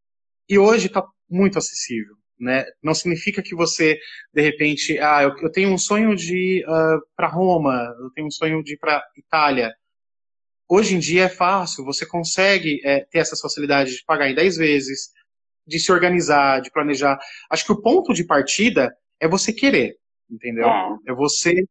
E 0.50 0.58
hoje 0.58 0.88
está 0.88 1.06
muito 1.30 1.58
acessível. 1.58 2.16
Né? 2.38 2.64
Não 2.82 2.92
significa 2.92 3.40
que 3.40 3.54
você, 3.54 3.98
de 4.34 4.42
repente, 4.42 4.98
ah, 4.98 5.22
eu, 5.22 5.36
eu 5.38 5.52
tenho 5.52 5.72
um 5.72 5.78
sonho 5.78 6.16
de 6.16 6.34
ir 6.36 6.64
uh, 6.64 7.00
para 7.14 7.28
Roma, 7.28 7.94
eu 8.00 8.10
tenho 8.10 8.26
um 8.26 8.30
sonho 8.30 8.62
de 8.64 8.74
ir 8.74 8.78
para 8.78 9.00
Itália. 9.16 9.72
Hoje 10.68 10.96
em 10.96 10.98
dia 10.98 11.24
é 11.24 11.28
fácil, 11.28 11.84
você 11.84 12.04
consegue 12.04 12.80
é, 12.84 13.04
ter 13.10 13.18
essa 13.18 13.36
facilidade 13.36 13.92
de 13.92 14.04
pagar 14.04 14.28
em 14.28 14.34
10 14.34 14.56
vezes, 14.56 15.10
de 15.66 15.78
se 15.78 15.92
organizar, 15.92 16.60
de 16.60 16.70
planejar. 16.70 17.18
Acho 17.50 17.66
que 17.66 17.72
o 17.72 17.80
ponto 17.80 18.12
de 18.12 18.24
partida 18.24 18.92
é 19.20 19.28
você 19.28 19.52
querer, 19.52 19.96
entendeu? 20.28 20.66
É, 20.66 20.96
é 21.08 21.14
você. 21.14 21.64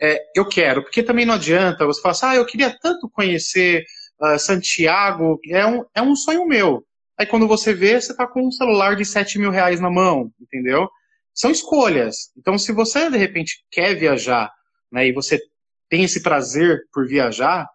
É, 0.00 0.18
eu 0.36 0.46
quero, 0.46 0.82
porque 0.82 1.02
também 1.02 1.24
não 1.24 1.34
adianta 1.34 1.86
você 1.86 2.00
falar 2.00 2.12
assim, 2.12 2.26
ah, 2.26 2.36
eu 2.36 2.46
queria 2.46 2.76
tanto 2.78 3.08
conhecer 3.08 3.84
uh, 4.20 4.38
Santiago, 4.38 5.40
é 5.48 5.64
um, 5.64 5.84
é 5.94 6.02
um 6.02 6.14
sonho 6.14 6.46
meu. 6.46 6.84
Aí 7.18 7.26
quando 7.26 7.46
você 7.46 7.74
vê, 7.74 8.00
você 8.00 8.12
está 8.12 8.26
com 8.26 8.46
um 8.46 8.50
celular 8.50 8.96
de 8.96 9.04
7 9.04 9.38
mil 9.38 9.50
reais 9.50 9.80
na 9.80 9.90
mão, 9.90 10.32
entendeu? 10.40 10.88
São 11.34 11.50
escolhas. 11.50 12.32
Então, 12.36 12.58
se 12.58 12.72
você 12.72 13.10
de 13.10 13.16
repente 13.16 13.64
quer 13.70 13.94
viajar, 13.94 14.52
né, 14.90 15.06
e 15.08 15.12
você 15.12 15.40
tem 15.88 16.04
esse 16.04 16.22
prazer 16.22 16.82
por 16.92 17.06
viajar, 17.06 17.68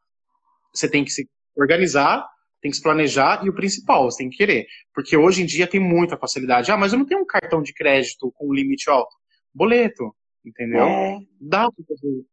você 0.73 0.89
tem 0.89 1.03
que 1.03 1.11
se 1.11 1.27
organizar, 1.55 2.27
tem 2.61 2.71
que 2.71 2.77
se 2.77 2.83
planejar 2.83 3.45
e 3.45 3.49
o 3.49 3.53
principal, 3.53 4.09
você 4.09 4.19
tem 4.19 4.29
que 4.29 4.37
querer. 4.37 4.67
Porque 4.93 5.15
hoje 5.15 5.41
em 5.41 5.45
dia 5.45 5.67
tem 5.67 5.79
muita 5.79 6.17
facilidade. 6.17 6.71
Ah, 6.71 6.77
mas 6.77 6.93
eu 6.93 6.99
não 6.99 7.05
tenho 7.05 7.21
um 7.21 7.25
cartão 7.25 7.61
de 7.61 7.73
crédito 7.73 8.31
com 8.35 8.53
limite 8.53 8.89
alto. 8.89 9.15
Boleto, 9.53 10.15
entendeu? 10.45 10.85
É. 10.85 11.19
Dá 11.39 11.71
para 11.71 11.85
fazer 11.87 12.25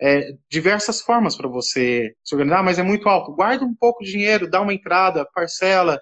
é, 0.00 0.32
diversas 0.50 1.00
formas 1.00 1.36
para 1.36 1.48
você 1.48 2.14
se 2.22 2.34
organizar, 2.34 2.62
mas 2.62 2.78
é 2.78 2.82
muito 2.82 3.08
alto. 3.08 3.34
Guarda 3.34 3.64
um 3.64 3.74
pouco 3.74 4.04
de 4.04 4.10
dinheiro, 4.10 4.48
dá 4.48 4.60
uma 4.60 4.74
entrada, 4.74 5.28
parcela. 5.34 6.00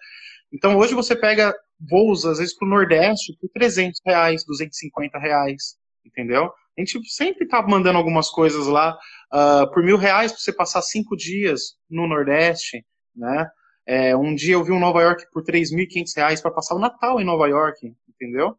Então 0.53 0.77
hoje 0.77 0.95
você 0.95 1.17
pega 1.17 1.55
voos, 1.79 2.25
às 2.25 2.39
vezes, 2.39 2.57
para 2.57 2.67
o 2.67 2.71
Nordeste 2.71 3.37
por 3.41 3.49
300 3.51 4.01
reais, 4.05 4.45
250 4.45 5.19
reais, 5.19 5.77
entendeu? 6.05 6.51
A 6.77 6.81
gente 6.81 7.01
sempre 7.09 7.45
está 7.45 7.63
mandando 7.63 7.99
algumas 7.99 8.29
coisas 8.29 8.67
lá 8.67 8.97
uh, 9.33 9.71
por 9.73 9.83
mil 9.83 9.97
reais 9.97 10.33
para 10.33 10.41
você 10.41 10.53
passar 10.53 10.83
cinco 10.83 11.17
dias 11.17 11.77
no 11.89 12.07
Nordeste, 12.07 12.85
né? 13.15 13.49
É, 13.89 14.17
um 14.17 14.35
dia 14.35 14.55
eu 14.55 14.65
vi 14.65 14.73
um 14.73 14.81
Nova 14.81 15.01
York 15.01 15.27
por 15.33 15.45
3.500 15.45 16.17
reais 16.17 16.41
para 16.41 16.51
passar 16.51 16.75
o 16.75 16.79
Natal 16.79 17.21
em 17.21 17.25
Nova 17.25 17.47
York, 17.47 17.95
entendeu? 18.09 18.57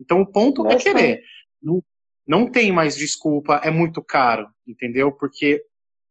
Então 0.00 0.20
o 0.22 0.26
ponto 0.26 0.62
é 0.62 0.72
Nossa. 0.72 0.88
é 0.88 0.92
querer. 0.92 1.22
Não, 1.62 1.82
não 2.30 2.48
tem 2.48 2.70
mais 2.70 2.94
desculpa, 2.94 3.60
é 3.64 3.72
muito 3.72 4.00
caro, 4.00 4.48
entendeu? 4.64 5.10
Porque 5.10 5.60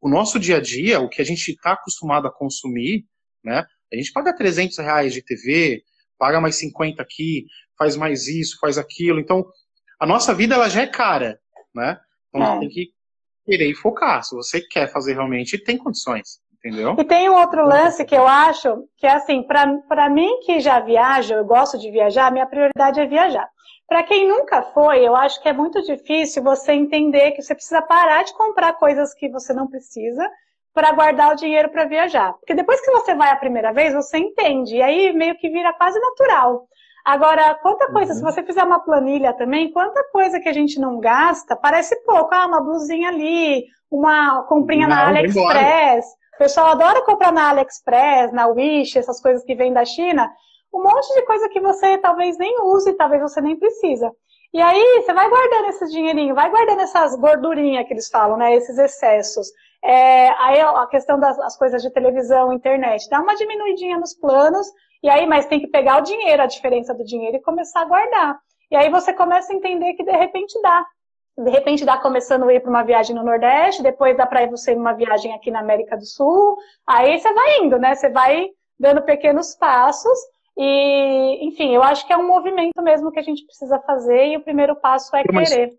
o 0.01 0.09
nosso 0.09 0.37
dia 0.37 0.57
a 0.57 0.61
dia, 0.61 0.99
o 0.99 1.07
que 1.07 1.21
a 1.21 1.23
gente 1.23 1.47
está 1.51 1.71
acostumado 1.71 2.27
a 2.27 2.31
consumir, 2.31 3.05
né? 3.41 3.65
A 3.91 3.95
gente 3.95 4.11
paga 4.11 4.35
300 4.35 4.79
reais 4.79 5.13
de 5.13 5.21
TV, 5.21 5.81
paga 6.17 6.41
mais 6.41 6.57
50 6.57 7.01
aqui, 7.01 7.45
faz 7.77 7.95
mais 7.95 8.27
isso, 8.27 8.57
faz 8.59 8.77
aquilo. 8.77 9.17
Então, 9.17 9.49
a 9.97 10.05
nossa 10.05 10.33
vida 10.35 10.55
ela 10.55 10.67
já 10.67 10.81
é 10.81 10.87
cara, 10.87 11.39
né? 11.73 11.97
Então, 12.27 12.59
tem 12.59 12.67
que 12.67 12.89
querer 13.45 13.69
e 13.69 13.75
focar. 13.75 14.21
Se 14.21 14.35
você 14.35 14.59
quer 14.59 14.91
fazer 14.91 15.13
realmente, 15.13 15.57
tem 15.57 15.77
condições. 15.77 16.41
Entendeu? 16.63 16.95
E 16.97 17.03
tem 17.05 17.29
um 17.29 17.35
outro 17.35 17.65
lance 17.65 18.03
que 18.03 18.15
eu 18.15 18.27
acho 18.27 18.83
que 18.97 19.07
é 19.07 19.13
assim, 19.13 19.43
para 19.43 20.09
mim 20.09 20.39
que 20.41 20.59
já 20.59 20.79
viajo, 20.79 21.33
eu 21.33 21.45
gosto 21.45 21.77
de 21.77 21.89
viajar, 21.89 22.31
minha 22.31 22.45
prioridade 22.45 22.99
é 22.99 23.05
viajar. 23.05 23.47
Para 23.87 24.03
quem 24.03 24.27
nunca 24.27 24.61
foi, 24.61 25.07
eu 25.07 25.15
acho 25.15 25.41
que 25.41 25.49
é 25.49 25.53
muito 25.53 25.81
difícil 25.81 26.43
você 26.43 26.73
entender 26.73 27.31
que 27.31 27.41
você 27.41 27.55
precisa 27.55 27.81
parar 27.81 28.23
de 28.23 28.33
comprar 28.33 28.73
coisas 28.73 29.13
que 29.13 29.29
você 29.29 29.53
não 29.53 29.67
precisa 29.67 30.29
para 30.73 30.91
guardar 30.91 31.31
o 31.31 31.35
dinheiro 31.35 31.69
para 31.69 31.85
viajar. 31.85 32.33
Porque 32.33 32.53
depois 32.53 32.79
que 32.81 32.91
você 32.91 33.15
vai 33.15 33.31
a 33.31 33.35
primeira 33.35 33.73
vez, 33.73 33.93
você 33.93 34.17
entende. 34.17 34.75
E 34.75 34.81
aí 34.81 35.11
meio 35.13 35.35
que 35.37 35.49
vira 35.49 35.73
quase 35.73 35.99
natural. 35.99 36.67
Agora, 37.03 37.55
quanta 37.55 37.91
coisa, 37.91 38.11
uhum. 38.11 38.17
se 38.17 38.23
você 38.23 38.43
fizer 38.43 38.63
uma 38.63 38.79
planilha 38.79 39.33
também, 39.33 39.71
quanta 39.71 40.03
coisa 40.11 40.39
que 40.39 40.49
a 40.49 40.53
gente 40.53 40.79
não 40.79 40.99
gasta, 40.99 41.55
parece 41.55 41.95
pouco. 42.03 42.33
Ah, 42.33 42.45
uma 42.45 42.61
blusinha 42.61 43.09
ali, 43.09 43.65
uma 43.89 44.43
comprinha 44.43 44.87
não, 44.87 44.95
na 44.95 45.07
AliExpress. 45.07 46.05
O 46.39 46.43
pessoal 46.43 46.67
adora 46.67 47.03
comprar 47.03 47.33
na 47.33 47.49
AliExpress, 47.49 48.31
na 48.31 48.47
Wish, 48.47 48.97
essas 48.97 49.21
coisas 49.21 49.43
que 49.43 49.53
vêm 49.55 49.73
da 49.73 49.83
China 49.83 50.31
um 50.73 50.81
monte 50.81 51.13
de 51.13 51.23
coisa 51.23 51.49
que 51.49 51.59
você 51.59 51.97
talvez 51.97 52.37
nem 52.37 52.61
use, 52.61 52.93
talvez 52.93 53.21
você 53.21 53.41
nem 53.41 53.57
precisa. 53.57 54.09
E 54.53 54.61
aí 54.61 55.01
você 55.01 55.11
vai 55.11 55.29
guardando 55.29 55.67
esse 55.67 55.85
dinheirinho, 55.87 56.33
vai 56.33 56.49
guardando 56.49 56.79
essas 56.79 57.13
gordurinhas 57.17 57.85
que 57.85 57.93
eles 57.93 58.07
falam, 58.07 58.37
né? 58.37 58.55
Esses 58.55 58.77
excessos. 58.77 59.47
É, 59.83 60.29
aí 60.29 60.61
a 60.61 60.87
questão 60.87 61.19
das 61.19 61.57
coisas 61.57 61.81
de 61.81 61.91
televisão, 61.91 62.53
internet, 62.53 63.09
dá 63.09 63.19
uma 63.19 63.35
diminuidinha 63.35 63.97
nos 63.97 64.13
planos, 64.13 64.65
e 65.03 65.09
aí, 65.09 65.27
mas 65.27 65.45
tem 65.45 65.59
que 65.59 65.67
pegar 65.67 65.97
o 65.97 66.03
dinheiro, 66.03 66.41
a 66.41 66.45
diferença 66.45 66.93
do 66.93 67.03
dinheiro, 67.03 67.35
e 67.35 67.41
começar 67.41 67.81
a 67.81 67.85
guardar. 67.85 68.39
E 68.71 68.77
aí 68.77 68.89
você 68.89 69.11
começa 69.11 69.51
a 69.51 69.55
entender 69.57 69.93
que 69.93 70.05
de 70.05 70.11
repente 70.11 70.57
dá. 70.61 70.85
De 71.43 71.49
repente 71.49 71.85
dá 71.85 71.97
começando 71.97 72.43
a 72.43 72.53
ir 72.53 72.59
para 72.59 72.69
uma 72.69 72.83
viagem 72.83 73.15
no 73.15 73.23
Nordeste, 73.23 73.81
depois 73.81 74.17
dá 74.17 74.25
para 74.25 74.43
ir 74.43 74.49
você 74.49 74.73
uma 74.73 74.93
viagem 74.93 75.33
aqui 75.33 75.49
na 75.49 75.59
América 75.59 75.95
do 75.95 76.05
Sul. 76.05 76.57
Aí 76.85 77.17
você 77.17 77.33
vai 77.33 77.59
indo, 77.59 77.79
né? 77.79 77.95
Você 77.95 78.09
vai 78.09 78.47
dando 78.77 79.01
pequenos 79.01 79.55
passos 79.55 80.17
e, 80.57 81.47
enfim, 81.47 81.73
eu 81.73 81.81
acho 81.81 82.05
que 82.05 82.11
é 82.11 82.17
um 82.17 82.27
movimento 82.27 82.81
mesmo 82.81 83.11
que 83.11 83.19
a 83.19 83.23
gente 83.23 83.45
precisa 83.45 83.79
fazer 83.79 84.27
e 84.27 84.37
o 84.37 84.43
primeiro 84.43 84.75
passo 84.75 85.15
é 85.15 85.23
tem 85.23 85.43
querer. 85.43 85.69
Uma, 85.69 85.77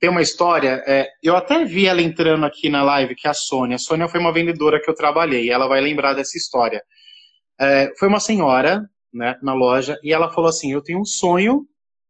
tem 0.00 0.10
uma 0.10 0.22
história, 0.22 0.82
é, 0.84 1.08
eu 1.22 1.36
até 1.36 1.64
vi 1.64 1.86
ela 1.86 2.02
entrando 2.02 2.44
aqui 2.44 2.68
na 2.68 2.82
live, 2.82 3.14
que 3.14 3.28
é 3.28 3.30
a 3.30 3.34
Sônia. 3.34 3.76
A 3.76 3.78
Sônia 3.78 4.08
foi 4.08 4.18
uma 4.18 4.32
vendedora 4.32 4.80
que 4.80 4.90
eu 4.90 4.94
trabalhei, 4.96 5.48
ela 5.48 5.68
vai 5.68 5.80
lembrar 5.80 6.14
dessa 6.14 6.36
história. 6.36 6.82
É, 7.60 7.92
foi 7.96 8.08
uma 8.08 8.18
senhora 8.18 8.82
né, 9.14 9.38
na 9.40 9.54
loja 9.54 9.96
e 10.02 10.12
ela 10.12 10.32
falou 10.32 10.50
assim: 10.50 10.72
Eu 10.72 10.82
tenho 10.82 11.00
um 11.00 11.04
sonho, 11.04 11.64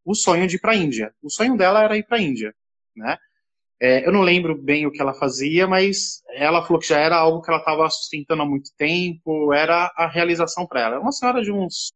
o 0.04 0.14
sonho 0.14 0.46
de 0.46 0.56
ir 0.56 0.58
para 0.58 0.72
a 0.72 0.76
Índia. 0.76 1.12
O 1.22 1.30
sonho 1.30 1.56
dela 1.56 1.82
era 1.82 1.96
ir 1.96 2.04
para 2.04 2.18
a 2.18 2.20
Índia. 2.20 2.54
Né? 2.96 3.16
É, 3.80 4.06
eu 4.06 4.12
não 4.12 4.20
lembro 4.20 4.56
bem 4.56 4.86
o 4.86 4.92
que 4.92 5.02
ela 5.02 5.12
fazia, 5.14 5.66
mas 5.66 6.22
ela 6.30 6.62
falou 6.62 6.78
que 6.78 6.86
já 6.86 6.98
era 6.98 7.16
algo 7.16 7.42
que 7.42 7.50
ela 7.50 7.58
estava 7.58 7.88
sustentando 7.90 8.42
há 8.42 8.46
muito 8.46 8.70
tempo, 8.76 9.52
era 9.52 9.92
a 9.96 10.06
realização 10.06 10.66
para 10.66 10.82
ela. 10.82 10.96
É 10.96 10.98
uma 10.98 11.12
senhora 11.12 11.42
de 11.42 11.50
uns 11.50 11.92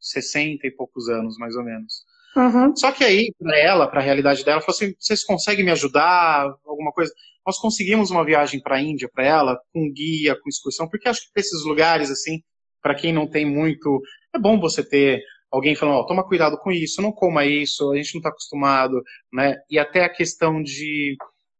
60 0.00 0.66
e 0.66 0.70
poucos 0.70 1.08
anos, 1.08 1.36
mais 1.36 1.54
ou 1.56 1.62
menos. 1.62 2.04
Uhum. 2.36 2.74
Só 2.76 2.92
que 2.92 3.04
aí, 3.04 3.34
para 3.38 3.58
ela, 3.58 3.88
para 3.88 4.00
a 4.00 4.02
realidade 4.02 4.44
dela, 4.44 4.56
ela 4.56 4.62
falou 4.62 4.76
assim: 4.76 4.94
vocês 4.98 5.24
conseguem 5.24 5.64
me 5.64 5.72
ajudar? 5.72 6.46
Alguma 6.64 6.92
coisa? 6.92 7.12
Nós 7.46 7.58
conseguimos 7.58 8.10
uma 8.10 8.24
viagem 8.24 8.60
para 8.60 8.76
a 8.76 8.80
Índia 8.80 9.10
para 9.12 9.24
ela, 9.24 9.60
com 9.72 9.92
guia, 9.92 10.34
com 10.40 10.48
excursão, 10.48 10.88
porque 10.88 11.08
acho 11.08 11.22
que 11.22 11.32
para 11.32 11.40
esses 11.40 11.64
lugares, 11.64 12.10
assim, 12.10 12.40
para 12.82 12.94
quem 12.94 13.12
não 13.12 13.26
tem 13.26 13.44
muito. 13.44 14.00
É 14.34 14.38
bom 14.38 14.58
você 14.58 14.82
ter 14.82 15.22
alguém 15.50 15.74
falando, 15.74 15.96
ó, 15.96 16.04
toma 16.04 16.26
cuidado 16.26 16.56
com 16.58 16.70
isso, 16.70 17.02
não 17.02 17.12
coma 17.12 17.44
isso, 17.44 17.90
a 17.90 17.96
gente 17.96 18.14
não 18.14 18.20
está 18.20 18.28
acostumado, 18.28 19.02
né? 19.32 19.56
E 19.68 19.78
até 19.78 20.04
a 20.04 20.08
questão 20.08 20.62
de 20.62 21.16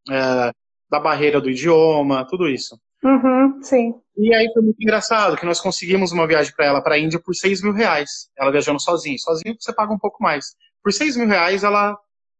uh, 0.08 0.54
da 0.90 1.00
barreira 1.00 1.40
do 1.40 1.50
idioma, 1.50 2.26
tudo 2.28 2.48
isso. 2.48 2.78
Uhum, 3.02 3.62
sim. 3.62 3.94
E 4.16 4.34
aí 4.34 4.52
foi 4.52 4.62
muito 4.62 4.82
engraçado 4.82 5.36
que 5.36 5.46
nós 5.46 5.60
conseguimos 5.60 6.12
uma 6.12 6.26
viagem 6.26 6.52
para 6.54 6.66
ela 6.66 6.82
para 6.82 6.96
a 6.96 6.98
Índia 6.98 7.18
por 7.18 7.34
6 7.34 7.62
mil 7.62 7.72
reais. 7.72 8.28
Ela 8.36 8.50
viajando 8.50 8.80
sozinha. 8.80 9.16
Sozinha 9.18 9.56
você 9.58 9.72
paga 9.72 9.92
um 9.92 9.98
pouco 9.98 10.22
mais. 10.22 10.54
Por 10.82 10.92
6 10.92 11.16
mil 11.16 11.26
reais 11.26 11.64
ela, 11.64 11.96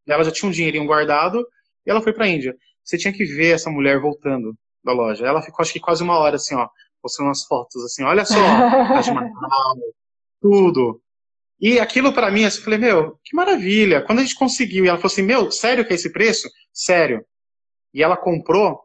ela 0.07 0.25
já 0.25 0.31
tinha 0.31 0.49
um 0.49 0.53
dinheirinho 0.53 0.87
guardado 0.87 1.47
e 1.87 1.91
ela 1.91 2.03
foi 2.03 2.13
para 2.13 2.25
a 2.25 2.29
Índia. 2.29 2.55
Você 2.85 2.99
tinha 2.99 3.13
que 3.13 3.25
ver 3.25 3.55
essa 3.55 3.71
mulher 3.71 4.01
voltando 4.01 4.55
da 4.85 4.93
loja. 4.93 5.27
Ela 5.27 5.41
ficou 5.41 5.63
acho 5.63 5.73
que 5.73 5.81
quase 5.81 6.03
uma 6.03 6.19
hora 6.19 6.37
assim, 6.37 6.55
ó, 6.55 6.69
postando 7.01 7.29
umas 7.29 7.45
fotos 7.45 7.83
assim, 7.85 8.03
olha 8.05 8.25
só, 8.25 8.35
Taj 8.35 9.11
Mahal, 9.13 9.77
tudo. 10.43 11.01
E 11.61 11.79
aquilo 11.79 12.13
para 12.13 12.31
mim, 12.31 12.45
assim, 12.45 12.59
eu 12.59 12.65
falei, 12.65 12.79
meu, 12.79 13.19
que 13.23 13.37
maravilha. 13.37 14.01
Quando 14.01 14.21
a 14.21 14.23
gente 14.23 14.35
conseguiu, 14.35 14.85
e 14.85 14.89
ela 14.89 14.97
falou 14.97 15.13
assim, 15.13 15.23
meu, 15.23 15.51
sério 15.51 15.85
que 15.85 15.93
é 15.93 15.97
esse 15.97 16.11
preço? 16.11 16.49
Sério. 16.73 17.25
E 17.93 18.03
ela 18.03 18.17
comprou, 18.17 18.81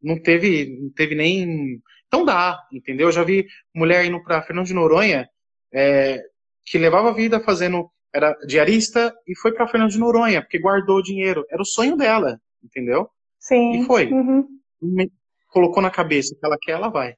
não 0.00 0.20
teve, 0.20 0.78
não 0.80 0.90
teve 0.90 1.14
nem. 1.14 1.80
Então 2.06 2.24
dá, 2.24 2.60
entendeu? 2.72 3.08
Eu 3.08 3.12
já 3.12 3.24
vi 3.24 3.46
mulher 3.74 4.04
indo 4.04 4.22
para 4.22 4.42
Fernando 4.42 4.66
de 4.66 4.74
Noronha 4.74 5.28
é, 5.74 6.22
que 6.64 6.78
levava 6.78 7.10
a 7.10 7.14
vida 7.14 7.40
fazendo. 7.40 7.90
Era 8.14 8.32
diarista 8.46 9.14
e 9.26 9.36
foi 9.36 9.52
para 9.52 9.68
Fernando 9.68 9.90
de 9.90 9.98
Noronha, 9.98 10.40
porque 10.40 10.58
guardou 10.58 10.98
o 10.98 11.02
dinheiro. 11.02 11.44
Era 11.50 11.60
o 11.60 11.66
sonho 11.66 11.96
dela, 11.96 12.40
entendeu? 12.64 13.10
Sim. 13.38 13.82
E 13.82 13.84
foi. 13.84 14.06
Uhum. 14.10 14.46
Colocou 15.48 15.82
na 15.82 15.90
cabeça 15.90 16.34
que 16.34 16.46
ela 16.46 16.56
quer, 16.58 16.72
ela 16.72 16.88
vai. 16.88 17.14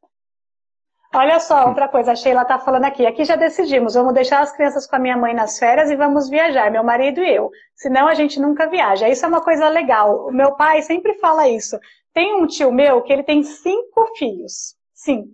Olha 1.15 1.41
só, 1.41 1.69
outra 1.69 1.89
coisa, 1.89 2.13
a 2.13 2.17
Sheila 2.17 2.45
tá 2.45 2.59
falando 2.59 2.85
aqui. 2.85 3.07
Aqui 3.07 3.25
já 3.25 3.35
decidimos, 3.35 3.95
vamos 3.95 4.13
deixar 4.13 4.41
as 4.41 4.53
crianças 4.53 4.87
com 4.87 4.97
a 4.97 4.99
minha 4.99 5.17
mãe 5.17 5.33
nas 5.33 5.59
férias 5.59 5.91
e 5.91 5.97
vamos 5.97 6.29
viajar, 6.29 6.71
meu 6.71 6.85
marido 6.85 7.21
e 7.21 7.35
eu. 7.35 7.51
Senão 7.75 8.07
a 8.07 8.15
gente 8.15 8.39
nunca 8.39 8.69
viaja. 8.69 9.09
Isso 9.09 9.25
é 9.25 9.29
uma 9.29 9.41
coisa 9.41 9.69
legal. 9.69 10.27
O 10.27 10.33
meu 10.33 10.55
pai 10.55 10.83
sempre 10.83 11.15
fala 11.15 11.49
isso. 11.49 11.79
Tem 12.13 12.35
um 12.35 12.47
tio 12.47 12.71
meu 12.71 13.01
que 13.03 13.13
ele 13.13 13.23
tem 13.23 13.43
cinco 13.43 14.07
filhos. 14.19 14.75
Cinco. 14.93 15.31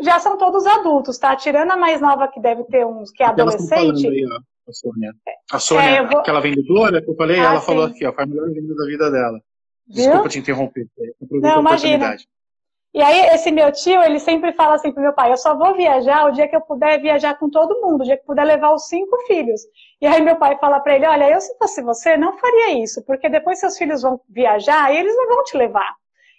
Já 0.00 0.18
são 0.18 0.38
todos 0.38 0.64
adultos, 0.66 1.18
tá? 1.18 1.36
Tirando 1.36 1.72
a 1.72 1.76
mais 1.76 2.00
nova 2.00 2.28
que 2.28 2.40
deve 2.40 2.64
ter 2.64 2.86
uns, 2.86 3.10
que 3.10 3.22
é 3.22 3.26
adolescente. 3.26 4.06
Aí, 4.06 4.24
ó, 4.24 4.38
a 4.68 4.72
Sônia. 4.72 5.12
A 5.52 5.58
Sônia, 5.58 5.88
é, 5.90 6.06
vou... 6.06 6.20
aquela 6.20 6.40
vendedora 6.40 7.02
que 7.02 7.10
eu 7.10 7.16
falei, 7.16 7.38
ah, 7.40 7.44
ela 7.44 7.60
sim. 7.60 7.66
falou 7.66 7.84
aqui, 7.84 8.06
ó, 8.06 8.12
foi 8.12 8.24
a 8.24 8.26
melhor 8.26 8.48
venda 8.50 8.74
da 8.74 8.84
vida 8.86 9.10
dela. 9.10 9.40
Desculpa 9.86 10.22
Viu? 10.22 10.30
te 10.30 10.38
interromper. 10.38 10.86
Não, 11.30 11.60
imagina. 11.60 12.16
E 12.94 13.02
aí, 13.02 13.26
esse 13.34 13.50
meu 13.50 13.70
tio, 13.70 14.02
ele 14.02 14.18
sempre 14.18 14.52
fala 14.52 14.74
assim 14.74 14.92
pro 14.92 15.02
meu 15.02 15.12
pai: 15.12 15.30
eu 15.32 15.36
só 15.36 15.56
vou 15.56 15.74
viajar 15.74 16.26
o 16.26 16.32
dia 16.32 16.48
que 16.48 16.56
eu 16.56 16.60
puder 16.60 17.00
viajar 17.00 17.38
com 17.38 17.50
todo 17.50 17.80
mundo, 17.80 18.00
o 18.00 18.04
dia 18.04 18.16
que 18.16 18.24
puder 18.24 18.44
levar 18.44 18.72
os 18.72 18.86
cinco 18.86 19.16
filhos. 19.26 19.60
E 20.00 20.06
aí, 20.06 20.20
meu 20.22 20.36
pai 20.36 20.56
fala 20.58 20.80
para 20.80 20.96
ele: 20.96 21.06
olha, 21.06 21.30
eu 21.30 21.40
se 21.40 21.56
fosse 21.58 21.82
você, 21.82 22.16
não 22.16 22.36
faria 22.38 22.82
isso, 22.82 23.04
porque 23.04 23.28
depois 23.28 23.60
seus 23.60 23.76
filhos 23.76 24.02
vão 24.02 24.20
viajar 24.28 24.92
e 24.92 24.98
eles 24.98 25.14
não 25.14 25.28
vão 25.28 25.44
te 25.44 25.56
levar. 25.56 25.94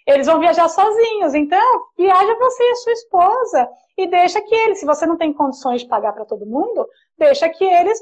Eles 0.06 0.26
vão 0.26 0.40
viajar 0.40 0.68
sozinhos. 0.68 1.34
Então, 1.34 1.82
viaja 1.96 2.34
você 2.38 2.62
e 2.62 2.70
a 2.70 2.76
sua 2.76 2.92
esposa 2.92 3.68
e 3.96 4.06
deixa 4.06 4.40
que 4.40 4.54
eles, 4.54 4.80
se 4.80 4.86
você 4.86 5.06
não 5.06 5.16
tem 5.16 5.32
condições 5.32 5.82
de 5.82 5.88
pagar 5.88 6.12
para 6.12 6.24
todo 6.24 6.46
mundo, 6.46 6.86
deixa 7.18 7.48
que 7.48 7.64
eles 7.64 8.00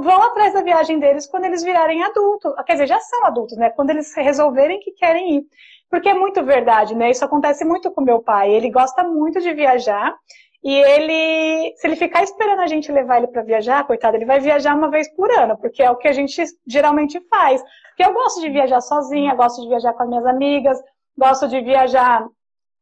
vão 0.00 0.22
atrás 0.22 0.52
da 0.54 0.62
viagem 0.62 0.98
deles 0.98 1.26
quando 1.26 1.44
eles 1.44 1.62
virarem 1.62 2.02
adultos. 2.02 2.52
Quer 2.66 2.72
dizer, 2.72 2.86
já 2.86 3.00
são 3.00 3.24
adultos, 3.24 3.56
né? 3.56 3.70
Quando 3.70 3.90
eles 3.90 4.14
resolverem 4.14 4.80
que 4.80 4.92
querem 4.92 5.38
ir. 5.38 5.46
Porque 5.90 6.08
é 6.08 6.14
muito 6.14 6.42
verdade, 6.44 6.94
né? 6.94 7.10
Isso 7.10 7.24
acontece 7.24 7.64
muito 7.64 7.90
com 7.90 8.02
meu 8.02 8.22
pai. 8.22 8.50
Ele 8.50 8.70
gosta 8.70 9.02
muito 9.02 9.40
de 9.40 9.52
viajar. 9.54 10.14
E 10.62 10.74
ele, 10.74 11.74
se 11.76 11.86
ele 11.86 11.96
ficar 11.96 12.22
esperando 12.22 12.60
a 12.60 12.66
gente 12.66 12.90
levar 12.90 13.18
ele 13.18 13.28
para 13.28 13.42
viajar, 13.42 13.86
coitado, 13.86 14.16
ele 14.16 14.24
vai 14.24 14.40
viajar 14.40 14.74
uma 14.74 14.90
vez 14.90 15.08
por 15.14 15.30
ano, 15.30 15.56
porque 15.56 15.82
é 15.82 15.90
o 15.90 15.96
que 15.96 16.08
a 16.08 16.12
gente 16.12 16.42
geralmente 16.66 17.20
faz. 17.30 17.62
Porque 17.88 18.04
eu 18.04 18.12
gosto 18.12 18.40
de 18.40 18.50
viajar 18.50 18.80
sozinha, 18.80 19.34
gosto 19.34 19.62
de 19.62 19.68
viajar 19.68 19.92
com 19.92 20.02
as 20.02 20.08
minhas 20.08 20.26
amigas, 20.26 20.82
gosto 21.16 21.46
de 21.48 21.60
viajar 21.60 22.26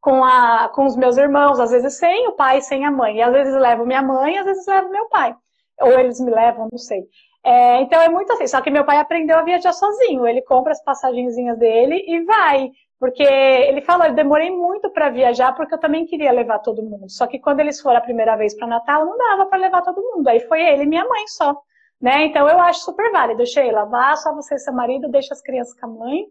com, 0.01 0.23
a, 0.23 0.69
com 0.69 0.85
os 0.85 0.95
meus 0.95 1.17
irmãos, 1.17 1.59
às 1.59 1.71
vezes 1.71 1.97
sem 1.97 2.27
o 2.27 2.31
pai, 2.33 2.61
sem 2.61 2.83
a 2.83 2.91
mãe. 2.91 3.17
E 3.17 3.21
às 3.21 3.31
vezes 3.31 3.53
levo 3.53 3.85
minha 3.85 4.01
mãe, 4.01 4.37
às 4.37 4.45
vezes 4.45 4.65
levo 4.65 4.89
meu 4.89 5.07
pai. 5.09 5.35
Ou 5.81 5.91
eles 5.99 6.19
me 6.19 6.31
levam, 6.31 6.67
não 6.71 6.79
sei. 6.79 7.03
É, 7.43 7.81
então 7.81 8.01
é 8.01 8.09
muito 8.09 8.33
assim. 8.33 8.47
Só 8.47 8.59
que 8.61 8.71
meu 8.71 8.85
pai 8.85 8.97
aprendeu 8.97 9.37
a 9.37 9.43
viajar 9.43 9.73
sozinho. 9.73 10.27
Ele 10.27 10.41
compra 10.41 10.71
as 10.71 10.83
passagenzinhas 10.83 11.57
dele 11.57 12.03
e 12.07 12.23
vai. 12.25 12.71
Porque 12.99 13.23
ele 13.23 13.81
fala, 13.81 14.07
eu 14.07 14.15
demorei 14.15 14.49
muito 14.49 14.89
para 14.89 15.09
viajar 15.09 15.53
porque 15.53 15.75
eu 15.75 15.79
também 15.79 16.05
queria 16.05 16.31
levar 16.31 16.59
todo 16.59 16.81
mundo. 16.81 17.09
Só 17.09 17.27
que 17.27 17.39
quando 17.39 17.59
eles 17.59 17.79
foram 17.79 17.97
a 17.97 18.01
primeira 18.01 18.35
vez 18.35 18.55
para 18.55 18.67
Natal, 18.67 19.05
não 19.05 19.17
dava 19.17 19.45
para 19.45 19.59
levar 19.59 19.83
todo 19.83 20.01
mundo. 20.01 20.27
Aí 20.27 20.39
foi 20.41 20.61
ele 20.61 20.83
e 20.83 20.87
minha 20.87 21.05
mãe 21.05 21.27
só. 21.27 21.55
Né? 22.01 22.25
Então 22.25 22.47
eu 22.47 22.59
acho 22.59 22.81
super 22.81 23.11
válido, 23.11 23.45
Sheila. 23.45 23.85
Vá 23.85 24.15
só 24.15 24.33
você 24.33 24.55
e 24.55 24.59
seu 24.59 24.73
marido, 24.73 25.09
deixa 25.09 25.33
as 25.33 25.41
crianças 25.41 25.79
com 25.79 25.85
a 25.85 25.89
mãe. 25.89 26.25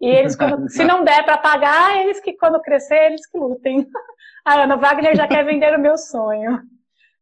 E 0.00 0.06
eles, 0.06 0.36
quando, 0.36 0.66
se 0.70 0.84
não 0.84 1.04
der 1.04 1.24
para 1.24 1.38
pagar, 1.38 1.96
eles 1.98 2.20
que 2.20 2.32
quando 2.34 2.60
crescer, 2.60 3.06
eles 3.06 3.26
que 3.26 3.38
lutem. 3.38 3.86
A 4.44 4.62
Ana 4.62 4.76
Wagner 4.76 5.16
já 5.16 5.28
quer 5.28 5.44
vender 5.44 5.72
o 5.76 5.80
meu 5.80 5.96
sonho. 5.96 6.60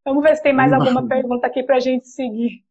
Vamos 0.05 0.23
ver 0.23 0.37
se 0.37 0.43
tem 0.43 0.55
mais 0.55 0.73
alguma 0.73 1.07
pergunta 1.07 1.47
aqui 1.47 1.63
para 1.63 1.77
a 1.77 1.81
gente 1.81 2.09
seguir. 2.09 2.65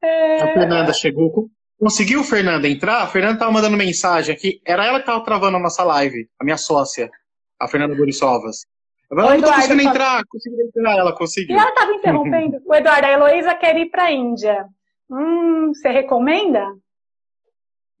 É... 0.00 0.42
A 0.42 0.54
Fernanda 0.54 0.92
chegou. 0.92 1.50
Conseguiu, 1.82 2.22
Fernanda, 2.22 2.68
entrar? 2.68 3.02
A 3.02 3.08
Fernanda 3.08 3.34
estava 3.34 3.50
mandando 3.50 3.76
mensagem 3.76 4.32
aqui. 4.32 4.62
Era 4.64 4.86
ela 4.86 4.98
que 4.98 5.02
estava 5.02 5.24
travando 5.24 5.56
a 5.56 5.60
nossa 5.60 5.82
live, 5.82 6.28
a 6.38 6.44
minha 6.44 6.56
sócia, 6.56 7.10
a 7.58 7.66
Fernanda 7.66 7.96
Borisovas. 7.96 8.64
Eu 9.10 9.16
não 9.16 9.34
estou 9.34 9.52
conseguindo 9.52 9.82
entrar, 9.82 10.22
conseguiu 10.28 10.64
entrar, 10.64 10.96
ela 10.96 11.12
conseguiu. 11.12 11.56
E 11.56 11.58
ela 11.58 11.70
estava 11.70 11.92
interrompendo. 11.92 12.62
o 12.64 12.72
Eduardo, 12.72 13.04
a 13.04 13.10
Heloísa 13.10 13.54
quer 13.56 13.76
ir 13.76 13.90
para 13.90 14.04
a 14.04 14.12
Índia. 14.12 14.64
Hum, 15.10 15.72
você 15.74 15.88
recomenda? 15.88 16.64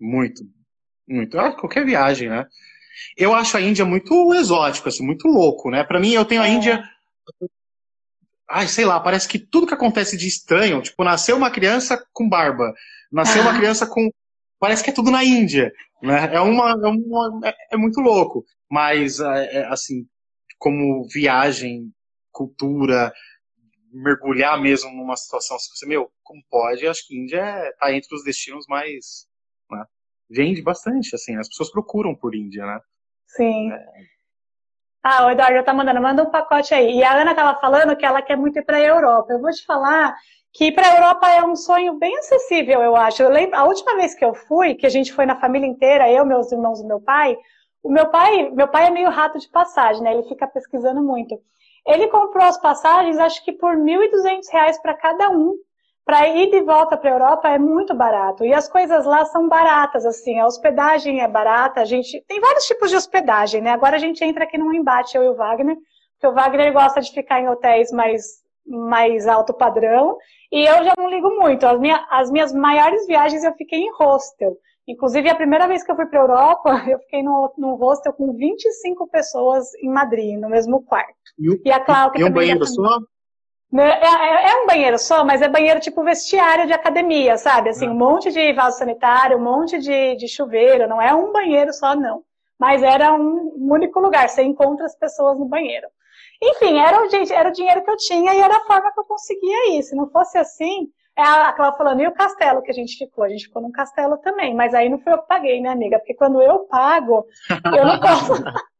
Muito, 0.00 0.44
muito. 1.08 1.36
Ah, 1.40 1.50
qualquer 1.50 1.84
viagem, 1.84 2.28
né? 2.28 2.46
Eu 3.16 3.34
acho 3.34 3.56
a 3.56 3.60
Índia 3.60 3.84
muito 3.84 4.32
exótico, 4.32 4.90
assim, 4.90 5.04
muito 5.04 5.26
louco, 5.26 5.70
né? 5.70 5.82
Para 5.82 5.98
mim, 5.98 6.12
eu 6.12 6.24
tenho 6.24 6.40
a 6.40 6.46
é. 6.46 6.52
Índia 6.52 6.84
ai, 8.52 8.68
sei 8.68 8.84
lá, 8.84 9.00
parece 9.00 9.26
que 9.26 9.38
tudo 9.38 9.66
que 9.66 9.74
acontece 9.74 10.16
de 10.16 10.28
estranho, 10.28 10.82
tipo, 10.82 11.02
nasceu 11.02 11.36
uma 11.36 11.50
criança 11.50 12.00
com 12.12 12.28
barba, 12.28 12.72
nasceu 13.12 13.42
uma 13.42 13.56
criança 13.56 13.86
com. 13.86 14.10
Parece 14.58 14.82
que 14.82 14.90
é 14.90 14.92
tudo 14.92 15.10
na 15.10 15.24
Índia, 15.24 15.72
né? 16.02 16.34
É, 16.34 16.40
uma, 16.40 16.70
é, 16.70 16.88
uma, 16.88 17.40
é, 17.44 17.54
é 17.72 17.76
muito 17.76 18.00
louco. 18.00 18.44
Mas, 18.70 19.20
é, 19.20 19.56
é, 19.56 19.66
assim, 19.66 20.06
como 20.58 21.06
viagem, 21.08 21.92
cultura, 22.30 23.12
mergulhar 23.92 24.60
mesmo 24.60 24.90
numa 24.90 25.16
situação 25.16 25.56
assim, 25.56 25.68
você, 25.74 25.86
meu, 25.86 26.10
como 26.22 26.42
pode? 26.48 26.86
Acho 26.86 27.06
que 27.06 27.16
Índia 27.16 27.40
é, 27.40 27.72
tá 27.72 27.92
entre 27.92 28.14
os 28.14 28.24
destinos 28.24 28.64
mais. 28.68 29.26
Né? 29.70 29.84
Vende 30.30 30.62
bastante, 30.62 31.14
assim, 31.14 31.36
as 31.36 31.48
pessoas 31.48 31.70
procuram 31.70 32.14
por 32.14 32.34
Índia, 32.34 32.64
né? 32.64 32.80
Sim. 33.26 33.70
É, 33.72 33.84
ah, 35.02 35.26
o 35.26 35.30
Eduardo 35.30 35.64
tá 35.64 35.74
mandando, 35.74 36.00
manda 36.00 36.22
um 36.22 36.30
pacote 36.30 36.72
aí. 36.74 36.98
E 36.98 37.02
a 37.02 37.20
Ana 37.20 37.34
tava 37.34 37.58
falando 37.60 37.96
que 37.96 38.06
ela 38.06 38.22
quer 38.22 38.36
muito 38.36 38.58
ir 38.58 38.64
para 38.64 38.76
a 38.76 38.80
Europa. 38.80 39.32
Eu 39.32 39.40
vou 39.40 39.50
te 39.50 39.64
falar 39.66 40.14
que 40.52 40.70
para 40.70 40.86
a 40.86 40.96
Europa 40.96 41.28
é 41.28 41.42
um 41.42 41.56
sonho 41.56 41.98
bem 41.98 42.16
acessível, 42.18 42.82
eu 42.82 42.94
acho. 42.94 43.22
Eu 43.22 43.30
lembro, 43.30 43.58
a 43.58 43.64
última 43.64 43.96
vez 43.96 44.14
que 44.14 44.24
eu 44.24 44.34
fui, 44.34 44.74
que 44.74 44.86
a 44.86 44.90
gente 44.90 45.12
foi 45.12 45.26
na 45.26 45.40
família 45.40 45.66
inteira, 45.66 46.10
eu, 46.10 46.24
meus 46.24 46.52
irmãos 46.52 46.80
e 46.80 46.86
meu 46.86 47.00
pai, 47.00 47.36
o 47.82 47.90
meu 47.90 48.06
pai, 48.10 48.50
meu 48.50 48.68
pai 48.68 48.86
é 48.86 48.90
meio 48.90 49.10
rato 49.10 49.38
de 49.38 49.48
passagem, 49.48 50.02
né? 50.02 50.12
Ele 50.12 50.22
fica 50.24 50.46
pesquisando 50.46 51.02
muito. 51.02 51.36
Ele 51.86 52.06
comprou 52.08 52.44
as 52.44 52.60
passagens, 52.60 53.18
acho 53.18 53.44
que 53.44 53.52
por 53.52 53.74
R$ 53.74 53.82
1.200 53.82 54.80
para 54.80 54.94
cada 54.94 55.30
um 55.30 55.54
para 56.04 56.28
ir 56.28 56.50
de 56.50 56.62
volta 56.62 56.96
para 56.96 57.10
a 57.10 57.14
Europa 57.14 57.48
é 57.48 57.58
muito 57.58 57.94
barato. 57.94 58.44
E 58.44 58.52
as 58.52 58.68
coisas 58.68 59.04
lá 59.04 59.24
são 59.26 59.48
baratas, 59.48 60.04
assim, 60.04 60.38
a 60.38 60.46
hospedagem 60.46 61.20
é 61.20 61.28
barata, 61.28 61.80
a 61.80 61.84
gente 61.84 62.22
tem 62.26 62.40
vários 62.40 62.64
tipos 62.64 62.90
de 62.90 62.96
hospedagem, 62.96 63.62
né? 63.62 63.70
Agora 63.70 63.96
a 63.96 64.00
gente 64.00 64.24
entra 64.24 64.44
aqui 64.44 64.58
num 64.58 64.72
embate, 64.72 65.16
eu 65.16 65.22
e 65.24 65.28
o 65.28 65.36
Wagner, 65.36 65.76
porque 66.12 66.26
o 66.26 66.34
Wagner 66.34 66.72
gosta 66.72 67.00
de 67.00 67.12
ficar 67.12 67.40
em 67.40 67.48
hotéis 67.48 67.92
mais, 67.92 68.42
mais 68.66 69.26
alto 69.26 69.54
padrão, 69.54 70.16
e 70.50 70.60
eu 70.66 70.84
já 70.84 70.92
não 70.98 71.08
ligo 71.08 71.30
muito. 71.38 71.64
As, 71.66 71.78
minha, 71.78 72.04
as 72.10 72.30
minhas 72.30 72.52
maiores 72.52 73.06
viagens 73.06 73.44
eu 73.44 73.52
fiquei 73.54 73.80
em 73.80 73.92
hostel. 73.92 74.56
Inclusive, 74.86 75.28
a 75.28 75.34
primeira 75.34 75.68
vez 75.68 75.84
que 75.84 75.92
eu 75.92 75.96
fui 75.96 76.06
para 76.06 76.18
a 76.18 76.22
Europa, 76.22 76.84
eu 76.90 76.98
fiquei 77.00 77.22
no, 77.22 77.52
no 77.56 77.74
hostel 77.76 78.12
com 78.12 78.32
25 78.32 79.08
pessoas 79.08 79.72
em 79.76 79.88
Madrid, 79.88 80.38
no 80.38 80.48
mesmo 80.48 80.82
quarto. 80.82 81.14
E, 81.38 81.68
e 81.68 81.72
a 81.72 81.78
Cláudia 81.78 82.20
e 82.20 82.24
um 82.24 82.30
banheiro 82.30 82.66
só? 82.66 82.98
Né, 83.72 83.88
é, 83.88 84.04
é, 84.04 84.50
é, 84.50 84.62
um 84.62 84.66
banheiro 84.66 84.98
só, 84.98 85.24
mas 85.24 85.40
é 85.40 85.48
banheiro 85.48 85.80
tipo 85.80 86.04
vestiário 86.04 86.66
de 86.66 86.74
academia, 86.74 87.38
sabe? 87.38 87.70
Assim, 87.70 87.88
um 87.88 87.94
monte 87.94 88.30
de 88.30 88.52
vaso 88.52 88.76
sanitário, 88.76 89.38
um 89.38 89.42
monte 89.42 89.78
de, 89.78 90.14
de 90.16 90.28
chuveiro, 90.28 90.86
não 90.86 91.00
é 91.00 91.14
um 91.14 91.32
banheiro 91.32 91.72
só, 91.72 91.96
não. 91.96 92.22
Mas 92.58 92.82
era 92.82 93.14
um, 93.14 93.56
único 93.56 93.98
lugar, 93.98 94.28
você 94.28 94.42
encontra 94.42 94.84
as 94.84 94.94
pessoas 94.94 95.38
no 95.38 95.46
banheiro. 95.46 95.88
Enfim, 96.42 96.78
era, 96.78 97.08
gente, 97.08 97.32
era 97.32 97.48
o 97.48 97.52
dinheiro 97.52 97.82
que 97.82 97.90
eu 97.90 97.96
tinha 97.96 98.34
e 98.34 98.40
era 98.40 98.56
a 98.56 98.64
forma 98.66 98.92
que 98.92 99.00
eu 99.00 99.04
conseguia 99.04 99.74
ir. 99.74 99.82
Se 99.82 99.96
não 99.96 100.10
fosse 100.10 100.36
assim, 100.36 100.88
é 101.16 101.22
aquela 101.22 101.72
falando, 101.72 102.02
e 102.02 102.06
o 102.06 102.12
castelo 102.12 102.60
que 102.60 102.70
a 102.70 102.74
gente 102.74 102.98
ficou? 102.98 103.24
A 103.24 103.28
gente 103.30 103.46
ficou 103.46 103.62
num 103.62 103.72
castelo 103.72 104.18
também, 104.18 104.54
mas 104.54 104.74
aí 104.74 104.90
não 104.90 104.98
foi 104.98 105.14
eu 105.14 105.18
que 105.18 105.28
paguei, 105.28 105.62
né, 105.62 105.70
amiga? 105.70 105.98
Porque 105.98 106.14
quando 106.14 106.42
eu 106.42 106.60
pago, 106.66 107.24
eu 107.74 107.86
não 107.86 107.98
posso. 107.98 108.34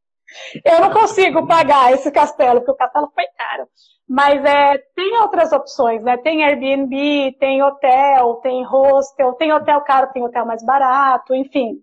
Eu 0.65 0.81
não 0.81 0.91
consigo 0.91 1.47
pagar 1.47 1.93
esse 1.93 2.11
castelo, 2.11 2.61
porque 2.61 2.71
o 2.71 2.77
castelo 2.77 3.13
foi 3.15 3.27
caro. 3.37 3.69
Mas 4.09 4.45
é, 4.45 4.79
tem 4.95 5.17
outras 5.21 5.53
opções, 5.53 6.03
né? 6.03 6.17
Tem 6.17 6.45
Airbnb, 6.45 7.37
tem 7.39 7.63
hotel, 7.63 8.35
tem 8.37 8.65
hostel, 8.65 9.33
tem 9.35 9.53
hotel 9.53 9.81
caro, 9.83 10.13
tem 10.13 10.23
hotel 10.23 10.45
mais 10.45 10.63
barato, 10.65 11.35
enfim. 11.35 11.81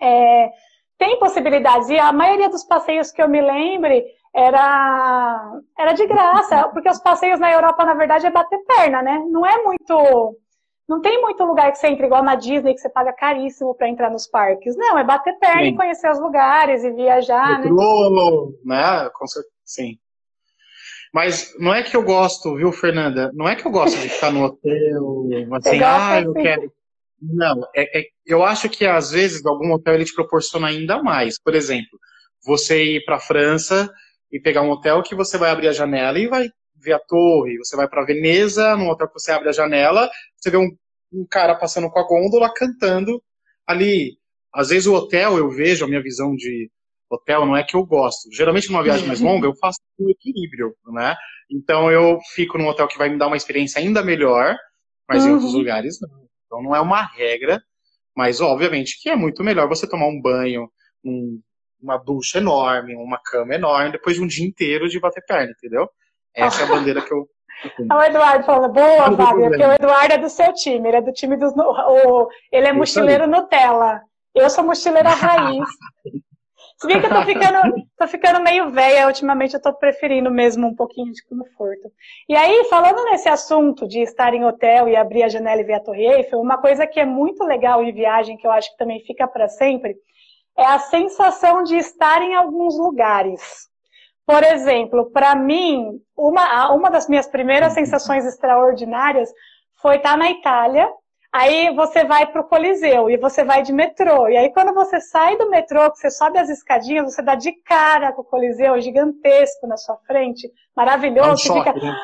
É, 0.00 0.50
tem 0.98 1.18
possibilidades. 1.18 1.88
E 1.88 1.98
a 1.98 2.12
maioria 2.12 2.48
dos 2.48 2.64
passeios 2.64 3.10
que 3.10 3.20
eu 3.20 3.28
me 3.28 3.40
lembre 3.40 4.04
era, 4.34 5.52
era 5.78 5.92
de 5.92 6.06
graça, 6.06 6.68
porque 6.72 6.88
os 6.88 7.00
passeios 7.00 7.40
na 7.40 7.52
Europa, 7.52 7.84
na 7.84 7.94
verdade, 7.94 8.26
é 8.26 8.30
bater 8.30 8.58
perna, 8.64 9.02
né? 9.02 9.24
Não 9.30 9.46
é 9.46 9.62
muito. 9.62 10.38
Não 10.86 11.00
tem 11.00 11.18
muito 11.22 11.42
lugar 11.44 11.72
que 11.72 11.78
você 11.78 11.88
entra 11.88 12.04
igual 12.04 12.22
na 12.22 12.34
Disney, 12.34 12.74
que 12.74 12.80
você 12.80 12.90
paga 12.90 13.10
caríssimo 13.10 13.74
para 13.74 13.88
entrar 13.88 14.10
nos 14.10 14.26
parques. 14.26 14.76
Não, 14.76 14.98
é 14.98 15.02
bater 15.02 15.38
perna 15.38 15.62
sim. 15.62 15.68
e 15.68 15.76
conhecer 15.76 16.10
os 16.10 16.20
lugares 16.20 16.84
e 16.84 16.90
viajar, 16.90 17.58
Metrô, 17.58 18.10
né? 18.64 19.02
né? 19.02 19.10
Sim. 19.64 19.98
Mas 21.14 21.54
não 21.60 21.72
é 21.72 21.80
que 21.80 21.96
eu 21.96 22.02
gosto, 22.02 22.56
viu, 22.56 22.72
Fernanda? 22.72 23.30
Não 23.34 23.48
é 23.48 23.54
que 23.54 23.64
eu 23.64 23.70
gosto 23.70 23.96
de 24.00 24.08
ficar 24.08 24.32
no 24.32 24.42
hotel, 24.42 25.28
assim, 25.52 25.80
ah, 25.80 26.20
eu 26.20 26.32
quero. 26.32 26.72
Não, 27.22 27.62
é, 27.72 28.00
é, 28.00 28.06
eu 28.26 28.42
acho 28.42 28.68
que 28.68 28.84
às 28.84 29.12
vezes 29.12 29.46
algum 29.46 29.72
hotel 29.72 29.94
ele 29.94 30.04
te 30.04 30.12
proporciona 30.12 30.66
ainda 30.66 31.00
mais. 31.00 31.40
Por 31.40 31.54
exemplo, 31.54 32.00
você 32.44 32.96
ir 32.96 33.04
para 33.04 33.14
a 33.14 33.20
França 33.20 33.88
e 34.32 34.40
pegar 34.40 34.62
um 34.62 34.70
hotel 34.70 35.04
que 35.04 35.14
você 35.14 35.38
vai 35.38 35.50
abrir 35.50 35.68
a 35.68 35.72
janela 35.72 36.18
e 36.18 36.26
vai 36.26 36.50
ver 36.74 36.94
a 36.94 36.98
torre. 36.98 37.58
Você 37.58 37.76
vai 37.76 37.88
para 37.88 38.04
Veneza, 38.04 38.76
num 38.76 38.88
hotel 38.88 39.06
que 39.06 39.14
você 39.14 39.30
abre 39.30 39.48
a 39.48 39.52
janela, 39.52 40.10
você 40.36 40.50
vê 40.50 40.56
um, 40.56 40.76
um 41.12 41.24
cara 41.30 41.54
passando 41.54 41.88
com 41.90 41.98
a 42.00 42.08
gôndola 42.08 42.52
cantando 42.52 43.22
ali. 43.64 44.18
Às 44.52 44.70
vezes 44.70 44.88
o 44.88 44.94
hotel, 44.94 45.38
eu 45.38 45.48
vejo, 45.48 45.84
a 45.84 45.88
minha 45.88 46.02
visão 46.02 46.34
de 46.34 46.68
hotel 47.10 47.46
não 47.46 47.56
é 47.56 47.62
que 47.62 47.76
eu 47.76 47.84
gosto. 47.84 48.32
Geralmente 48.32 48.70
numa 48.70 48.82
viagem 48.82 49.06
mais 49.06 49.20
longa 49.20 49.46
eu 49.46 49.56
faço 49.56 49.80
um 49.98 50.10
equilíbrio, 50.10 50.74
né? 50.92 51.14
Então 51.50 51.90
eu 51.90 52.18
fico 52.34 52.58
num 52.58 52.68
hotel 52.68 52.88
que 52.88 52.98
vai 52.98 53.08
me 53.08 53.18
dar 53.18 53.26
uma 53.26 53.36
experiência 53.36 53.80
ainda 53.80 54.02
melhor, 54.02 54.54
mas 55.08 55.24
uhum. 55.24 55.30
em 55.30 55.32
outros 55.34 55.54
lugares 55.54 55.98
não. 56.00 56.24
Então 56.46 56.62
não 56.62 56.74
é 56.76 56.80
uma 56.80 57.02
regra, 57.02 57.60
mas 58.16 58.40
obviamente 58.40 59.00
que 59.00 59.08
é 59.08 59.16
muito 59.16 59.42
melhor 59.42 59.68
você 59.68 59.88
tomar 59.88 60.06
um 60.06 60.20
banho, 60.20 60.68
um, 61.04 61.40
uma 61.80 61.98
ducha 61.98 62.38
enorme, 62.38 62.94
uma 62.94 63.18
cama 63.22 63.54
enorme, 63.54 63.92
depois 63.92 64.16
de 64.16 64.22
um 64.22 64.26
dia 64.26 64.46
inteiro 64.46 64.88
de 64.88 65.00
bater 65.00 65.22
perna, 65.26 65.52
entendeu? 65.52 65.88
Essa 66.34 66.62
é 66.62 66.64
a 66.64 66.68
bandeira 66.68 67.02
que 67.02 67.12
eu. 67.12 67.28
o 67.78 68.02
Eduardo 68.02 68.44
falando, 68.44 68.72
boa, 68.72 69.16
Fábio, 69.16 69.48
porque 69.48 69.64
o 69.64 69.72
Eduardo 69.72 70.14
é 70.14 70.18
do 70.18 70.28
seu 70.28 70.52
time, 70.52 70.88
ele 70.88 70.96
é 70.96 71.02
do 71.02 71.12
time 71.12 71.36
dos. 71.36 71.52
O, 71.54 72.28
ele 72.50 72.66
é 72.66 72.72
mochileiro 72.72 73.26
Nutella. 73.26 74.00
Eu 74.34 74.50
sou 74.50 74.64
mochileira 74.64 75.10
raiz. 75.14 75.64
Se 76.84 76.88
bem 76.88 77.00
que 77.00 77.06
eu 77.06 77.10
tô 77.10 77.22
ficando, 77.22 77.86
tô 77.96 78.06
ficando 78.06 78.42
meio 78.42 78.70
velha, 78.70 79.06
ultimamente 79.06 79.54
eu 79.54 79.62
tô 79.62 79.72
preferindo 79.72 80.30
mesmo 80.30 80.66
um 80.66 80.74
pouquinho 80.74 81.10
de 81.12 81.24
conforto. 81.24 81.90
E 82.28 82.36
aí, 82.36 82.64
falando 82.68 83.02
nesse 83.04 83.26
assunto 83.26 83.88
de 83.88 84.00
estar 84.00 84.34
em 84.34 84.44
hotel 84.44 84.86
e 84.86 84.94
abrir 84.94 85.22
a 85.22 85.28
janela 85.30 85.62
e 85.62 85.64
ver 85.64 85.74
a 85.74 85.80
Torre 85.80 86.04
Eiffel, 86.04 86.38
uma 86.38 86.58
coisa 86.58 86.86
que 86.86 87.00
é 87.00 87.06
muito 87.06 87.42
legal 87.42 87.82
em 87.82 87.90
viagem, 87.90 88.36
que 88.36 88.46
eu 88.46 88.50
acho 88.50 88.70
que 88.70 88.76
também 88.76 89.02
fica 89.06 89.26
para 89.26 89.48
sempre, 89.48 89.96
é 90.58 90.66
a 90.66 90.78
sensação 90.78 91.62
de 91.62 91.76
estar 91.76 92.20
em 92.20 92.34
alguns 92.34 92.78
lugares. 92.78 93.66
Por 94.26 94.42
exemplo, 94.42 95.10
para 95.10 95.34
mim, 95.34 96.02
uma, 96.14 96.70
uma 96.70 96.90
das 96.90 97.08
minhas 97.08 97.26
primeiras 97.26 97.72
sensações 97.72 98.26
extraordinárias 98.26 99.30
foi 99.80 99.96
estar 99.96 100.18
na 100.18 100.30
Itália 100.30 100.86
Aí 101.34 101.74
você 101.74 102.04
vai 102.04 102.30
para 102.30 102.42
o 102.42 102.44
Coliseu 102.44 103.10
e 103.10 103.16
você 103.16 103.42
vai 103.42 103.60
de 103.60 103.72
metrô. 103.72 104.28
E 104.28 104.36
aí 104.36 104.52
quando 104.52 104.72
você 104.72 105.00
sai 105.00 105.36
do 105.36 105.50
metrô, 105.50 105.90
que 105.90 105.98
você 105.98 106.08
sobe 106.08 106.38
as 106.38 106.48
escadinhas, 106.48 107.12
você 107.12 107.20
dá 107.20 107.34
de 107.34 107.50
cara 107.64 108.12
com 108.12 108.22
o 108.22 108.24
Coliseu 108.24 108.80
gigantesco 108.80 109.66
na 109.66 109.76
sua 109.76 109.96
frente, 110.06 110.48
maravilhoso. 110.76 111.28
É 111.28 111.32
um 111.32 111.36
choque, 111.36 111.72
fica, 111.72 111.84
né? 111.84 111.96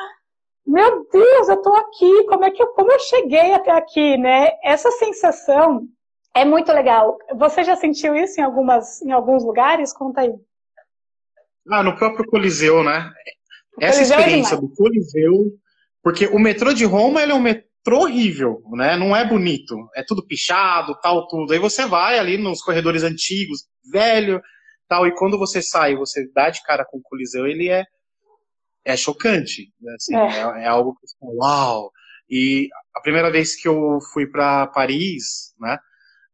meu 0.67 1.07
Deus, 1.09 1.47
eu 1.47 1.55
estou 1.55 1.73
aqui. 1.77 2.25
Como 2.25 2.43
é 2.43 2.51
que 2.51 2.61
eu, 2.61 2.67
como 2.73 2.91
eu 2.91 2.99
cheguei 2.99 3.53
até 3.53 3.71
aqui, 3.71 4.17
né? 4.17 4.49
Essa 4.61 4.91
sensação 4.91 5.87
é 6.35 6.43
muito 6.43 6.69
legal. 6.73 7.17
Você 7.37 7.63
já 7.63 7.77
sentiu 7.77 8.13
isso 8.13 8.37
em 8.41 8.43
algumas, 8.43 9.01
em 9.01 9.13
alguns 9.13 9.45
lugares? 9.45 9.93
Conta 9.93 10.19
aí. 10.19 10.35
Ah, 11.69 11.81
no 11.81 11.95
próprio 11.95 12.27
Coliseu, 12.27 12.83
né? 12.83 13.09
O 13.77 13.81
Essa 13.81 13.99
Coliseu 13.99 14.17
é 14.17 14.19
experiência 14.19 14.55
é 14.55 14.59
do 14.59 14.67
Coliseu, 14.75 15.53
porque 16.03 16.27
o 16.27 16.37
metrô 16.37 16.73
de 16.73 16.83
Roma 16.83 17.23
ele 17.23 17.31
é 17.31 17.35
um 17.35 17.39
metrô 17.39 17.70
horrível, 17.89 18.61
né? 18.71 18.95
Não 18.95 19.15
é 19.15 19.27
bonito. 19.27 19.75
É 19.95 20.03
tudo 20.03 20.25
pichado, 20.25 20.97
tal, 21.01 21.27
tudo. 21.27 21.51
Aí 21.53 21.59
você 21.59 21.85
vai 21.85 22.19
ali 22.19 22.37
nos 22.37 22.61
corredores 22.61 23.03
antigos, 23.03 23.65
velho, 23.91 24.41
tal, 24.87 25.07
e 25.07 25.15
quando 25.15 25.37
você 25.37 25.61
sai, 25.61 25.95
você 25.95 26.27
dá 26.33 26.49
de 26.49 26.61
cara 26.63 26.85
com 26.85 26.97
o 26.97 27.01
Coliseu, 27.01 27.47
ele 27.47 27.69
é 27.69 27.85
é 28.83 28.97
chocante, 28.97 29.71
né? 29.79 29.93
assim, 29.93 30.15
é. 30.15 30.61
É, 30.61 30.63
é. 30.63 30.67
algo 30.67 30.95
que 30.95 31.07
você 31.07 31.15
uau. 31.21 31.91
E 32.29 32.67
a 32.95 33.01
primeira 33.01 33.31
vez 33.31 33.55
que 33.55 33.67
eu 33.67 33.99
fui 34.13 34.25
para 34.25 34.67
Paris, 34.67 35.53
né? 35.59 35.77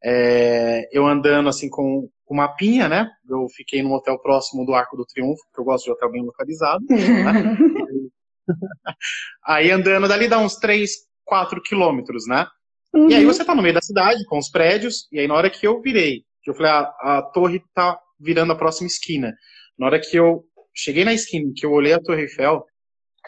É, 0.04 0.88
eu 0.92 1.06
andando 1.06 1.50
assim 1.50 1.70
com 1.70 2.10
uma 2.30 2.44
mapinha, 2.44 2.88
né? 2.88 3.10
Eu 3.30 3.48
fiquei 3.56 3.82
num 3.82 3.94
hotel 3.94 4.18
próximo 4.20 4.66
do 4.66 4.74
Arco 4.74 4.96
do 4.96 5.06
Triunfo, 5.06 5.42
porque 5.48 5.62
eu 5.62 5.66
gosto 5.66 5.86
de 5.86 5.92
hotel 5.92 6.12
bem 6.12 6.24
localizado. 6.24 6.86
Né? 6.90 7.58
Aí 9.46 9.72
andando 9.72 10.08
dali 10.08 10.28
dá 10.28 10.40
uns 10.40 10.56
três 10.56 10.92
4 11.28 11.62
quilômetros, 11.62 12.26
né? 12.28 12.48
Uhum. 12.94 13.10
E 13.10 13.14
aí 13.14 13.26
uhum. 13.26 13.32
você 13.32 13.46
tá 13.46 13.54
no 13.54 13.62
meio 13.62 13.74
da 13.74 13.82
cidade, 13.82 14.26
com 14.26 14.40
os 14.40 14.50
prédios, 14.50 15.08
e 15.12 15.20
aí 15.20 15.28
na 15.28 15.36
hora 15.36 15.50
que 15.50 15.68
eu 15.68 15.82
virei, 15.82 16.24
que 16.42 16.50
eu 16.50 16.56
falei, 16.56 16.72
a, 16.72 16.80
ah, 17.02 17.18
a 17.20 17.22
torre 17.22 17.62
tá 17.74 18.00
virando 18.20 18.54
a 18.54 18.56
próxima 18.56 18.88
esquina. 18.88 19.36
Na 19.78 19.86
hora 19.86 20.00
que 20.00 20.18
eu 20.18 20.44
cheguei 20.74 21.04
na 21.04 21.14
esquina, 21.14 21.52
que 21.56 21.66
eu 21.66 21.72
olhei 21.72 21.94
a 21.94 22.02
Torre 22.02 22.24
Eiffel, 22.24 22.66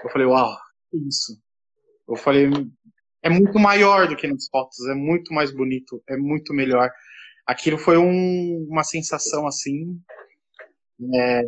eu 0.04 0.10
falei, 0.10 0.28
uau, 0.28 0.56
que 0.90 0.98
isso? 0.98 1.38
Eu 2.08 2.16
falei, 2.16 2.50
é 3.22 3.30
muito 3.30 3.60
maior 3.60 4.08
do 4.08 4.16
que 4.16 4.28
nas 4.28 4.48
fotos, 4.50 4.88
é 4.88 4.96
muito 4.96 5.34
mais 5.34 5.52
bonito, 5.52 6.02
é 6.08 6.16
muito 6.16 6.54
melhor. 6.54 6.90
Aquilo 7.46 7.78
foi 7.78 7.98
um, 7.98 8.66
uma 8.70 8.84
sensação 8.84 9.46
assim, 9.46 10.00
é, 11.16 11.42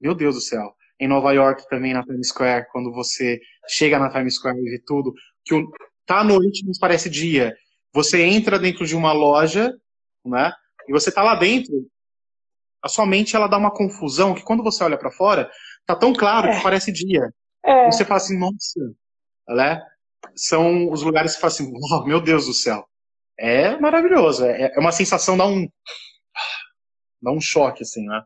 meu 0.00 0.14
Deus 0.14 0.34
do 0.34 0.40
céu. 0.40 0.74
Em 1.00 1.08
Nova 1.08 1.32
York 1.32 1.68
também, 1.68 1.92
na 1.92 2.04
Times 2.04 2.28
Square, 2.28 2.66
quando 2.70 2.92
você 2.92 3.40
chega 3.68 3.98
na 3.98 4.10
Times 4.10 4.36
Square 4.36 4.58
e 4.58 4.70
vê 4.70 4.82
tudo, 4.86 5.12
que 5.44 5.54
tá 6.06 6.22
noite, 6.24 6.64
mas 6.66 6.78
parece 6.78 7.08
dia. 7.08 7.54
Você 7.92 8.22
entra 8.22 8.58
dentro 8.58 8.86
de 8.86 8.96
uma 8.96 9.12
loja, 9.12 9.72
né? 10.24 10.52
E 10.88 10.92
você 10.92 11.10
tá 11.10 11.22
lá 11.22 11.34
dentro, 11.34 11.72
a 12.82 12.88
sua 12.88 13.06
mente 13.06 13.34
ela 13.34 13.46
dá 13.46 13.56
uma 13.56 13.72
confusão 13.72 14.34
que 14.34 14.42
quando 14.42 14.62
você 14.62 14.84
olha 14.84 14.98
para 14.98 15.10
fora, 15.10 15.50
tá 15.86 15.96
tão 15.96 16.12
claro 16.12 16.48
é. 16.48 16.56
que 16.56 16.62
parece 16.62 16.92
dia. 16.92 17.32
É. 17.64 17.86
Você 17.90 18.04
fala 18.04 18.18
assim, 18.18 18.38
nossa, 18.38 18.80
né? 19.48 19.80
São 20.36 20.90
os 20.90 21.02
lugares 21.02 21.34
que 21.34 21.40
fala 21.40 21.52
assim, 21.52 21.72
oh, 21.92 22.04
meu 22.04 22.20
Deus 22.20 22.46
do 22.46 22.52
céu. 22.52 22.86
É 23.38 23.76
maravilhoso, 23.78 24.44
é, 24.44 24.72
é 24.74 24.78
uma 24.78 24.92
sensação, 24.92 25.36
dá 25.36 25.46
um 25.46 25.66
dá 27.20 27.32
um 27.32 27.40
choque 27.40 27.82
assim, 27.82 28.06
né? 28.06 28.22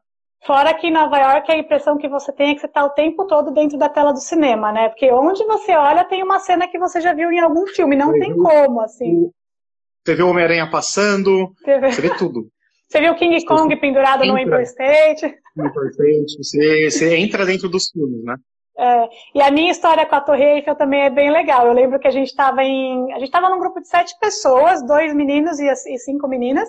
Fora 0.47 0.73
que 0.75 0.87
em 0.87 0.93
Nova 0.93 1.19
York 1.19 1.51
a 1.51 1.59
impressão 1.59 1.99
que 1.99 2.09
você 2.09 2.33
tem 2.33 2.51
é 2.51 2.55
que 2.55 2.61
você 2.61 2.67
está 2.67 2.85
o 2.85 2.91
tempo 2.91 3.27
todo 3.27 3.51
dentro 3.51 3.77
da 3.77 3.89
tela 3.89 4.13
do 4.13 4.21
cinema, 4.21 4.73
né? 4.73 4.89
Porque 4.89 5.11
onde 5.13 5.45
você 5.45 5.73
olha 5.73 6.05
tem 6.05 6.23
uma 6.23 6.39
cena 6.39 6.69
que 6.69 6.79
você 6.79 7.01
já 7.01 7.13
viu 7.13 7.31
em 7.31 7.41
algum 7.41 7.67
filme, 7.67 7.97
não 7.97 8.13
você 8.13 8.21
tem 8.21 8.35
como, 8.35 8.81
assim. 8.81 9.31
Você 10.05 10.15
vê 10.15 10.23
o 10.23 10.31
Homem-Aranha 10.31 10.71
passando, 10.71 11.53
você 11.59 11.79
vê... 11.79 11.93
você 11.93 12.03
vê 12.03 12.17
tudo. 12.17 12.49
Você 12.89 13.01
viu 13.01 13.15
King 13.17 13.45
Kong 13.45 13.77
pendurado 13.77 14.25
entra, 14.25 14.33
no 14.33 14.39
Empire 14.39 14.63
State? 14.63 15.27
Empire 15.27 15.91
State, 15.91 16.39
você, 16.39 16.91
você 16.91 17.17
entra 17.19 17.45
dentro 17.45 17.69
dos 17.69 17.91
filmes, 17.91 18.25
né? 18.25 18.35
É, 18.79 19.09
e 19.35 19.43
a 19.43 19.51
minha 19.51 19.71
história 19.71 20.07
com 20.07 20.15
a 20.15 20.21
Torre 20.21 20.45
Eiffel 20.45 20.75
também 20.75 21.03
é 21.03 21.11
bem 21.11 21.31
legal. 21.31 21.67
Eu 21.67 21.75
lembro 21.75 21.99
que 21.99 22.09
a 22.09 22.11
gente 22.11 22.29
estava 22.29 22.63
em. 22.63 23.13
A 23.13 23.19
gente 23.19 23.27
estava 23.27 23.51
num 23.51 23.59
grupo 23.59 23.79
de 23.81 23.89
sete 23.89 24.17
pessoas, 24.19 24.83
dois 24.87 25.13
meninos 25.13 25.59
e, 25.59 25.67
e 25.67 25.99
cinco 25.99 26.27
meninas. 26.29 26.67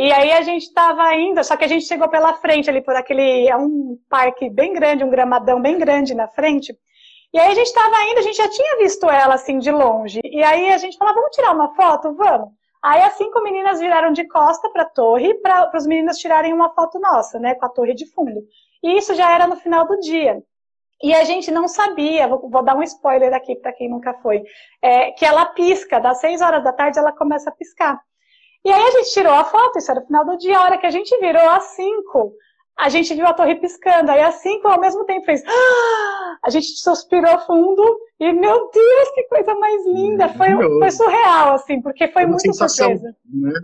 E 0.00 0.12
aí 0.12 0.30
a 0.30 0.42
gente 0.42 0.62
estava 0.62 1.12
indo, 1.16 1.42
só 1.42 1.56
que 1.56 1.64
a 1.64 1.68
gente 1.68 1.84
chegou 1.84 2.08
pela 2.08 2.32
frente 2.34 2.70
ali 2.70 2.80
por 2.80 2.94
aquele, 2.94 3.48
é 3.48 3.56
um 3.56 3.98
parque 4.08 4.48
bem 4.48 4.72
grande, 4.72 5.02
um 5.02 5.10
gramadão 5.10 5.60
bem 5.60 5.76
grande 5.76 6.14
na 6.14 6.28
frente. 6.28 6.72
E 7.34 7.38
aí 7.38 7.50
a 7.50 7.54
gente 7.54 7.66
estava 7.66 7.96
indo, 8.04 8.18
a 8.18 8.22
gente 8.22 8.36
já 8.36 8.48
tinha 8.48 8.76
visto 8.78 9.10
ela 9.10 9.34
assim 9.34 9.58
de 9.58 9.72
longe. 9.72 10.20
E 10.22 10.40
aí 10.40 10.72
a 10.72 10.78
gente 10.78 10.96
falou, 10.96 11.14
vamos 11.14 11.34
tirar 11.34 11.52
uma 11.52 11.74
foto? 11.74 12.14
Vamos. 12.14 12.50
Aí 12.80 13.02
as 13.02 13.14
cinco 13.14 13.42
meninas 13.42 13.80
viraram 13.80 14.12
de 14.12 14.24
costa 14.28 14.70
para 14.70 14.82
a 14.82 14.88
torre 14.88 15.34
para 15.34 15.68
os 15.76 15.84
meninos 15.84 16.18
tirarem 16.18 16.52
uma 16.52 16.72
foto 16.72 17.00
nossa, 17.00 17.40
né, 17.40 17.56
com 17.56 17.66
a 17.66 17.68
torre 17.68 17.92
de 17.92 18.06
fundo. 18.06 18.40
E 18.80 18.96
isso 18.98 19.16
já 19.16 19.34
era 19.34 19.48
no 19.48 19.56
final 19.56 19.84
do 19.84 19.98
dia. 19.98 20.40
E 21.02 21.12
a 21.12 21.24
gente 21.24 21.50
não 21.50 21.66
sabia, 21.66 22.28
vou, 22.28 22.48
vou 22.48 22.62
dar 22.62 22.76
um 22.76 22.84
spoiler 22.84 23.34
aqui 23.34 23.56
para 23.56 23.72
quem 23.72 23.90
nunca 23.90 24.14
foi, 24.22 24.44
é, 24.80 25.10
que 25.10 25.24
ela 25.24 25.44
pisca, 25.46 25.98
das 25.98 26.20
seis 26.20 26.40
horas 26.40 26.62
da 26.62 26.72
tarde 26.72 27.00
ela 27.00 27.10
começa 27.10 27.50
a 27.50 27.52
piscar. 27.52 28.00
E 28.68 28.70
aí 28.70 28.82
a 28.82 28.90
gente 28.90 29.14
tirou 29.14 29.32
a 29.32 29.44
foto, 29.44 29.78
isso 29.78 29.90
era 29.90 30.00
no 30.00 30.06
final 30.06 30.26
do 30.26 30.36
dia, 30.36 30.58
a 30.58 30.62
hora 30.62 30.76
que 30.76 30.84
a 30.84 30.90
gente 30.90 31.18
virou 31.18 31.48
às 31.48 31.74
5, 31.74 32.34
a 32.76 32.90
gente 32.90 33.14
viu 33.14 33.26
a 33.26 33.32
torre 33.32 33.54
piscando, 33.54 34.10
aí 34.10 34.20
às 34.20 34.42
5 34.42 34.68
ao 34.68 34.78
mesmo 34.78 35.06
tempo 35.06 35.24
fez. 35.24 35.42
Ah! 35.46 36.36
A 36.44 36.50
gente 36.50 36.66
suspirou 36.76 37.38
fundo 37.46 37.82
e, 38.20 38.30
meu 38.30 38.70
Deus, 38.70 39.10
que 39.14 39.22
coisa 39.24 39.54
mais 39.54 39.86
linda! 39.86 40.28
Foi, 40.34 40.50
foi 40.50 40.90
surreal, 40.90 41.54
assim, 41.54 41.80
porque 41.80 42.08
foi 42.08 42.26
muito 42.26 42.42
sensação, 42.42 42.90
surpresa. 42.90 43.16
Né? 43.24 43.58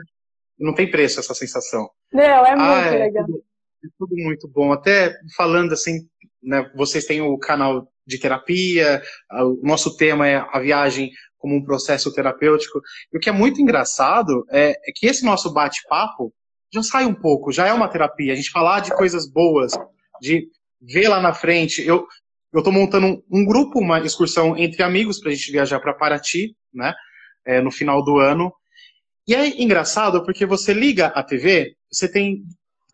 Não 0.58 0.74
tem 0.74 0.90
preço 0.90 1.20
essa 1.20 1.34
sensação. 1.34 1.90
Não, 2.10 2.22
é 2.22 2.52
ah, 2.52 2.56
muito 2.56 2.94
é, 2.94 2.98
legal. 2.98 3.26
Tudo, 3.26 3.44
É 3.84 3.88
tudo 3.98 4.16
muito 4.16 4.48
bom. 4.48 4.72
Até 4.72 5.14
falando 5.36 5.74
assim, 5.74 6.08
né, 6.44 6.70
vocês 6.74 7.04
têm 7.04 7.20
o 7.22 7.38
canal 7.38 7.88
de 8.06 8.18
terapia, 8.18 9.02
o 9.30 9.66
nosso 9.66 9.96
tema 9.96 10.28
é 10.28 10.36
a 10.36 10.58
viagem 10.58 11.10
como 11.38 11.56
um 11.56 11.64
processo 11.64 12.12
terapêutico. 12.12 12.80
E 13.12 13.16
o 13.16 13.20
que 13.20 13.28
é 13.28 13.32
muito 13.32 13.60
engraçado 13.60 14.44
é, 14.50 14.70
é 14.70 14.92
que 14.94 15.06
esse 15.06 15.24
nosso 15.24 15.52
bate-papo 15.52 16.32
já 16.72 16.82
sai 16.82 17.04
um 17.04 17.14
pouco, 17.14 17.52
já 17.52 17.66
é 17.66 17.72
uma 17.72 17.88
terapia. 17.88 18.32
A 18.32 18.36
gente 18.36 18.50
falar 18.50 18.80
de 18.80 18.94
coisas 18.94 19.30
boas, 19.30 19.72
de 20.20 20.48
ver 20.80 21.08
lá 21.08 21.20
na 21.20 21.32
frente. 21.32 21.82
Eu 21.82 22.06
eu 22.54 22.60
estou 22.60 22.72
montando 22.72 23.08
um, 23.08 23.22
um, 23.32 23.44
grupo, 23.44 23.80
uma 23.80 23.98
excursão 23.98 24.56
entre 24.56 24.80
amigos 24.84 25.18
para 25.18 25.32
a 25.32 25.34
gente 25.34 25.50
viajar 25.50 25.80
para 25.80 25.92
Paraty, 25.92 26.54
né? 26.72 26.94
É, 27.44 27.60
no 27.60 27.70
final 27.72 28.02
do 28.04 28.20
ano. 28.20 28.54
E 29.26 29.34
é 29.34 29.60
engraçado 29.60 30.24
porque 30.24 30.46
você 30.46 30.72
liga 30.72 31.08
a 31.08 31.22
TV, 31.24 31.74
você 31.90 32.08
tem 32.08 32.44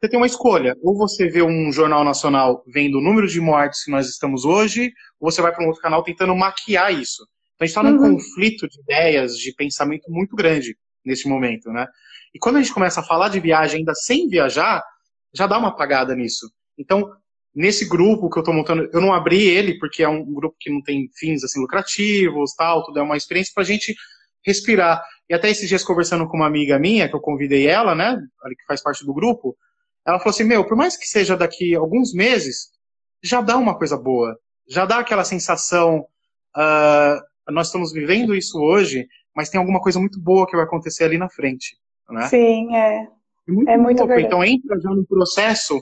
você 0.00 0.08
tem 0.08 0.18
uma 0.18 0.26
escolha. 0.26 0.74
Ou 0.82 0.96
você 0.96 1.28
vê 1.28 1.42
um 1.42 1.70
jornal 1.70 2.02
nacional 2.02 2.64
vendo 2.66 2.98
o 2.98 3.02
número 3.02 3.28
de 3.28 3.40
mortes 3.40 3.84
que 3.84 3.90
nós 3.90 4.08
estamos 4.08 4.44
hoje, 4.44 4.92
ou 5.20 5.30
você 5.30 5.42
vai 5.42 5.52
para 5.52 5.62
um 5.62 5.66
outro 5.66 5.82
canal 5.82 6.02
tentando 6.02 6.34
maquiar 6.34 6.92
isso. 6.92 7.22
Então 7.54 7.64
a 7.64 7.66
gente 7.66 7.76
está 7.76 7.82
num 7.82 7.98
uhum. 7.98 8.16
conflito 8.16 8.66
de 8.66 8.80
ideias, 8.80 9.36
de 9.36 9.52
pensamento 9.54 10.10
muito 10.10 10.34
grande 10.34 10.74
nesse 11.04 11.28
momento, 11.28 11.70
né? 11.70 11.86
E 12.34 12.38
quando 12.38 12.56
a 12.56 12.62
gente 12.62 12.72
começa 12.72 13.00
a 13.00 13.04
falar 13.04 13.28
de 13.28 13.40
viagem 13.40 13.80
ainda 13.80 13.94
sem 13.94 14.28
viajar, 14.28 14.82
já 15.34 15.46
dá 15.46 15.58
uma 15.58 15.68
apagada 15.68 16.14
nisso. 16.14 16.50
Então, 16.78 17.10
nesse 17.54 17.86
grupo 17.86 18.30
que 18.30 18.38
eu 18.38 18.40
estou 18.40 18.54
montando, 18.54 18.88
eu 18.92 19.00
não 19.00 19.12
abri 19.12 19.42
ele 19.42 19.78
porque 19.78 20.02
é 20.02 20.08
um 20.08 20.24
grupo 20.32 20.56
que 20.58 20.70
não 20.70 20.80
tem 20.82 21.10
fins 21.18 21.44
assim 21.44 21.60
lucrativos, 21.60 22.54
tal, 22.54 22.84
tudo 22.84 22.98
é 23.00 23.02
uma 23.02 23.16
experiência 23.16 23.52
para 23.52 23.64
a 23.64 23.66
gente 23.66 23.94
respirar. 24.46 25.02
E 25.28 25.34
até 25.34 25.50
esses 25.50 25.68
dias 25.68 25.84
conversando 25.84 26.26
com 26.26 26.36
uma 26.36 26.46
amiga 26.46 26.78
minha, 26.78 27.08
que 27.08 27.14
eu 27.14 27.20
convidei 27.20 27.66
ela, 27.66 27.94
né, 27.94 28.16
ali 28.42 28.56
que 28.56 28.64
faz 28.66 28.82
parte 28.82 29.04
do 29.04 29.12
grupo, 29.12 29.56
ela 30.06 30.18
falou 30.18 30.30
assim, 30.30 30.44
meu, 30.44 30.66
por 30.66 30.76
mais 30.76 30.96
que 30.96 31.06
seja 31.06 31.36
daqui 31.36 31.74
alguns 31.74 32.12
meses, 32.12 32.70
já 33.22 33.40
dá 33.40 33.56
uma 33.56 33.76
coisa 33.76 33.96
boa, 33.96 34.38
já 34.68 34.86
dá 34.86 34.98
aquela 34.98 35.24
sensação, 35.24 36.06
uh, 36.56 37.52
nós 37.52 37.66
estamos 37.66 37.92
vivendo 37.92 38.34
isso 38.34 38.58
hoje, 38.58 39.06
mas 39.34 39.50
tem 39.50 39.58
alguma 39.58 39.80
coisa 39.80 39.98
muito 39.98 40.20
boa 40.20 40.46
que 40.46 40.56
vai 40.56 40.64
acontecer 40.64 41.04
ali 41.04 41.18
na 41.18 41.28
frente, 41.28 41.76
né? 42.08 42.26
Sim, 42.28 42.74
é. 42.74 43.06
É 43.46 43.52
muito, 43.52 43.70
é 43.70 43.76
muito 43.76 44.12
Então 44.20 44.44
entra 44.44 44.78
já 44.80 44.90
no 44.90 45.04
processo 45.06 45.80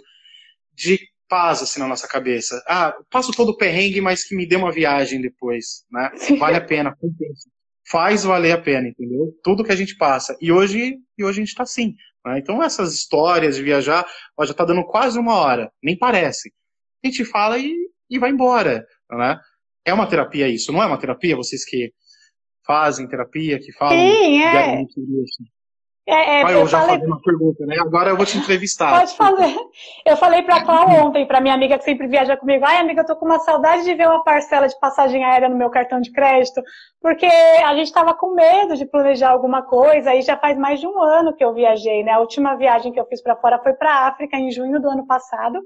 de 0.75 0.99
paz 1.29 1.63
assim 1.63 1.79
na 1.79 1.87
nossa 1.87 2.09
cabeça. 2.09 2.63
Ah, 2.67 2.95
passo 3.11 3.33
todo 3.33 3.51
o 3.51 3.57
perrengue, 3.57 4.01
mas 4.01 4.25
que 4.25 4.35
me 4.35 4.47
dê 4.47 4.57
uma 4.57 4.73
viagem 4.73 5.21
depois, 5.21 5.85
né? 5.91 6.11
Vale 6.39 6.57
a 6.57 6.61
pena, 6.61 6.97
compensa. 6.97 7.51
Faz 7.91 8.25
valer 8.25 8.53
a 8.53 8.61
pena, 8.61 8.89
entendeu? 8.89 9.35
Tudo 9.43 9.65
que 9.65 9.73
a 9.73 9.77
gente 9.77 9.97
passa. 9.97 10.37
E 10.41 10.53
hoje, 10.53 10.97
e 11.17 11.25
hoje 11.25 11.39
a 11.39 11.43
gente 11.43 11.49
está 11.49 11.63
assim. 11.63 11.95
Né? 12.25 12.39
Então 12.39 12.63
essas 12.63 12.95
histórias 12.95 13.57
de 13.57 13.63
viajar, 13.63 14.07
ó, 14.37 14.45
já 14.45 14.53
está 14.53 14.65
dando 14.65 14.85
quase 14.85 15.19
uma 15.19 15.35
hora, 15.35 15.71
nem 15.83 15.97
parece. 15.97 16.53
A 17.05 17.07
gente 17.07 17.25
fala 17.25 17.59
e, 17.59 17.75
e 18.11 18.19
vai 18.19 18.31
embora, 18.31 18.87
né? 19.11 19.39
É 19.85 19.95
uma 19.95 20.07
terapia 20.07 20.49
isso, 20.49 20.73
não 20.73 20.83
é 20.83 20.87
uma 20.87 20.99
terapia? 20.99 21.37
Vocês 21.37 21.65
que 21.65 21.93
fazem 22.67 23.09
terapia, 23.09 23.59
que 23.59 23.73
falam 23.73 23.99
Sim, 23.99 24.43
é. 24.43 24.85
É, 26.11 26.41
é, 26.41 26.43
Vai, 26.43 26.55
eu, 26.55 26.61
eu 26.61 26.67
já 26.67 26.81
falei... 26.81 27.07
uma 27.07 27.21
pergunta, 27.21 27.67
né? 27.67 27.77
Agora 27.79 28.09
eu 28.09 28.17
vou 28.17 28.25
te 28.25 28.39
entrevistar. 28.39 28.99
Pode 28.99 29.15
fazer. 29.15 29.55
Eu 30.07 30.17
falei 30.17 30.43
pra 30.43 30.63
Clau 30.63 30.89
ontem, 30.89 31.27
pra 31.27 31.39
minha 31.39 31.53
amiga 31.53 31.77
que 31.77 31.85
sempre 31.85 32.07
viaja 32.07 32.35
comigo, 32.35 32.65
ai 32.65 32.79
amiga, 32.79 33.03
eu 33.03 33.07
tô 33.07 33.15
com 33.15 33.27
uma 33.27 33.39
saudade 33.41 33.85
de 33.85 33.95
ver 33.95 34.09
uma 34.09 34.25
parcela 34.25 34.67
de 34.67 34.79
passagem 34.81 35.23
aérea 35.23 35.51
no 35.51 35.57
meu 35.57 35.69
cartão 35.69 36.01
de 36.01 36.11
crédito, 36.11 36.63
porque 37.03 37.27
a 37.27 37.75
gente 37.75 37.93
tava 37.93 38.15
com 38.15 38.35
medo 38.35 38.75
de 38.75 38.87
planejar 38.87 39.29
alguma 39.29 39.61
coisa, 39.61 40.15
e 40.15 40.23
já 40.23 40.35
faz 40.35 40.57
mais 40.57 40.81
de 40.81 40.87
um 40.87 40.99
ano 41.03 41.37
que 41.37 41.45
eu 41.45 41.53
viajei, 41.53 42.03
né? 42.03 42.13
A 42.13 42.21
última 42.21 42.55
viagem 42.55 42.91
que 42.91 42.99
eu 42.99 43.05
fiz 43.05 43.23
para 43.23 43.37
fora 43.37 43.59
foi 43.59 43.75
pra 43.75 44.07
África, 44.07 44.39
em 44.39 44.51
junho 44.51 44.81
do 44.81 44.89
ano 44.89 45.07
passado. 45.07 45.61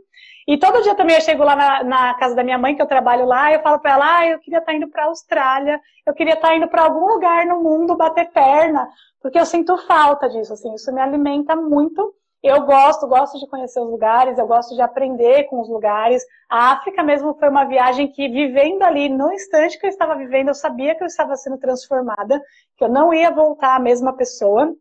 E 0.47 0.59
todo 0.59 0.82
dia 0.82 0.95
também 0.95 1.16
eu 1.16 1.22
chego 1.22 1.45
lá 1.45 1.55
na, 1.55 1.84
na 1.84 2.14
casa 2.14 2.34
da 2.34 2.43
minha 2.43 2.59
mãe, 2.59 2.74
que 2.74 2.82
eu 2.82 2.86
trabalho 2.86 3.24
lá, 3.24 3.51
e 3.51 3.55
eu 3.55 3.62
falo 3.62 3.78
pra 3.78 3.93
ela, 3.93 4.18
ah, 4.18 4.26
eu 4.26 4.38
queria 4.38 4.59
estar 4.59 4.72
tá 4.72 4.76
indo 4.76 4.88
pra 4.88 5.05
Austrália, 5.05 5.80
eu 6.07 6.14
queria 6.14 6.34
estar 6.34 6.49
tá 6.49 6.57
indo 6.57 6.68
para 6.68 6.82
algum 6.82 7.07
lugar 7.07 7.47
no 7.47 7.62
mundo 7.62 7.97
bater 7.97 8.30
perna, 8.30 8.88
porque 9.20 9.38
eu 9.38 9.47
sinto 9.47 9.76
falta 9.86 10.28
disso, 10.28 10.53
assim, 10.53 10.74
isso 10.74 10.93
me 10.93 11.01
alimenta 11.01 11.55
muito. 11.55 12.14
Eu 12.43 12.62
gosto, 12.62 13.07
gosto 13.07 13.38
de 13.38 13.47
conhecer 13.47 13.78
os 13.78 13.88
lugares, 13.88 14.36
eu 14.36 14.47
gosto 14.49 14.74
de 14.74 14.82
aprender 14.82 15.45
com 15.45 15.61
os 15.61 15.68
lugares. 15.68 16.24
A 16.51 16.72
África 16.72 17.01
mesmo 17.01 17.34
foi 17.34 17.49
uma 17.49 17.64
viagem 17.64 18.09
que, 18.09 18.28
vivendo 18.28 18.82
ali, 18.82 19.09
no 19.09 19.32
instante 19.32 19.78
que 19.78 19.86
eu 19.86 19.90
estava 19.90 20.16
vivendo, 20.16 20.49
eu 20.49 20.55
sabia 20.55 20.93
que 20.97 21.05
eu 21.05 21.07
estava 21.07 21.36
sendo 21.36 21.57
transformada, 21.57 22.43
que 22.76 22.82
eu 22.82 22.88
não 22.88 23.14
ia 23.14 23.30
voltar 23.30 23.76
a 23.76 23.78
mesma 23.78 24.12
pessoa. 24.16 24.74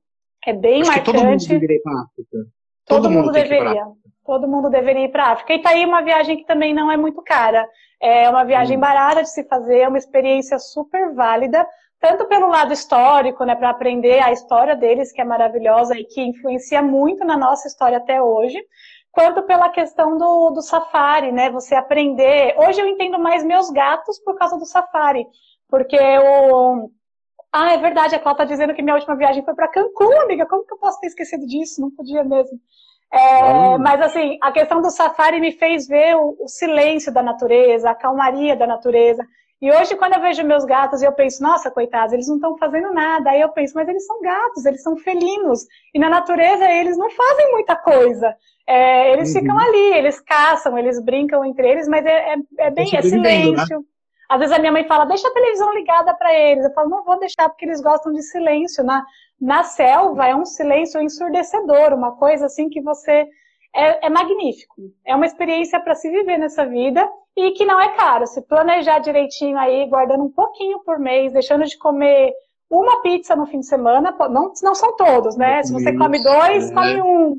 É 0.43 0.53
bem 0.53 0.81
Acho 0.81 0.89
marcante. 0.89 1.11
Todo 1.11 1.23
mundo 1.23 1.47
deveria 1.47 1.77
ir 1.77 1.81
para 1.81 1.93
a 1.93 2.01
África. 2.01 2.29
Todo, 2.31 3.01
todo 3.03 3.09
mundo, 3.11 3.25
mundo 3.25 3.31
deveria. 3.31 3.85
Todo 4.25 4.47
mundo 4.47 4.69
deveria 4.69 5.05
ir 5.05 5.11
para 5.11 5.25
a 5.25 5.31
África. 5.31 5.53
E 5.53 5.61
tá 5.61 5.71
aí 5.71 5.85
uma 5.85 6.01
viagem 6.01 6.37
que 6.37 6.45
também 6.45 6.73
não 6.73 6.91
é 6.91 6.97
muito 6.97 7.21
cara. 7.21 7.67
É 7.99 8.29
uma 8.29 8.43
viagem 8.43 8.77
hum. 8.77 8.81
barata 8.81 9.21
de 9.21 9.29
se 9.29 9.43
fazer, 9.43 9.79
é 9.79 9.87
uma 9.87 9.97
experiência 9.97 10.57
super 10.57 11.13
válida, 11.13 11.67
tanto 11.99 12.25
pelo 12.25 12.47
lado 12.47 12.73
histórico, 12.73 13.45
né, 13.45 13.55
para 13.55 13.69
aprender 13.69 14.19
a 14.23 14.31
história 14.31 14.75
deles, 14.75 15.11
que 15.11 15.21
é 15.21 15.23
maravilhosa 15.23 15.95
e 15.95 16.03
que 16.03 16.19
influencia 16.19 16.81
muito 16.81 17.23
na 17.23 17.37
nossa 17.37 17.67
história 17.67 17.99
até 17.99 18.19
hoje, 18.19 18.57
quanto 19.11 19.43
pela 19.43 19.69
questão 19.69 20.17
do, 20.17 20.49
do 20.49 20.61
safari, 20.63 21.31
né, 21.31 21.51
você 21.51 21.75
aprender. 21.75 22.55
Hoje 22.57 22.81
eu 22.81 22.87
entendo 22.87 23.19
mais 23.19 23.43
meus 23.43 23.69
gatos 23.69 24.19
por 24.19 24.35
causa 24.35 24.57
do 24.57 24.65
safari, 24.65 25.27
porque 25.69 25.97
o. 25.97 26.89
Ah, 27.53 27.73
é 27.73 27.77
verdade, 27.77 28.15
a 28.15 28.19
Cláudia 28.19 28.43
está 28.43 28.53
dizendo 28.55 28.73
que 28.73 28.81
minha 28.81 28.95
última 28.95 29.15
viagem 29.15 29.43
foi 29.43 29.53
para 29.53 29.67
Cancún, 29.67 30.21
amiga. 30.21 30.45
Como 30.45 30.65
que 30.65 30.73
eu 30.73 30.77
posso 30.77 30.99
ter 31.01 31.07
esquecido 31.07 31.45
disso? 31.45 31.81
Não 31.81 31.91
podia 31.91 32.23
mesmo. 32.23 32.57
É, 33.13 33.77
mas 33.77 34.01
assim, 34.01 34.37
a 34.41 34.51
questão 34.51 34.81
do 34.81 34.89
safari 34.89 35.41
me 35.41 35.51
fez 35.51 35.85
ver 35.85 36.15
o, 36.15 36.37
o, 36.39 36.47
silêncio 36.47 37.11
da 37.11 37.21
natureza, 37.21 37.89
a 37.89 37.95
calmaria 37.95 38.55
da 38.55 38.65
natureza. 38.65 39.25
E 39.61 39.69
hoje, 39.69 39.95
quando 39.95 40.13
eu 40.13 40.21
vejo 40.21 40.43
meus 40.43 40.63
gatos, 40.63 41.03
eu 41.03 41.11
penso, 41.11 41.43
nossa, 41.43 41.69
coitados, 41.69 42.13
eles 42.13 42.27
não 42.27 42.35
estão 42.35 42.57
fazendo 42.57 42.91
nada. 42.93 43.29
Aí 43.29 43.41
eu 43.41 43.49
penso, 43.49 43.73
mas 43.75 43.87
eles 43.87 44.05
são 44.07 44.21
gatos, 44.21 44.65
eles 44.65 44.81
são 44.81 44.95
felinos. 44.97 45.67
E 45.93 45.99
na 45.99 46.09
natureza 46.09 46.67
eles 46.71 46.97
não 46.97 47.09
fazem 47.11 47.51
muita 47.51 47.75
coisa. 47.75 48.33
É, 48.65 49.11
eles 49.11 49.33
uhum. 49.33 49.41
ficam 49.41 49.59
ali, 49.59 49.93
eles 49.97 50.19
caçam, 50.21 50.77
eles 50.77 51.03
brincam 51.03 51.43
entre 51.43 51.67
eles, 51.67 51.87
mas 51.87 52.05
é, 52.05 52.33
é, 52.33 52.35
é 52.59 52.71
bem 52.71 52.89
é 52.91 52.95
né? 52.95 53.01
silêncio. 53.01 53.79
Né? 53.79 53.85
Às 54.29 54.39
vezes 54.39 54.55
a 54.55 54.59
minha 54.59 54.71
mãe 54.71 54.87
fala, 54.87 55.03
deixa 55.03 55.27
a 55.27 55.33
televisão 55.33 55.73
ligada 55.73 56.13
para 56.13 56.33
eles. 56.33 56.63
Eu 56.63 56.73
falo, 56.73 56.89
não 56.89 57.03
vou 57.03 57.19
deixar 57.19 57.49
porque 57.49 57.65
eles 57.65 57.81
gostam 57.81 58.13
de 58.13 58.21
silêncio. 58.21 58.81
Na, 58.81 59.05
na 59.41 59.63
selva 59.63 60.27
é 60.27 60.35
um 60.35 60.45
silêncio 60.45 61.01
ensurdecedor, 61.01 61.93
uma 61.93 62.15
coisa 62.15 62.45
assim 62.45 62.69
que 62.69 62.79
você 62.79 63.27
é, 63.73 64.05
é 64.05 64.09
magnífico. 64.09 64.75
É 65.03 65.15
uma 65.15 65.25
experiência 65.25 65.79
para 65.79 65.95
se 65.95 66.09
viver 66.11 66.37
nessa 66.37 66.65
vida 66.65 67.09
e 67.35 67.51
que 67.51 67.65
não 67.65 67.81
é 67.81 67.89
caro. 67.95 68.27
Se 68.27 68.41
planejar 68.41 68.99
direitinho 68.99 69.57
aí, 69.57 69.87
guardando 69.87 70.23
um 70.23 70.31
pouquinho 70.31 70.79
por 70.83 70.99
mês, 70.99 71.33
deixando 71.33 71.65
de 71.65 71.77
comer 71.77 72.31
uma 72.69 73.01
pizza 73.01 73.35
no 73.35 73.47
fim 73.47 73.59
de 73.59 73.65
semana, 73.65 74.15
não, 74.29 74.53
não 74.61 74.75
são 74.75 74.95
todos, 74.95 75.35
né? 75.35 75.63
Se 75.63 75.73
você 75.73 75.91
come 75.97 76.21
dois, 76.23 76.69
é. 76.69 76.73
come 76.73 77.01
um. 77.01 77.35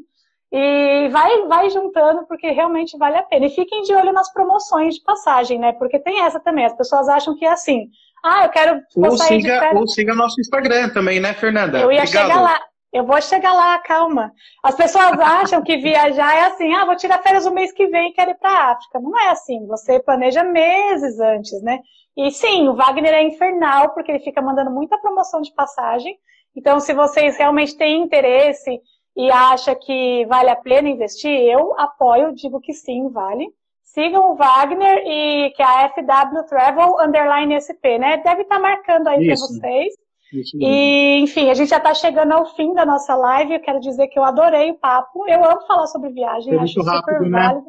E 0.51 1.09
vai, 1.09 1.47
vai 1.47 1.71
juntando, 1.71 2.27
porque 2.27 2.51
realmente 2.51 2.99
vale 2.99 3.17
a 3.17 3.23
pena. 3.23 3.47
E 3.47 3.51
fiquem 3.51 3.83
de 3.83 3.95
olho 3.95 4.13
nas 4.13 4.31
promoções 4.33 4.97
de 4.97 5.03
passagem, 5.03 5.59
né? 5.59 5.73
Porque 5.73 5.99
tem 5.99 6.21
essa 6.21 6.39
também. 6.39 6.67
As 6.67 6.77
pessoas 6.77 7.09
acham 7.09 7.35
que 7.35 7.47
é 7.47 7.53
assim. 7.53 7.89
Ah, 8.23 8.45
eu 8.45 8.51
quero. 8.51 8.81
Ou 8.97 9.19
siga, 9.19 9.73
ou 9.75 9.87
siga 9.89 10.15
nosso 10.15 10.41
Instagram 10.41 10.91
também, 10.91 11.19
né, 11.19 11.35
Fernanda? 11.35 11.81
Eu 11.81 11.91
ia 11.91 12.03
Obrigado. 12.03 12.29
chegar 12.29 12.41
lá. 12.41 12.61
Eu 12.93 13.07
vou 13.07 13.21
chegar 13.23 13.55
lá, 13.55 13.79
calma. 13.79 14.31
As 14.63 14.77
pessoas 14.77 15.13
acham 15.19 15.63
que 15.63 15.79
viajar 15.79 16.37
é 16.37 16.43
assim, 16.45 16.73
ah, 16.75 16.85
vou 16.85 16.95
tirar 16.95 17.23
férias 17.23 17.47
o 17.47 17.51
mês 17.51 17.73
que 17.73 17.87
vem 17.87 18.11
e 18.11 18.13
quero 18.13 18.33
ir 18.33 18.39
para 18.39 18.51
a 18.51 18.73
África. 18.73 19.01
Não 19.01 19.19
é 19.19 19.31
assim, 19.31 19.67
você 19.67 19.99
planeja 19.99 20.45
meses 20.45 21.19
antes, 21.19 21.63
né? 21.63 21.81
E 22.17 22.31
sim, 22.31 22.69
o 22.69 22.75
Wagner 22.75 23.15
é 23.15 23.23
infernal, 23.23 23.95
porque 23.95 24.13
ele 24.13 24.21
fica 24.21 24.43
mandando 24.43 24.71
muita 24.71 24.99
promoção 24.99 25.41
de 25.41 25.53
passagem. 25.55 26.15
Então, 26.55 26.79
se 26.79 26.93
vocês 26.93 27.39
realmente 27.39 27.77
têm 27.77 28.03
interesse 28.03 28.79
e 29.17 29.31
acham 29.31 29.75
que 29.75 30.27
vale 30.27 30.51
a 30.51 30.57
pena 30.57 30.89
investir, 30.89 31.31
eu 31.31 31.75
apoio, 31.79 32.35
digo 32.35 32.61
que 32.61 32.75
sim, 32.75 33.09
vale. 33.09 33.49
Sigam 33.93 34.33
o 34.33 34.35
Wagner 34.35 35.03
e 35.07 35.51
que 35.51 35.63
é 35.63 35.67
a 35.67 35.89
FW 35.91 36.43
Travel 36.49 36.97
Underline 36.99 37.61
SP, 37.61 37.99
né? 37.99 38.17
Deve 38.19 38.43
estar 38.43 38.57
tá 38.57 38.63
marcando 38.63 39.09
aí 39.09 39.27
para 39.27 39.37
vocês. 39.37 39.95
E, 40.55 41.19
enfim, 41.19 41.51
a 41.51 41.55
gente 41.55 41.69
já 41.69 41.77
está 41.77 41.93
chegando 41.93 42.33
ao 42.33 42.47
fim 42.55 42.73
da 42.73 42.87
nossa 42.87 43.15
live. 43.15 43.53
Eu 43.53 43.61
quero 43.61 43.79
dizer 43.81 44.09
que 44.09 44.19
eu 44.19 44.25
adorei 44.25 44.71
o 44.71 44.79
papo. 44.79 45.29
Eu 45.29 45.45
amo 45.45 45.61
falar 45.67 45.87
sobre 45.89 46.09
viagem, 46.09 46.55
é 46.55 46.61
acho 46.61 46.73
super 46.73 46.91
rápido, 46.91 47.29
né? 47.29 47.39
válido. 47.39 47.67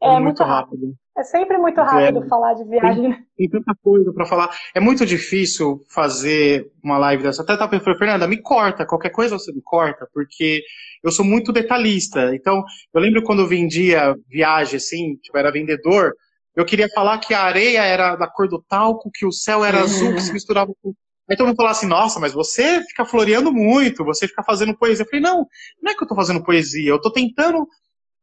É, 0.00 0.06
é, 0.06 0.10
muito, 0.12 0.24
muito 0.24 0.42
rápido. 0.44 0.86
rápido. 0.86 0.96
É 1.20 1.22
sempre 1.22 1.58
muito 1.58 1.78
rápido 1.82 2.24
é, 2.24 2.28
falar 2.28 2.54
de 2.54 2.64
viagem. 2.64 3.12
Tem, 3.12 3.26
tem 3.36 3.50
tanta 3.50 3.74
coisa 3.82 4.10
para 4.10 4.24
falar. 4.24 4.50
É 4.74 4.80
muito 4.80 5.04
difícil 5.04 5.84
fazer 5.90 6.72
uma 6.82 6.96
live 6.96 7.22
dessa. 7.22 7.42
Até 7.42 7.58
tá 7.58 7.68
pensando, 7.68 7.98
Fernanda, 7.98 8.26
me 8.26 8.40
corta. 8.40 8.86
Qualquer 8.86 9.10
coisa 9.10 9.38
você 9.38 9.52
me 9.52 9.60
corta, 9.62 10.08
porque 10.14 10.62
eu 11.04 11.12
sou 11.12 11.22
muito 11.22 11.52
detalhista. 11.52 12.34
Então, 12.34 12.64
eu 12.94 13.00
lembro 13.02 13.22
quando 13.22 13.42
eu 13.42 13.46
vendia 13.46 14.14
viagem, 14.28 14.78
assim, 14.78 15.16
tipo, 15.16 15.36
era 15.36 15.52
vendedor, 15.52 16.14
eu 16.56 16.64
queria 16.64 16.88
falar 16.88 17.18
que 17.18 17.34
a 17.34 17.42
areia 17.42 17.84
era 17.84 18.16
da 18.16 18.26
cor 18.26 18.48
do 18.48 18.64
talco, 18.66 19.10
que 19.12 19.26
o 19.26 19.32
céu 19.32 19.62
era 19.62 19.80
azul, 19.80 20.14
que 20.14 20.22
se 20.22 20.32
misturava 20.32 20.72
com 20.82 20.94
Aí 21.30 21.36
todo 21.36 21.46
mundo 21.46 21.56
falou 21.56 21.70
assim, 21.70 21.86
nossa, 21.86 22.18
mas 22.18 22.32
você 22.32 22.82
fica 22.88 23.04
floreando 23.04 23.52
muito, 23.52 24.04
você 24.04 24.26
fica 24.26 24.42
fazendo 24.42 24.76
poesia. 24.76 25.04
Eu 25.04 25.08
falei, 25.08 25.20
não, 25.20 25.46
não 25.80 25.92
é 25.92 25.94
que 25.94 26.02
eu 26.02 26.08
tô 26.08 26.16
fazendo 26.16 26.42
poesia, 26.42 26.90
eu 26.90 27.00
tô 27.00 27.12
tentando 27.12 27.68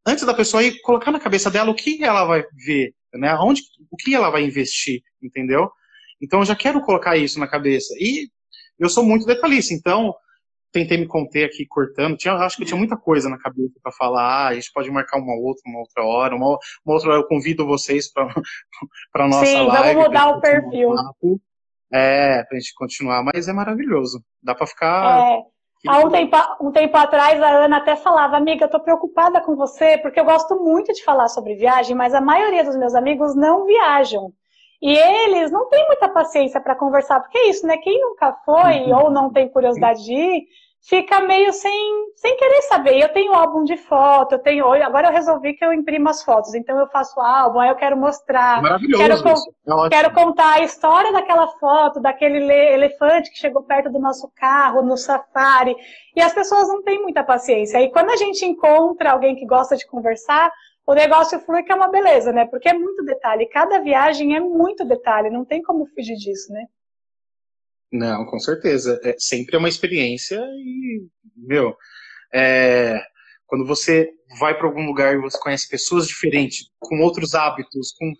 antes 0.08 0.24
da 0.24 0.34
pessoa 0.34 0.62
ir 0.62 0.80
colocar 0.80 1.12
na 1.12 1.20
cabeça 1.20 1.50
dela 1.50 1.70
o 1.70 1.74
que 1.74 2.02
ela 2.02 2.24
vai 2.24 2.42
ver, 2.66 2.94
né? 3.14 3.34
Onde, 3.36 3.62
o 3.90 3.96
que 3.96 4.14
ela 4.14 4.30
vai 4.30 4.42
investir, 4.42 5.02
entendeu? 5.22 5.70
Então 6.20 6.40
eu 6.40 6.44
já 6.44 6.56
quero 6.56 6.80
colocar 6.80 7.16
isso 7.16 7.38
na 7.38 7.46
cabeça. 7.46 7.94
E 7.98 8.28
eu 8.78 8.88
sou 8.88 9.04
muito 9.04 9.26
detalhista, 9.26 9.74
então 9.74 10.14
tentei 10.72 10.98
me 10.98 11.06
conter 11.06 11.44
aqui 11.44 11.66
cortando. 11.66 12.16
Tinha, 12.16 12.34
acho 12.34 12.56
que 12.56 12.64
tinha 12.64 12.76
muita 12.76 12.96
coisa 12.96 13.28
na 13.28 13.38
cabeça 13.38 13.74
para 13.82 13.92
falar. 13.92 14.22
Ah, 14.22 14.48
a 14.48 14.54
gente 14.54 14.72
pode 14.72 14.90
marcar 14.90 15.18
uma 15.18 15.34
outra, 15.34 15.62
uma 15.66 15.80
outra 15.80 16.04
hora, 16.04 16.34
uma, 16.34 16.58
uma 16.84 16.94
outra 16.94 17.10
hora 17.10 17.20
eu 17.20 17.26
convido 17.26 17.66
vocês 17.66 18.10
para 18.12 18.26
nossa 19.28 19.46
Sim, 19.46 19.66
live. 19.66 19.88
Sim, 19.88 19.94
vamos 19.94 20.08
mudar 20.08 20.28
o 20.28 20.40
perfil. 20.40 20.94
É, 21.90 22.44
pra 22.44 22.58
gente 22.58 22.74
continuar, 22.74 23.22
mas 23.22 23.48
é 23.48 23.52
maravilhoso. 23.52 24.22
Dá 24.42 24.54
para 24.54 24.66
ficar. 24.66 25.20
É. 25.20 25.57
Há 25.86 25.98
um 25.98 26.10
tempo, 26.10 26.36
um 26.60 26.72
tempo 26.72 26.96
atrás, 26.96 27.40
a 27.40 27.64
Ana 27.64 27.76
até 27.76 27.94
falava, 27.94 28.36
amiga, 28.36 28.64
eu 28.64 28.70
tô 28.70 28.80
preocupada 28.80 29.40
com 29.40 29.54
você, 29.54 29.96
porque 29.98 30.18
eu 30.18 30.24
gosto 30.24 30.56
muito 30.56 30.92
de 30.92 31.04
falar 31.04 31.28
sobre 31.28 31.54
viagem, 31.54 31.94
mas 31.94 32.14
a 32.14 32.20
maioria 32.20 32.64
dos 32.64 32.76
meus 32.76 32.94
amigos 32.94 33.36
não 33.36 33.64
viajam. 33.64 34.32
E 34.82 34.96
eles 34.96 35.50
não 35.50 35.68
têm 35.68 35.86
muita 35.86 36.08
paciência 36.08 36.60
para 36.60 36.74
conversar, 36.74 37.20
porque 37.20 37.38
é 37.38 37.50
isso, 37.50 37.66
né? 37.66 37.76
Quem 37.78 38.00
nunca 38.00 38.32
foi 38.44 38.82
uhum. 38.82 39.04
ou 39.04 39.10
não 39.10 39.30
tem 39.30 39.48
curiosidade 39.48 40.04
de 40.04 40.12
ir, 40.12 40.46
fica 40.82 41.20
meio 41.20 41.52
sem, 41.52 42.12
sem 42.16 42.36
querer 42.36 42.62
saber. 42.62 43.00
Eu 43.00 43.08
tenho 43.10 43.32
álbum 43.32 43.64
de 43.64 43.76
foto, 43.76 44.32
eu 44.32 44.38
tenho. 44.38 44.66
Agora 44.66 45.08
eu 45.08 45.12
resolvi 45.12 45.54
que 45.54 45.64
eu 45.64 45.72
imprimo 45.72 46.08
as 46.08 46.22
fotos, 46.22 46.54
então 46.54 46.78
eu 46.78 46.86
faço 46.88 47.20
álbum, 47.20 47.60
aí 47.60 47.68
eu 47.68 47.76
quero 47.76 47.96
mostrar. 47.96 48.62
Maravilhoso. 48.62 49.02
Quero, 49.64 49.86
é 49.86 49.88
quero 49.90 50.14
contar 50.14 50.54
a 50.54 50.62
história 50.62 51.12
daquela 51.12 51.48
foto, 51.58 52.00
daquele 52.00 52.38
elefante 52.52 53.30
que 53.30 53.38
chegou 53.38 53.62
perto 53.62 53.90
do 53.90 53.98
nosso 53.98 54.30
carro, 54.36 54.82
no 54.82 54.96
safari. 54.96 55.76
E 56.16 56.20
as 56.20 56.32
pessoas 56.32 56.68
não 56.68 56.82
têm 56.82 57.02
muita 57.02 57.22
paciência. 57.22 57.80
E 57.80 57.90
quando 57.90 58.10
a 58.10 58.16
gente 58.16 58.44
encontra 58.44 59.12
alguém 59.12 59.36
que 59.36 59.46
gosta 59.46 59.76
de 59.76 59.86
conversar, 59.86 60.50
o 60.86 60.94
negócio 60.94 61.38
flui 61.40 61.62
que 61.62 61.70
é 61.70 61.74
uma 61.74 61.88
beleza, 61.88 62.32
né? 62.32 62.46
Porque 62.46 62.68
é 62.68 62.72
muito 62.72 63.04
detalhe. 63.04 63.46
Cada 63.46 63.78
viagem 63.80 64.34
é 64.34 64.40
muito 64.40 64.86
detalhe, 64.86 65.28
não 65.28 65.44
tem 65.44 65.62
como 65.62 65.86
fugir 65.86 66.16
disso, 66.16 66.50
né? 66.50 66.64
Não, 67.90 68.26
com 68.26 68.38
certeza. 68.38 69.00
É, 69.02 69.14
sempre 69.18 69.56
é 69.56 69.58
uma 69.58 69.68
experiência 69.68 70.36
e, 70.36 71.06
meu, 71.36 71.74
é, 72.32 73.00
quando 73.46 73.66
você 73.66 74.10
vai 74.38 74.56
para 74.56 74.66
algum 74.66 74.84
lugar 74.84 75.14
e 75.14 75.20
você 75.20 75.38
conhece 75.38 75.68
pessoas 75.68 76.06
diferentes, 76.06 76.70
com 76.78 77.00
outros 77.00 77.34
hábitos, 77.34 77.92
com. 77.92 78.12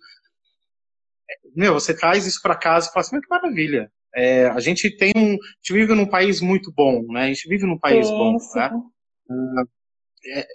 Meu, 1.55 1.73
você 1.73 1.95
traz 1.95 2.25
isso 2.25 2.41
para 2.41 2.55
casa 2.55 2.89
e 2.89 2.93
fala 2.93 3.05
assim, 3.05 3.21
que 3.21 3.29
maravilha. 3.29 3.91
É, 4.15 4.47
a 4.47 4.59
gente 4.59 4.95
tem 4.97 5.11
um. 5.15 5.33
A 5.33 5.57
gente 5.61 5.73
vive 5.73 5.93
num 5.93 6.07
país 6.07 6.41
muito 6.41 6.71
bom, 6.71 7.05
né? 7.11 7.25
A 7.25 7.27
gente 7.27 7.47
vive 7.47 7.65
num 7.65 7.77
país 7.77 8.07
sim, 8.07 8.13
bom, 8.13 8.37
né? 8.55 8.71
Uh, 9.29 9.67
é, 10.27 10.47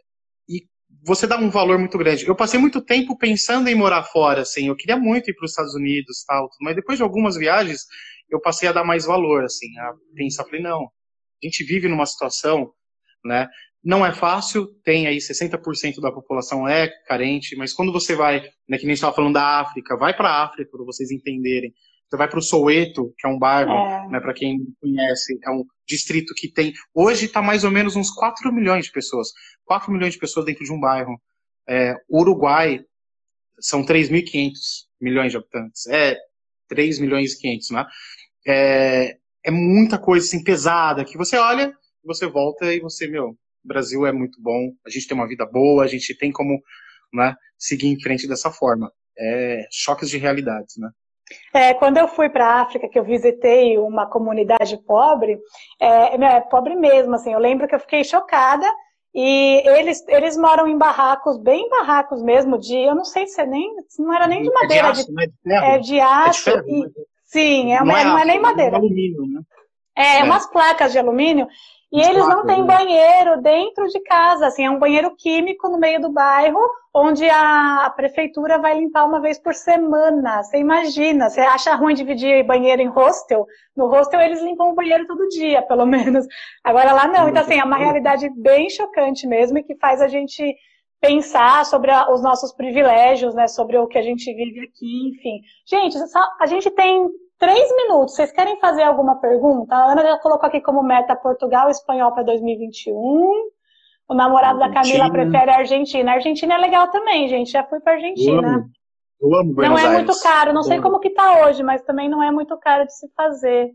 você 1.06 1.26
dá 1.26 1.36
um 1.36 1.50
valor 1.50 1.78
muito 1.78 1.98
grande. 1.98 2.26
Eu 2.26 2.34
passei 2.34 2.58
muito 2.58 2.80
tempo 2.80 3.16
pensando 3.16 3.68
em 3.68 3.74
morar 3.74 4.02
fora, 4.04 4.42
assim, 4.42 4.68
eu 4.68 4.76
queria 4.76 4.96
muito 4.96 5.30
ir 5.30 5.34
para 5.34 5.44
os 5.44 5.50
Estados 5.50 5.74
Unidos, 5.74 6.24
tal, 6.26 6.48
mas 6.60 6.74
depois 6.74 6.98
de 6.98 7.02
algumas 7.02 7.36
viagens, 7.36 7.82
eu 8.34 8.40
passei 8.40 8.68
a 8.68 8.72
dar 8.72 8.84
mais 8.84 9.06
valor, 9.06 9.44
assim, 9.44 9.66
a 9.78 9.94
pensar, 10.14 10.44
falei, 10.44 10.62
não, 10.62 10.82
a 10.82 11.46
gente 11.46 11.64
vive 11.64 11.88
numa 11.88 12.06
situação, 12.06 12.72
né, 13.24 13.48
não 13.84 14.04
é 14.04 14.12
fácil, 14.12 14.66
tem 14.82 15.06
aí 15.06 15.18
60% 15.18 16.00
da 16.00 16.10
população 16.10 16.66
é 16.66 16.88
carente, 17.06 17.54
mas 17.54 17.72
quando 17.72 17.92
você 17.92 18.16
vai, 18.16 18.42
né, 18.66 18.78
que 18.78 18.86
nem 18.86 18.94
estava 18.94 19.14
falando 19.14 19.34
da 19.34 19.60
África, 19.60 19.96
vai 19.96 20.16
para 20.16 20.30
a 20.30 20.44
África 20.44 20.70
para 20.70 20.84
vocês 20.84 21.10
entenderem. 21.10 21.72
Você 22.08 22.16
vai 22.16 22.28
para 22.28 22.38
o 22.38 22.42
Soweto, 22.42 23.12
que 23.18 23.26
é 23.26 23.30
um 23.30 23.38
bairro, 23.38 23.72
é. 23.72 24.08
né, 24.08 24.20
para 24.20 24.32
quem 24.32 24.58
conhece, 24.80 25.38
é 25.44 25.50
um 25.50 25.64
distrito 25.86 26.32
que 26.34 26.50
tem. 26.50 26.72
Hoje 26.94 27.26
está 27.26 27.42
mais 27.42 27.62
ou 27.62 27.70
menos 27.70 27.94
uns 27.94 28.10
4 28.10 28.50
milhões 28.52 28.86
de 28.86 28.92
pessoas. 28.92 29.28
4 29.64 29.92
milhões 29.92 30.14
de 30.14 30.18
pessoas 30.18 30.46
dentro 30.46 30.64
de 30.64 30.72
um 30.72 30.80
bairro. 30.80 31.20
É, 31.68 31.94
Uruguai 32.10 32.80
são 33.60 33.84
3.500 33.84 34.52
milhões 35.00 35.32
de 35.32 35.36
habitantes. 35.36 35.86
É 35.88 36.16
3 36.68 37.00
milhões 37.00 37.34
e 37.34 37.38
500, 37.38 37.70
né? 37.70 37.86
É, 38.46 39.16
é 39.44 39.50
muita 39.50 39.98
coisa 39.98 40.26
assim, 40.26 40.42
pesada 40.42 41.04
que 41.04 41.16
você 41.16 41.36
olha, 41.36 41.74
você 42.04 42.26
volta 42.26 42.72
e 42.72 42.80
você, 42.80 43.06
meu, 43.06 43.28
o 43.28 43.36
Brasil 43.68 44.06
é 44.06 44.12
muito 44.12 44.40
bom, 44.40 44.72
a 44.86 44.90
gente 44.90 45.06
tem 45.06 45.16
uma 45.16 45.28
vida 45.28 45.46
boa, 45.46 45.84
a 45.84 45.86
gente 45.86 46.16
tem 46.16 46.30
como 46.30 46.62
né, 47.12 47.34
seguir 47.58 47.88
em 47.88 48.00
frente 48.00 48.28
dessa 48.28 48.50
forma. 48.50 48.92
É, 49.16 49.66
choques 49.70 50.10
de 50.10 50.18
realidades, 50.18 50.76
né? 50.76 50.90
É, 51.54 51.72
quando 51.74 51.96
eu 51.96 52.08
fui 52.08 52.28
para 52.28 52.46
a 52.46 52.62
África, 52.62 52.88
que 52.88 52.98
eu 52.98 53.04
visitei 53.04 53.78
uma 53.78 54.06
comunidade 54.06 54.76
pobre, 54.84 55.38
é, 55.80 56.16
é, 56.22 56.40
pobre 56.40 56.74
mesmo, 56.74 57.14
assim, 57.14 57.32
eu 57.32 57.38
lembro 57.38 57.66
que 57.66 57.74
eu 57.74 57.80
fiquei 57.80 58.04
chocada 58.04 58.66
e 59.14 59.62
eles, 59.78 60.04
eles 60.08 60.36
moram 60.36 60.66
em 60.66 60.76
barracos, 60.76 61.38
bem 61.38 61.68
barracos 61.70 62.22
mesmo, 62.22 62.58
de, 62.58 62.76
eu 62.76 62.94
não 62.94 63.04
sei 63.04 63.26
se 63.26 63.40
é 63.40 63.46
nem, 63.46 63.72
não 63.98 64.12
era 64.12 64.26
nem 64.26 64.42
de 64.42 64.52
madeira, 64.52 64.88
é 64.88 64.92
de 64.92 64.98
aço, 65.00 65.06
de, 65.06 65.12
né? 65.14 65.26
de 65.26 65.42
ferro. 65.42 65.64
é 65.64 65.78
de 65.78 66.00
aço, 66.00 66.50
é 66.50 66.52
de 66.52 66.62
ferro, 66.62 66.68
e, 66.68 67.04
sim, 67.34 67.72
é, 67.72 67.84
não, 67.84 67.96
é, 67.96 68.04
não 68.04 68.18
é 68.18 68.24
nem 68.24 68.40
madeira. 68.40 68.76
É 68.76 68.78
alumínio, 68.78 69.26
né? 69.26 69.40
É, 69.96 70.18
é, 70.20 70.24
umas 70.24 70.46
placas 70.46 70.92
de 70.92 70.98
alumínio, 70.98 71.46
e 71.92 72.00
eles 72.00 72.26
não 72.26 72.44
têm 72.44 72.64
banheiro 72.64 73.40
dentro 73.40 73.86
de 73.86 74.00
casa, 74.00 74.48
assim, 74.48 74.64
é 74.64 74.70
um 74.70 74.80
banheiro 74.80 75.14
químico 75.16 75.68
no 75.68 75.78
meio 75.78 76.00
do 76.00 76.10
bairro, 76.10 76.58
onde 76.92 77.28
a, 77.28 77.92
prefeitura 77.94 78.58
vai 78.58 78.76
limpar 78.76 79.04
uma 79.04 79.20
vez 79.20 79.38
por 79.38 79.54
semana. 79.54 80.42
Você 80.42 80.58
imagina, 80.58 81.30
você 81.30 81.40
acha 81.40 81.74
ruim 81.76 81.94
dividir 81.94 82.44
banheiro 82.44 82.82
em 82.82 82.88
hostel? 82.88 83.46
No 83.76 83.86
hostel 83.86 84.20
eles 84.20 84.42
limpam 84.42 84.70
o 84.70 84.74
banheiro 84.74 85.06
todo 85.06 85.28
dia, 85.28 85.62
pelo 85.66 85.86
menos. 85.86 86.26
Agora 86.64 86.92
lá 86.92 87.06
não. 87.06 87.28
Então, 87.28 87.42
assim, 87.42 87.60
é 87.60 87.64
uma 87.64 87.76
realidade 87.76 88.28
bem 88.30 88.68
chocante 88.70 89.24
mesmo 89.26 89.58
e 89.58 89.62
que 89.62 89.76
faz 89.76 90.02
a 90.02 90.08
gente 90.08 90.56
pensar 91.00 91.64
sobre 91.64 91.92
a, 91.92 92.10
os 92.10 92.22
nossos 92.22 92.52
privilégios, 92.52 93.34
né, 93.34 93.46
sobre 93.46 93.76
o 93.76 93.86
que 93.86 93.98
a 93.98 94.02
gente 94.02 94.32
vive 94.34 94.60
aqui, 94.60 95.10
enfim. 95.10 95.40
Gente, 95.66 95.96
a 96.40 96.46
gente 96.46 96.70
tem 96.70 97.08
três 97.38 97.76
minutos. 97.76 98.14
Vocês 98.14 98.32
querem 98.32 98.58
fazer 98.60 98.82
alguma 98.82 99.20
pergunta? 99.20 99.74
A 99.74 99.92
Ana 99.92 100.02
já 100.02 100.18
colocou 100.18 100.46
aqui 100.46 100.60
como 100.60 100.82
meta 100.82 101.16
Portugal 101.16 101.68
espanhol 101.68 102.12
para 102.12 102.22
2021. 102.24 103.50
O 104.06 104.14
namorado 104.14 104.62
Argentina. 104.62 104.68
da 104.68 104.82
Camila 104.82 105.10
prefere 105.10 105.50
a 105.50 105.58
Argentina. 105.58 106.10
A 106.10 106.14
Argentina 106.14 106.54
é 106.54 106.58
legal 106.58 106.88
também, 106.90 107.28
gente. 107.28 107.50
Já 107.50 107.64
fui 107.64 107.80
para 107.80 107.94
Argentina. 107.94 108.32
Eu 108.32 108.48
amo, 108.48 108.70
eu 109.20 109.34
amo 109.34 109.54
Buenos 109.54 109.70
Não 109.70 109.78
é 109.78 109.90
Aires. 109.90 110.06
muito 110.06 110.22
caro. 110.22 110.52
Não 110.52 110.62
sei 110.62 110.80
como 110.80 111.00
que 111.00 111.10
tá 111.10 111.46
hoje, 111.46 111.62
mas 111.62 111.82
também 111.82 112.08
não 112.08 112.22
é 112.22 112.30
muito 112.30 112.56
caro 112.58 112.84
de 112.84 112.94
se 112.94 113.08
fazer. 113.16 113.70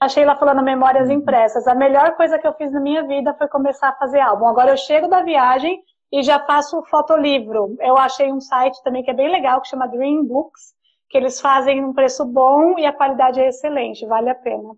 A 0.00 0.08
Sheila 0.08 0.36
falando 0.36 0.62
memórias 0.62 1.08
uhum. 1.08 1.14
impressas. 1.14 1.66
A 1.66 1.74
melhor 1.74 2.16
coisa 2.16 2.38
que 2.38 2.46
eu 2.46 2.54
fiz 2.54 2.72
na 2.72 2.80
minha 2.80 3.06
vida 3.06 3.34
foi 3.34 3.48
começar 3.48 3.90
a 3.90 3.96
fazer 3.96 4.20
álbum. 4.20 4.46
Agora 4.46 4.70
eu 4.70 4.76
chego 4.76 5.08
da 5.08 5.22
viagem 5.22 5.80
e 6.10 6.22
já 6.22 6.38
faço 6.40 6.82
fotolivro. 6.84 7.76
Eu 7.80 7.96
achei 7.96 8.32
um 8.32 8.40
site 8.40 8.82
também 8.82 9.02
que 9.02 9.10
é 9.10 9.14
bem 9.14 9.30
legal, 9.30 9.60
que 9.60 9.68
chama 9.68 9.86
Dream 9.86 10.24
Books 10.24 10.73
que 11.14 11.18
eles 11.18 11.40
fazem 11.40 11.80
um 11.80 11.92
preço 11.92 12.24
bom 12.24 12.76
e 12.76 12.84
a 12.84 12.92
qualidade 12.92 13.38
é 13.38 13.46
excelente, 13.46 14.04
vale 14.04 14.30
a 14.30 14.34
pena. 14.34 14.74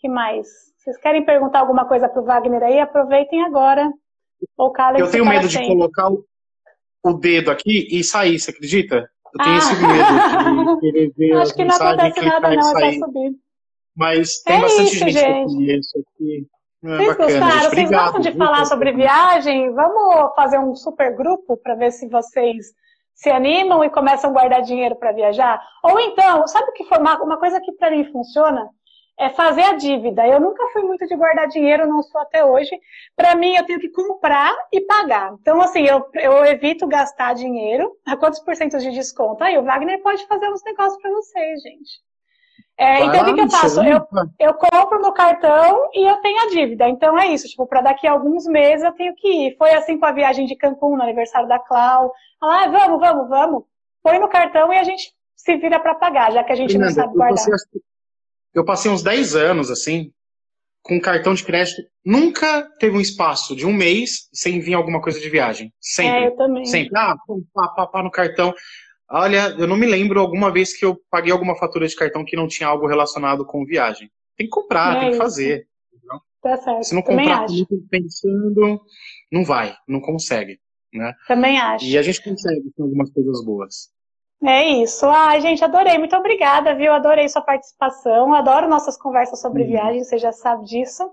que 0.00 0.08
mais? 0.08 0.48
Vocês 0.76 0.96
querem 0.98 1.24
perguntar 1.24 1.60
alguma 1.60 1.84
coisa 1.84 2.08
para 2.08 2.20
o 2.20 2.24
Wagner 2.24 2.60
aí? 2.60 2.80
Aproveitem 2.80 3.44
agora. 3.44 3.88
Ou 4.58 4.72
Eu 4.98 5.08
tenho 5.08 5.24
medo 5.24 5.46
de 5.46 5.64
colocar 5.64 6.08
o, 7.04 7.12
dedo 7.12 7.52
aqui 7.52 7.86
e 7.88 8.02
sair, 8.02 8.36
você 8.36 8.50
acredita? 8.50 9.08
Eu 9.32 9.44
tenho 9.44 9.54
ah. 9.54 9.58
esse 9.58 9.74
medo 9.74 10.74
de 10.74 10.80
querer 10.90 11.12
ver 11.16 11.32
Acho 11.34 11.54
que 11.54 11.64
não 11.64 11.76
acontece 11.76 12.20
nada 12.20 12.50
não, 12.50 12.56
é 12.56 12.62
só 12.62 13.06
subir. 13.06 13.36
Mas 13.96 14.42
tem 14.42 14.56
é 14.56 14.60
bastante 14.62 14.88
isso, 14.88 15.08
gente, 15.08 15.14
gente, 15.14 15.22
que 15.22 15.28
eu 15.30 15.46
conheço 15.46 15.98
aqui. 16.00 16.46
É 16.82 16.88
vocês 16.88 17.06
bacana, 17.06 17.28
gostaram? 17.28 17.60
Gente. 17.60 17.70
Vocês 17.70 17.90
gostam 17.90 18.20
de 18.20 18.32
falar 18.32 18.64
sobre 18.64 18.92
viagem? 18.92 19.72
Vamos 19.72 20.34
fazer 20.34 20.58
um 20.58 20.74
super 20.74 21.14
grupo 21.14 21.56
para 21.56 21.76
ver 21.76 21.92
se 21.92 22.08
vocês 22.08 22.74
se 23.16 23.30
animam 23.30 23.82
e 23.82 23.90
começam 23.90 24.30
a 24.30 24.32
guardar 24.32 24.62
dinheiro 24.62 24.94
para 24.94 25.10
viajar. 25.10 25.60
Ou 25.82 25.98
então, 25.98 26.46
sabe 26.46 26.68
o 26.68 26.72
que 26.74 26.84
foi 26.84 26.98
uma, 26.98 27.38
coisa 27.38 27.60
que 27.60 27.72
para 27.72 27.90
mim 27.90 28.04
funciona? 28.12 28.68
É 29.18 29.30
fazer 29.30 29.62
a 29.62 29.72
dívida. 29.72 30.28
Eu 30.28 30.38
nunca 30.38 30.62
fui 30.74 30.82
muito 30.82 31.06
de 31.06 31.16
guardar 31.16 31.48
dinheiro, 31.48 31.86
não 31.88 32.02
sou 32.02 32.20
até 32.20 32.44
hoje. 32.44 32.78
Para 33.16 33.34
mim, 33.34 33.56
eu 33.56 33.64
tenho 33.64 33.80
que 33.80 33.88
comprar 33.88 34.54
e 34.70 34.82
pagar. 34.82 35.32
Então, 35.40 35.58
assim, 35.62 35.86
eu, 35.86 36.06
eu 36.14 36.44
evito 36.44 36.86
gastar 36.86 37.34
dinheiro. 37.34 37.90
A 38.06 38.14
quantos 38.14 38.40
por 38.40 38.54
cento 38.54 38.78
de 38.78 38.90
desconto? 38.90 39.42
Aí 39.42 39.56
o 39.56 39.64
Wagner 39.64 40.02
pode 40.02 40.26
fazer 40.26 40.50
uns 40.50 40.62
negócios 40.62 41.00
para 41.00 41.10
vocês, 41.10 41.62
gente. 41.62 42.06
É, 42.78 43.04
então, 43.04 43.22
o 43.22 43.24
que, 43.24 43.34
que, 43.34 43.40
eu 43.40 43.50
faço? 43.50 43.82
Eu, 43.82 44.06
eu 44.38 44.54
compro 44.54 45.00
no 45.00 45.12
cartão 45.12 45.88
e 45.94 46.06
eu 46.06 46.16
tenho 46.16 46.42
a 46.42 46.48
dívida. 46.48 46.86
Então, 46.88 47.18
é 47.18 47.28
isso. 47.28 47.48
Tipo, 47.48 47.66
para 47.66 47.80
daqui 47.80 48.06
a 48.06 48.12
alguns 48.12 48.44
meses 48.46 48.84
eu 48.84 48.92
tenho 48.92 49.14
que 49.14 49.28
ir. 49.28 49.56
Foi 49.56 49.72
assim 49.72 49.98
com 49.98 50.04
a 50.04 50.12
viagem 50.12 50.44
de 50.46 50.54
Cancún, 50.56 50.96
no 50.96 51.02
aniversário 51.02 51.48
da 51.48 51.58
Clau. 51.58 52.12
Ah, 52.40 52.68
vamos, 52.68 53.00
vamos, 53.00 53.28
vamos. 53.28 53.64
Põe 54.02 54.18
no 54.18 54.28
cartão 54.28 54.70
e 54.72 54.78
a 54.78 54.84
gente 54.84 55.10
se 55.34 55.56
vira 55.56 55.80
para 55.80 55.94
pagar, 55.94 56.32
já 56.32 56.44
que 56.44 56.52
a 56.52 56.56
gente 56.56 56.72
Fernanda, 56.72 56.94
não 56.94 57.02
sabe 57.02 57.14
guardar. 57.14 57.38
Eu 57.38 57.50
passei, 57.50 57.80
eu 58.54 58.64
passei 58.64 58.90
uns 58.90 59.02
10 59.02 59.36
anos, 59.36 59.70
assim, 59.70 60.12
com 60.82 61.00
cartão 61.00 61.32
de 61.32 61.44
crédito. 61.44 61.82
Nunca 62.04 62.62
teve 62.78 62.96
um 62.96 63.00
espaço 63.00 63.56
de 63.56 63.64
um 63.64 63.72
mês 63.72 64.28
sem 64.32 64.60
vir 64.60 64.74
alguma 64.74 65.00
coisa 65.00 65.18
de 65.18 65.28
viagem. 65.30 65.72
Sempre. 65.80 66.24
É, 66.24 66.26
eu 66.26 66.36
também. 66.36 66.64
Sempre. 66.66 66.96
Ah, 66.96 67.16
pá, 67.54 67.68
pá, 67.68 67.86
pá 67.86 68.02
no 68.02 68.10
cartão. 68.10 68.54
Olha, 69.10 69.54
eu 69.58 69.66
não 69.66 69.76
me 69.76 69.86
lembro 69.86 70.20
alguma 70.20 70.50
vez 70.50 70.76
que 70.76 70.84
eu 70.84 71.00
paguei 71.10 71.32
alguma 71.32 71.56
fatura 71.56 71.86
de 71.86 71.94
cartão 71.94 72.24
que 72.24 72.36
não 72.36 72.48
tinha 72.48 72.68
algo 72.68 72.86
relacionado 72.86 73.44
com 73.44 73.64
viagem. 73.64 74.10
Tem 74.36 74.46
que 74.46 74.50
comprar, 74.50 74.96
é 74.96 75.00
tem 75.00 75.10
que 75.12 75.16
fazer. 75.16 75.68
Tá 76.42 76.56
certo. 76.58 76.84
Se 76.84 76.94
não 76.94 77.02
comprar 77.02 77.46
pensando, 77.90 78.80
não 79.32 79.44
vai, 79.44 79.74
não 79.88 80.00
consegue. 80.00 80.60
né? 80.92 81.14
Também 81.26 81.58
acho. 81.58 81.84
E 81.84 81.98
a 81.98 82.02
gente 82.02 82.22
consegue 82.22 82.72
com 82.76 82.84
algumas 82.84 83.10
coisas 83.10 83.44
boas. 83.44 83.90
É 84.44 84.64
isso. 84.82 85.06
Ai, 85.06 85.40
gente, 85.40 85.64
adorei. 85.64 85.98
Muito 85.98 86.14
obrigada, 86.14 86.74
viu? 86.74 86.92
Adorei 86.92 87.28
sua 87.28 87.42
participação. 87.42 88.34
Adoro 88.34 88.68
nossas 88.68 88.96
conversas 88.96 89.40
sobre 89.40 89.62
uhum. 89.62 89.68
viagem, 89.68 90.04
você 90.04 90.18
já 90.18 90.30
sabe 90.30 90.64
disso. 90.64 91.10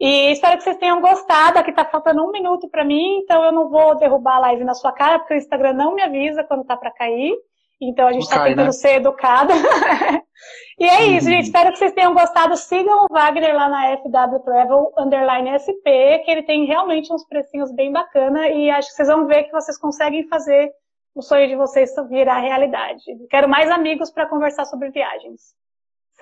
E 0.00 0.32
espero 0.32 0.56
que 0.58 0.64
vocês 0.64 0.76
tenham 0.76 1.00
gostado. 1.00 1.58
Aqui 1.58 1.72
tá 1.72 1.84
faltando 1.84 2.24
um 2.24 2.30
minuto 2.30 2.68
para 2.68 2.84
mim, 2.84 3.18
então 3.18 3.44
eu 3.44 3.52
não 3.52 3.68
vou 3.68 3.96
derrubar 3.96 4.36
a 4.36 4.40
live 4.40 4.64
na 4.64 4.74
sua 4.74 4.92
cara, 4.92 5.18
porque 5.18 5.34
o 5.34 5.36
Instagram 5.36 5.72
não 5.72 5.94
me 5.94 6.02
avisa 6.02 6.44
quando 6.44 6.64
tá 6.64 6.76
para 6.76 6.90
cair. 6.90 7.34
Então 7.80 8.06
a 8.06 8.12
gente 8.12 8.22
está 8.22 8.44
tentando 8.44 8.66
né? 8.66 8.72
ser 8.72 8.96
educada. 8.96 9.52
e 10.78 10.84
é 10.84 11.06
isso, 11.06 11.28
gente. 11.28 11.44
Espero 11.44 11.72
que 11.72 11.78
vocês 11.78 11.92
tenham 11.92 12.14
gostado. 12.14 12.56
Sigam 12.56 13.04
o 13.04 13.12
Wagner 13.12 13.54
lá 13.54 13.68
na 13.68 13.96
FW 13.96 14.38
Travel 14.44 14.92
Underline 14.96 15.58
SP, 15.58 16.22
que 16.24 16.30
ele 16.30 16.42
tem 16.42 16.64
realmente 16.64 17.12
uns 17.12 17.26
precinhos 17.26 17.72
bem 17.72 17.92
bacana 17.92 18.48
e 18.48 18.70
acho 18.70 18.88
que 18.88 18.94
vocês 18.94 19.08
vão 19.08 19.26
ver 19.26 19.44
que 19.44 19.52
vocês 19.52 19.78
conseguem 19.78 20.26
fazer 20.28 20.72
o 21.14 21.22
sonho 21.22 21.46
de 21.46 21.56
vocês 21.56 21.94
virar 22.08 22.38
realidade. 22.38 23.02
Quero 23.30 23.48
mais 23.48 23.70
amigos 23.70 24.10
para 24.10 24.26
conversar 24.26 24.64
sobre 24.64 24.90
viagens. 24.90 25.54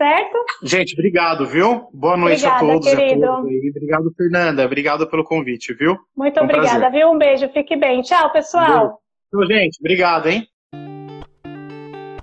Certo? 0.03 0.37
Gente, 0.65 0.95
obrigado, 0.95 1.47
viu? 1.47 1.87
Boa 1.95 2.17
noite 2.17 2.45
obrigada, 2.45 2.57
a 2.57 2.75
todos. 2.75 2.91
Querido. 2.91 3.25
A 3.25 3.37
todos 3.37 3.53
obrigado, 3.71 4.15
Fernanda. 4.17 4.65
Obrigado 4.65 5.07
pelo 5.09 5.23
convite, 5.23 5.73
viu? 5.75 5.97
Muito 6.17 6.41
um 6.41 6.43
obrigada, 6.43 6.81
prazer. 6.81 6.91
viu? 6.91 7.13
Um 7.13 7.19
beijo. 7.19 7.49
Fique 7.51 7.77
bem. 7.77 8.03
Tchau, 8.03 8.33
pessoal. 8.33 8.99
Tchau, 9.31 9.47
gente. 9.47 9.79
Obrigado, 9.79 10.29
hein? 10.29 10.45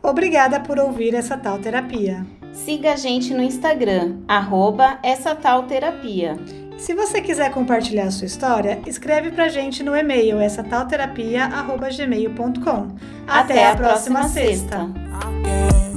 Obrigada 0.04 0.60
por 0.60 0.78
ouvir 0.78 1.16
essa 1.16 1.38
tal 1.38 1.58
terapia. 1.60 2.26
Siga 2.52 2.94
a 2.94 2.96
gente 2.98 3.34
no 3.34 3.42
Instagram, 3.42 4.18
arroba 4.28 5.00
essa 5.02 5.34
tal 5.34 5.64
terapia. 5.64 6.36
Se 6.78 6.94
você 6.94 7.22
quiser 7.22 7.50
compartilhar 7.52 8.08
a 8.08 8.12
sua 8.12 8.26
história, 8.26 8.82
escreve 8.88 9.32
pra 9.32 9.48
gente 9.48 9.84
no 9.84 9.96
e-mail 9.96 10.38
essa 10.40 10.66
tal 10.66 10.86
terapia, 10.86 11.46
Até, 11.46 11.56
Até 13.28 13.68
a 13.68 13.76
próxima, 13.76 14.20
próxima 14.20 14.24
sexta. 14.24 14.80
sexta. 14.80 15.89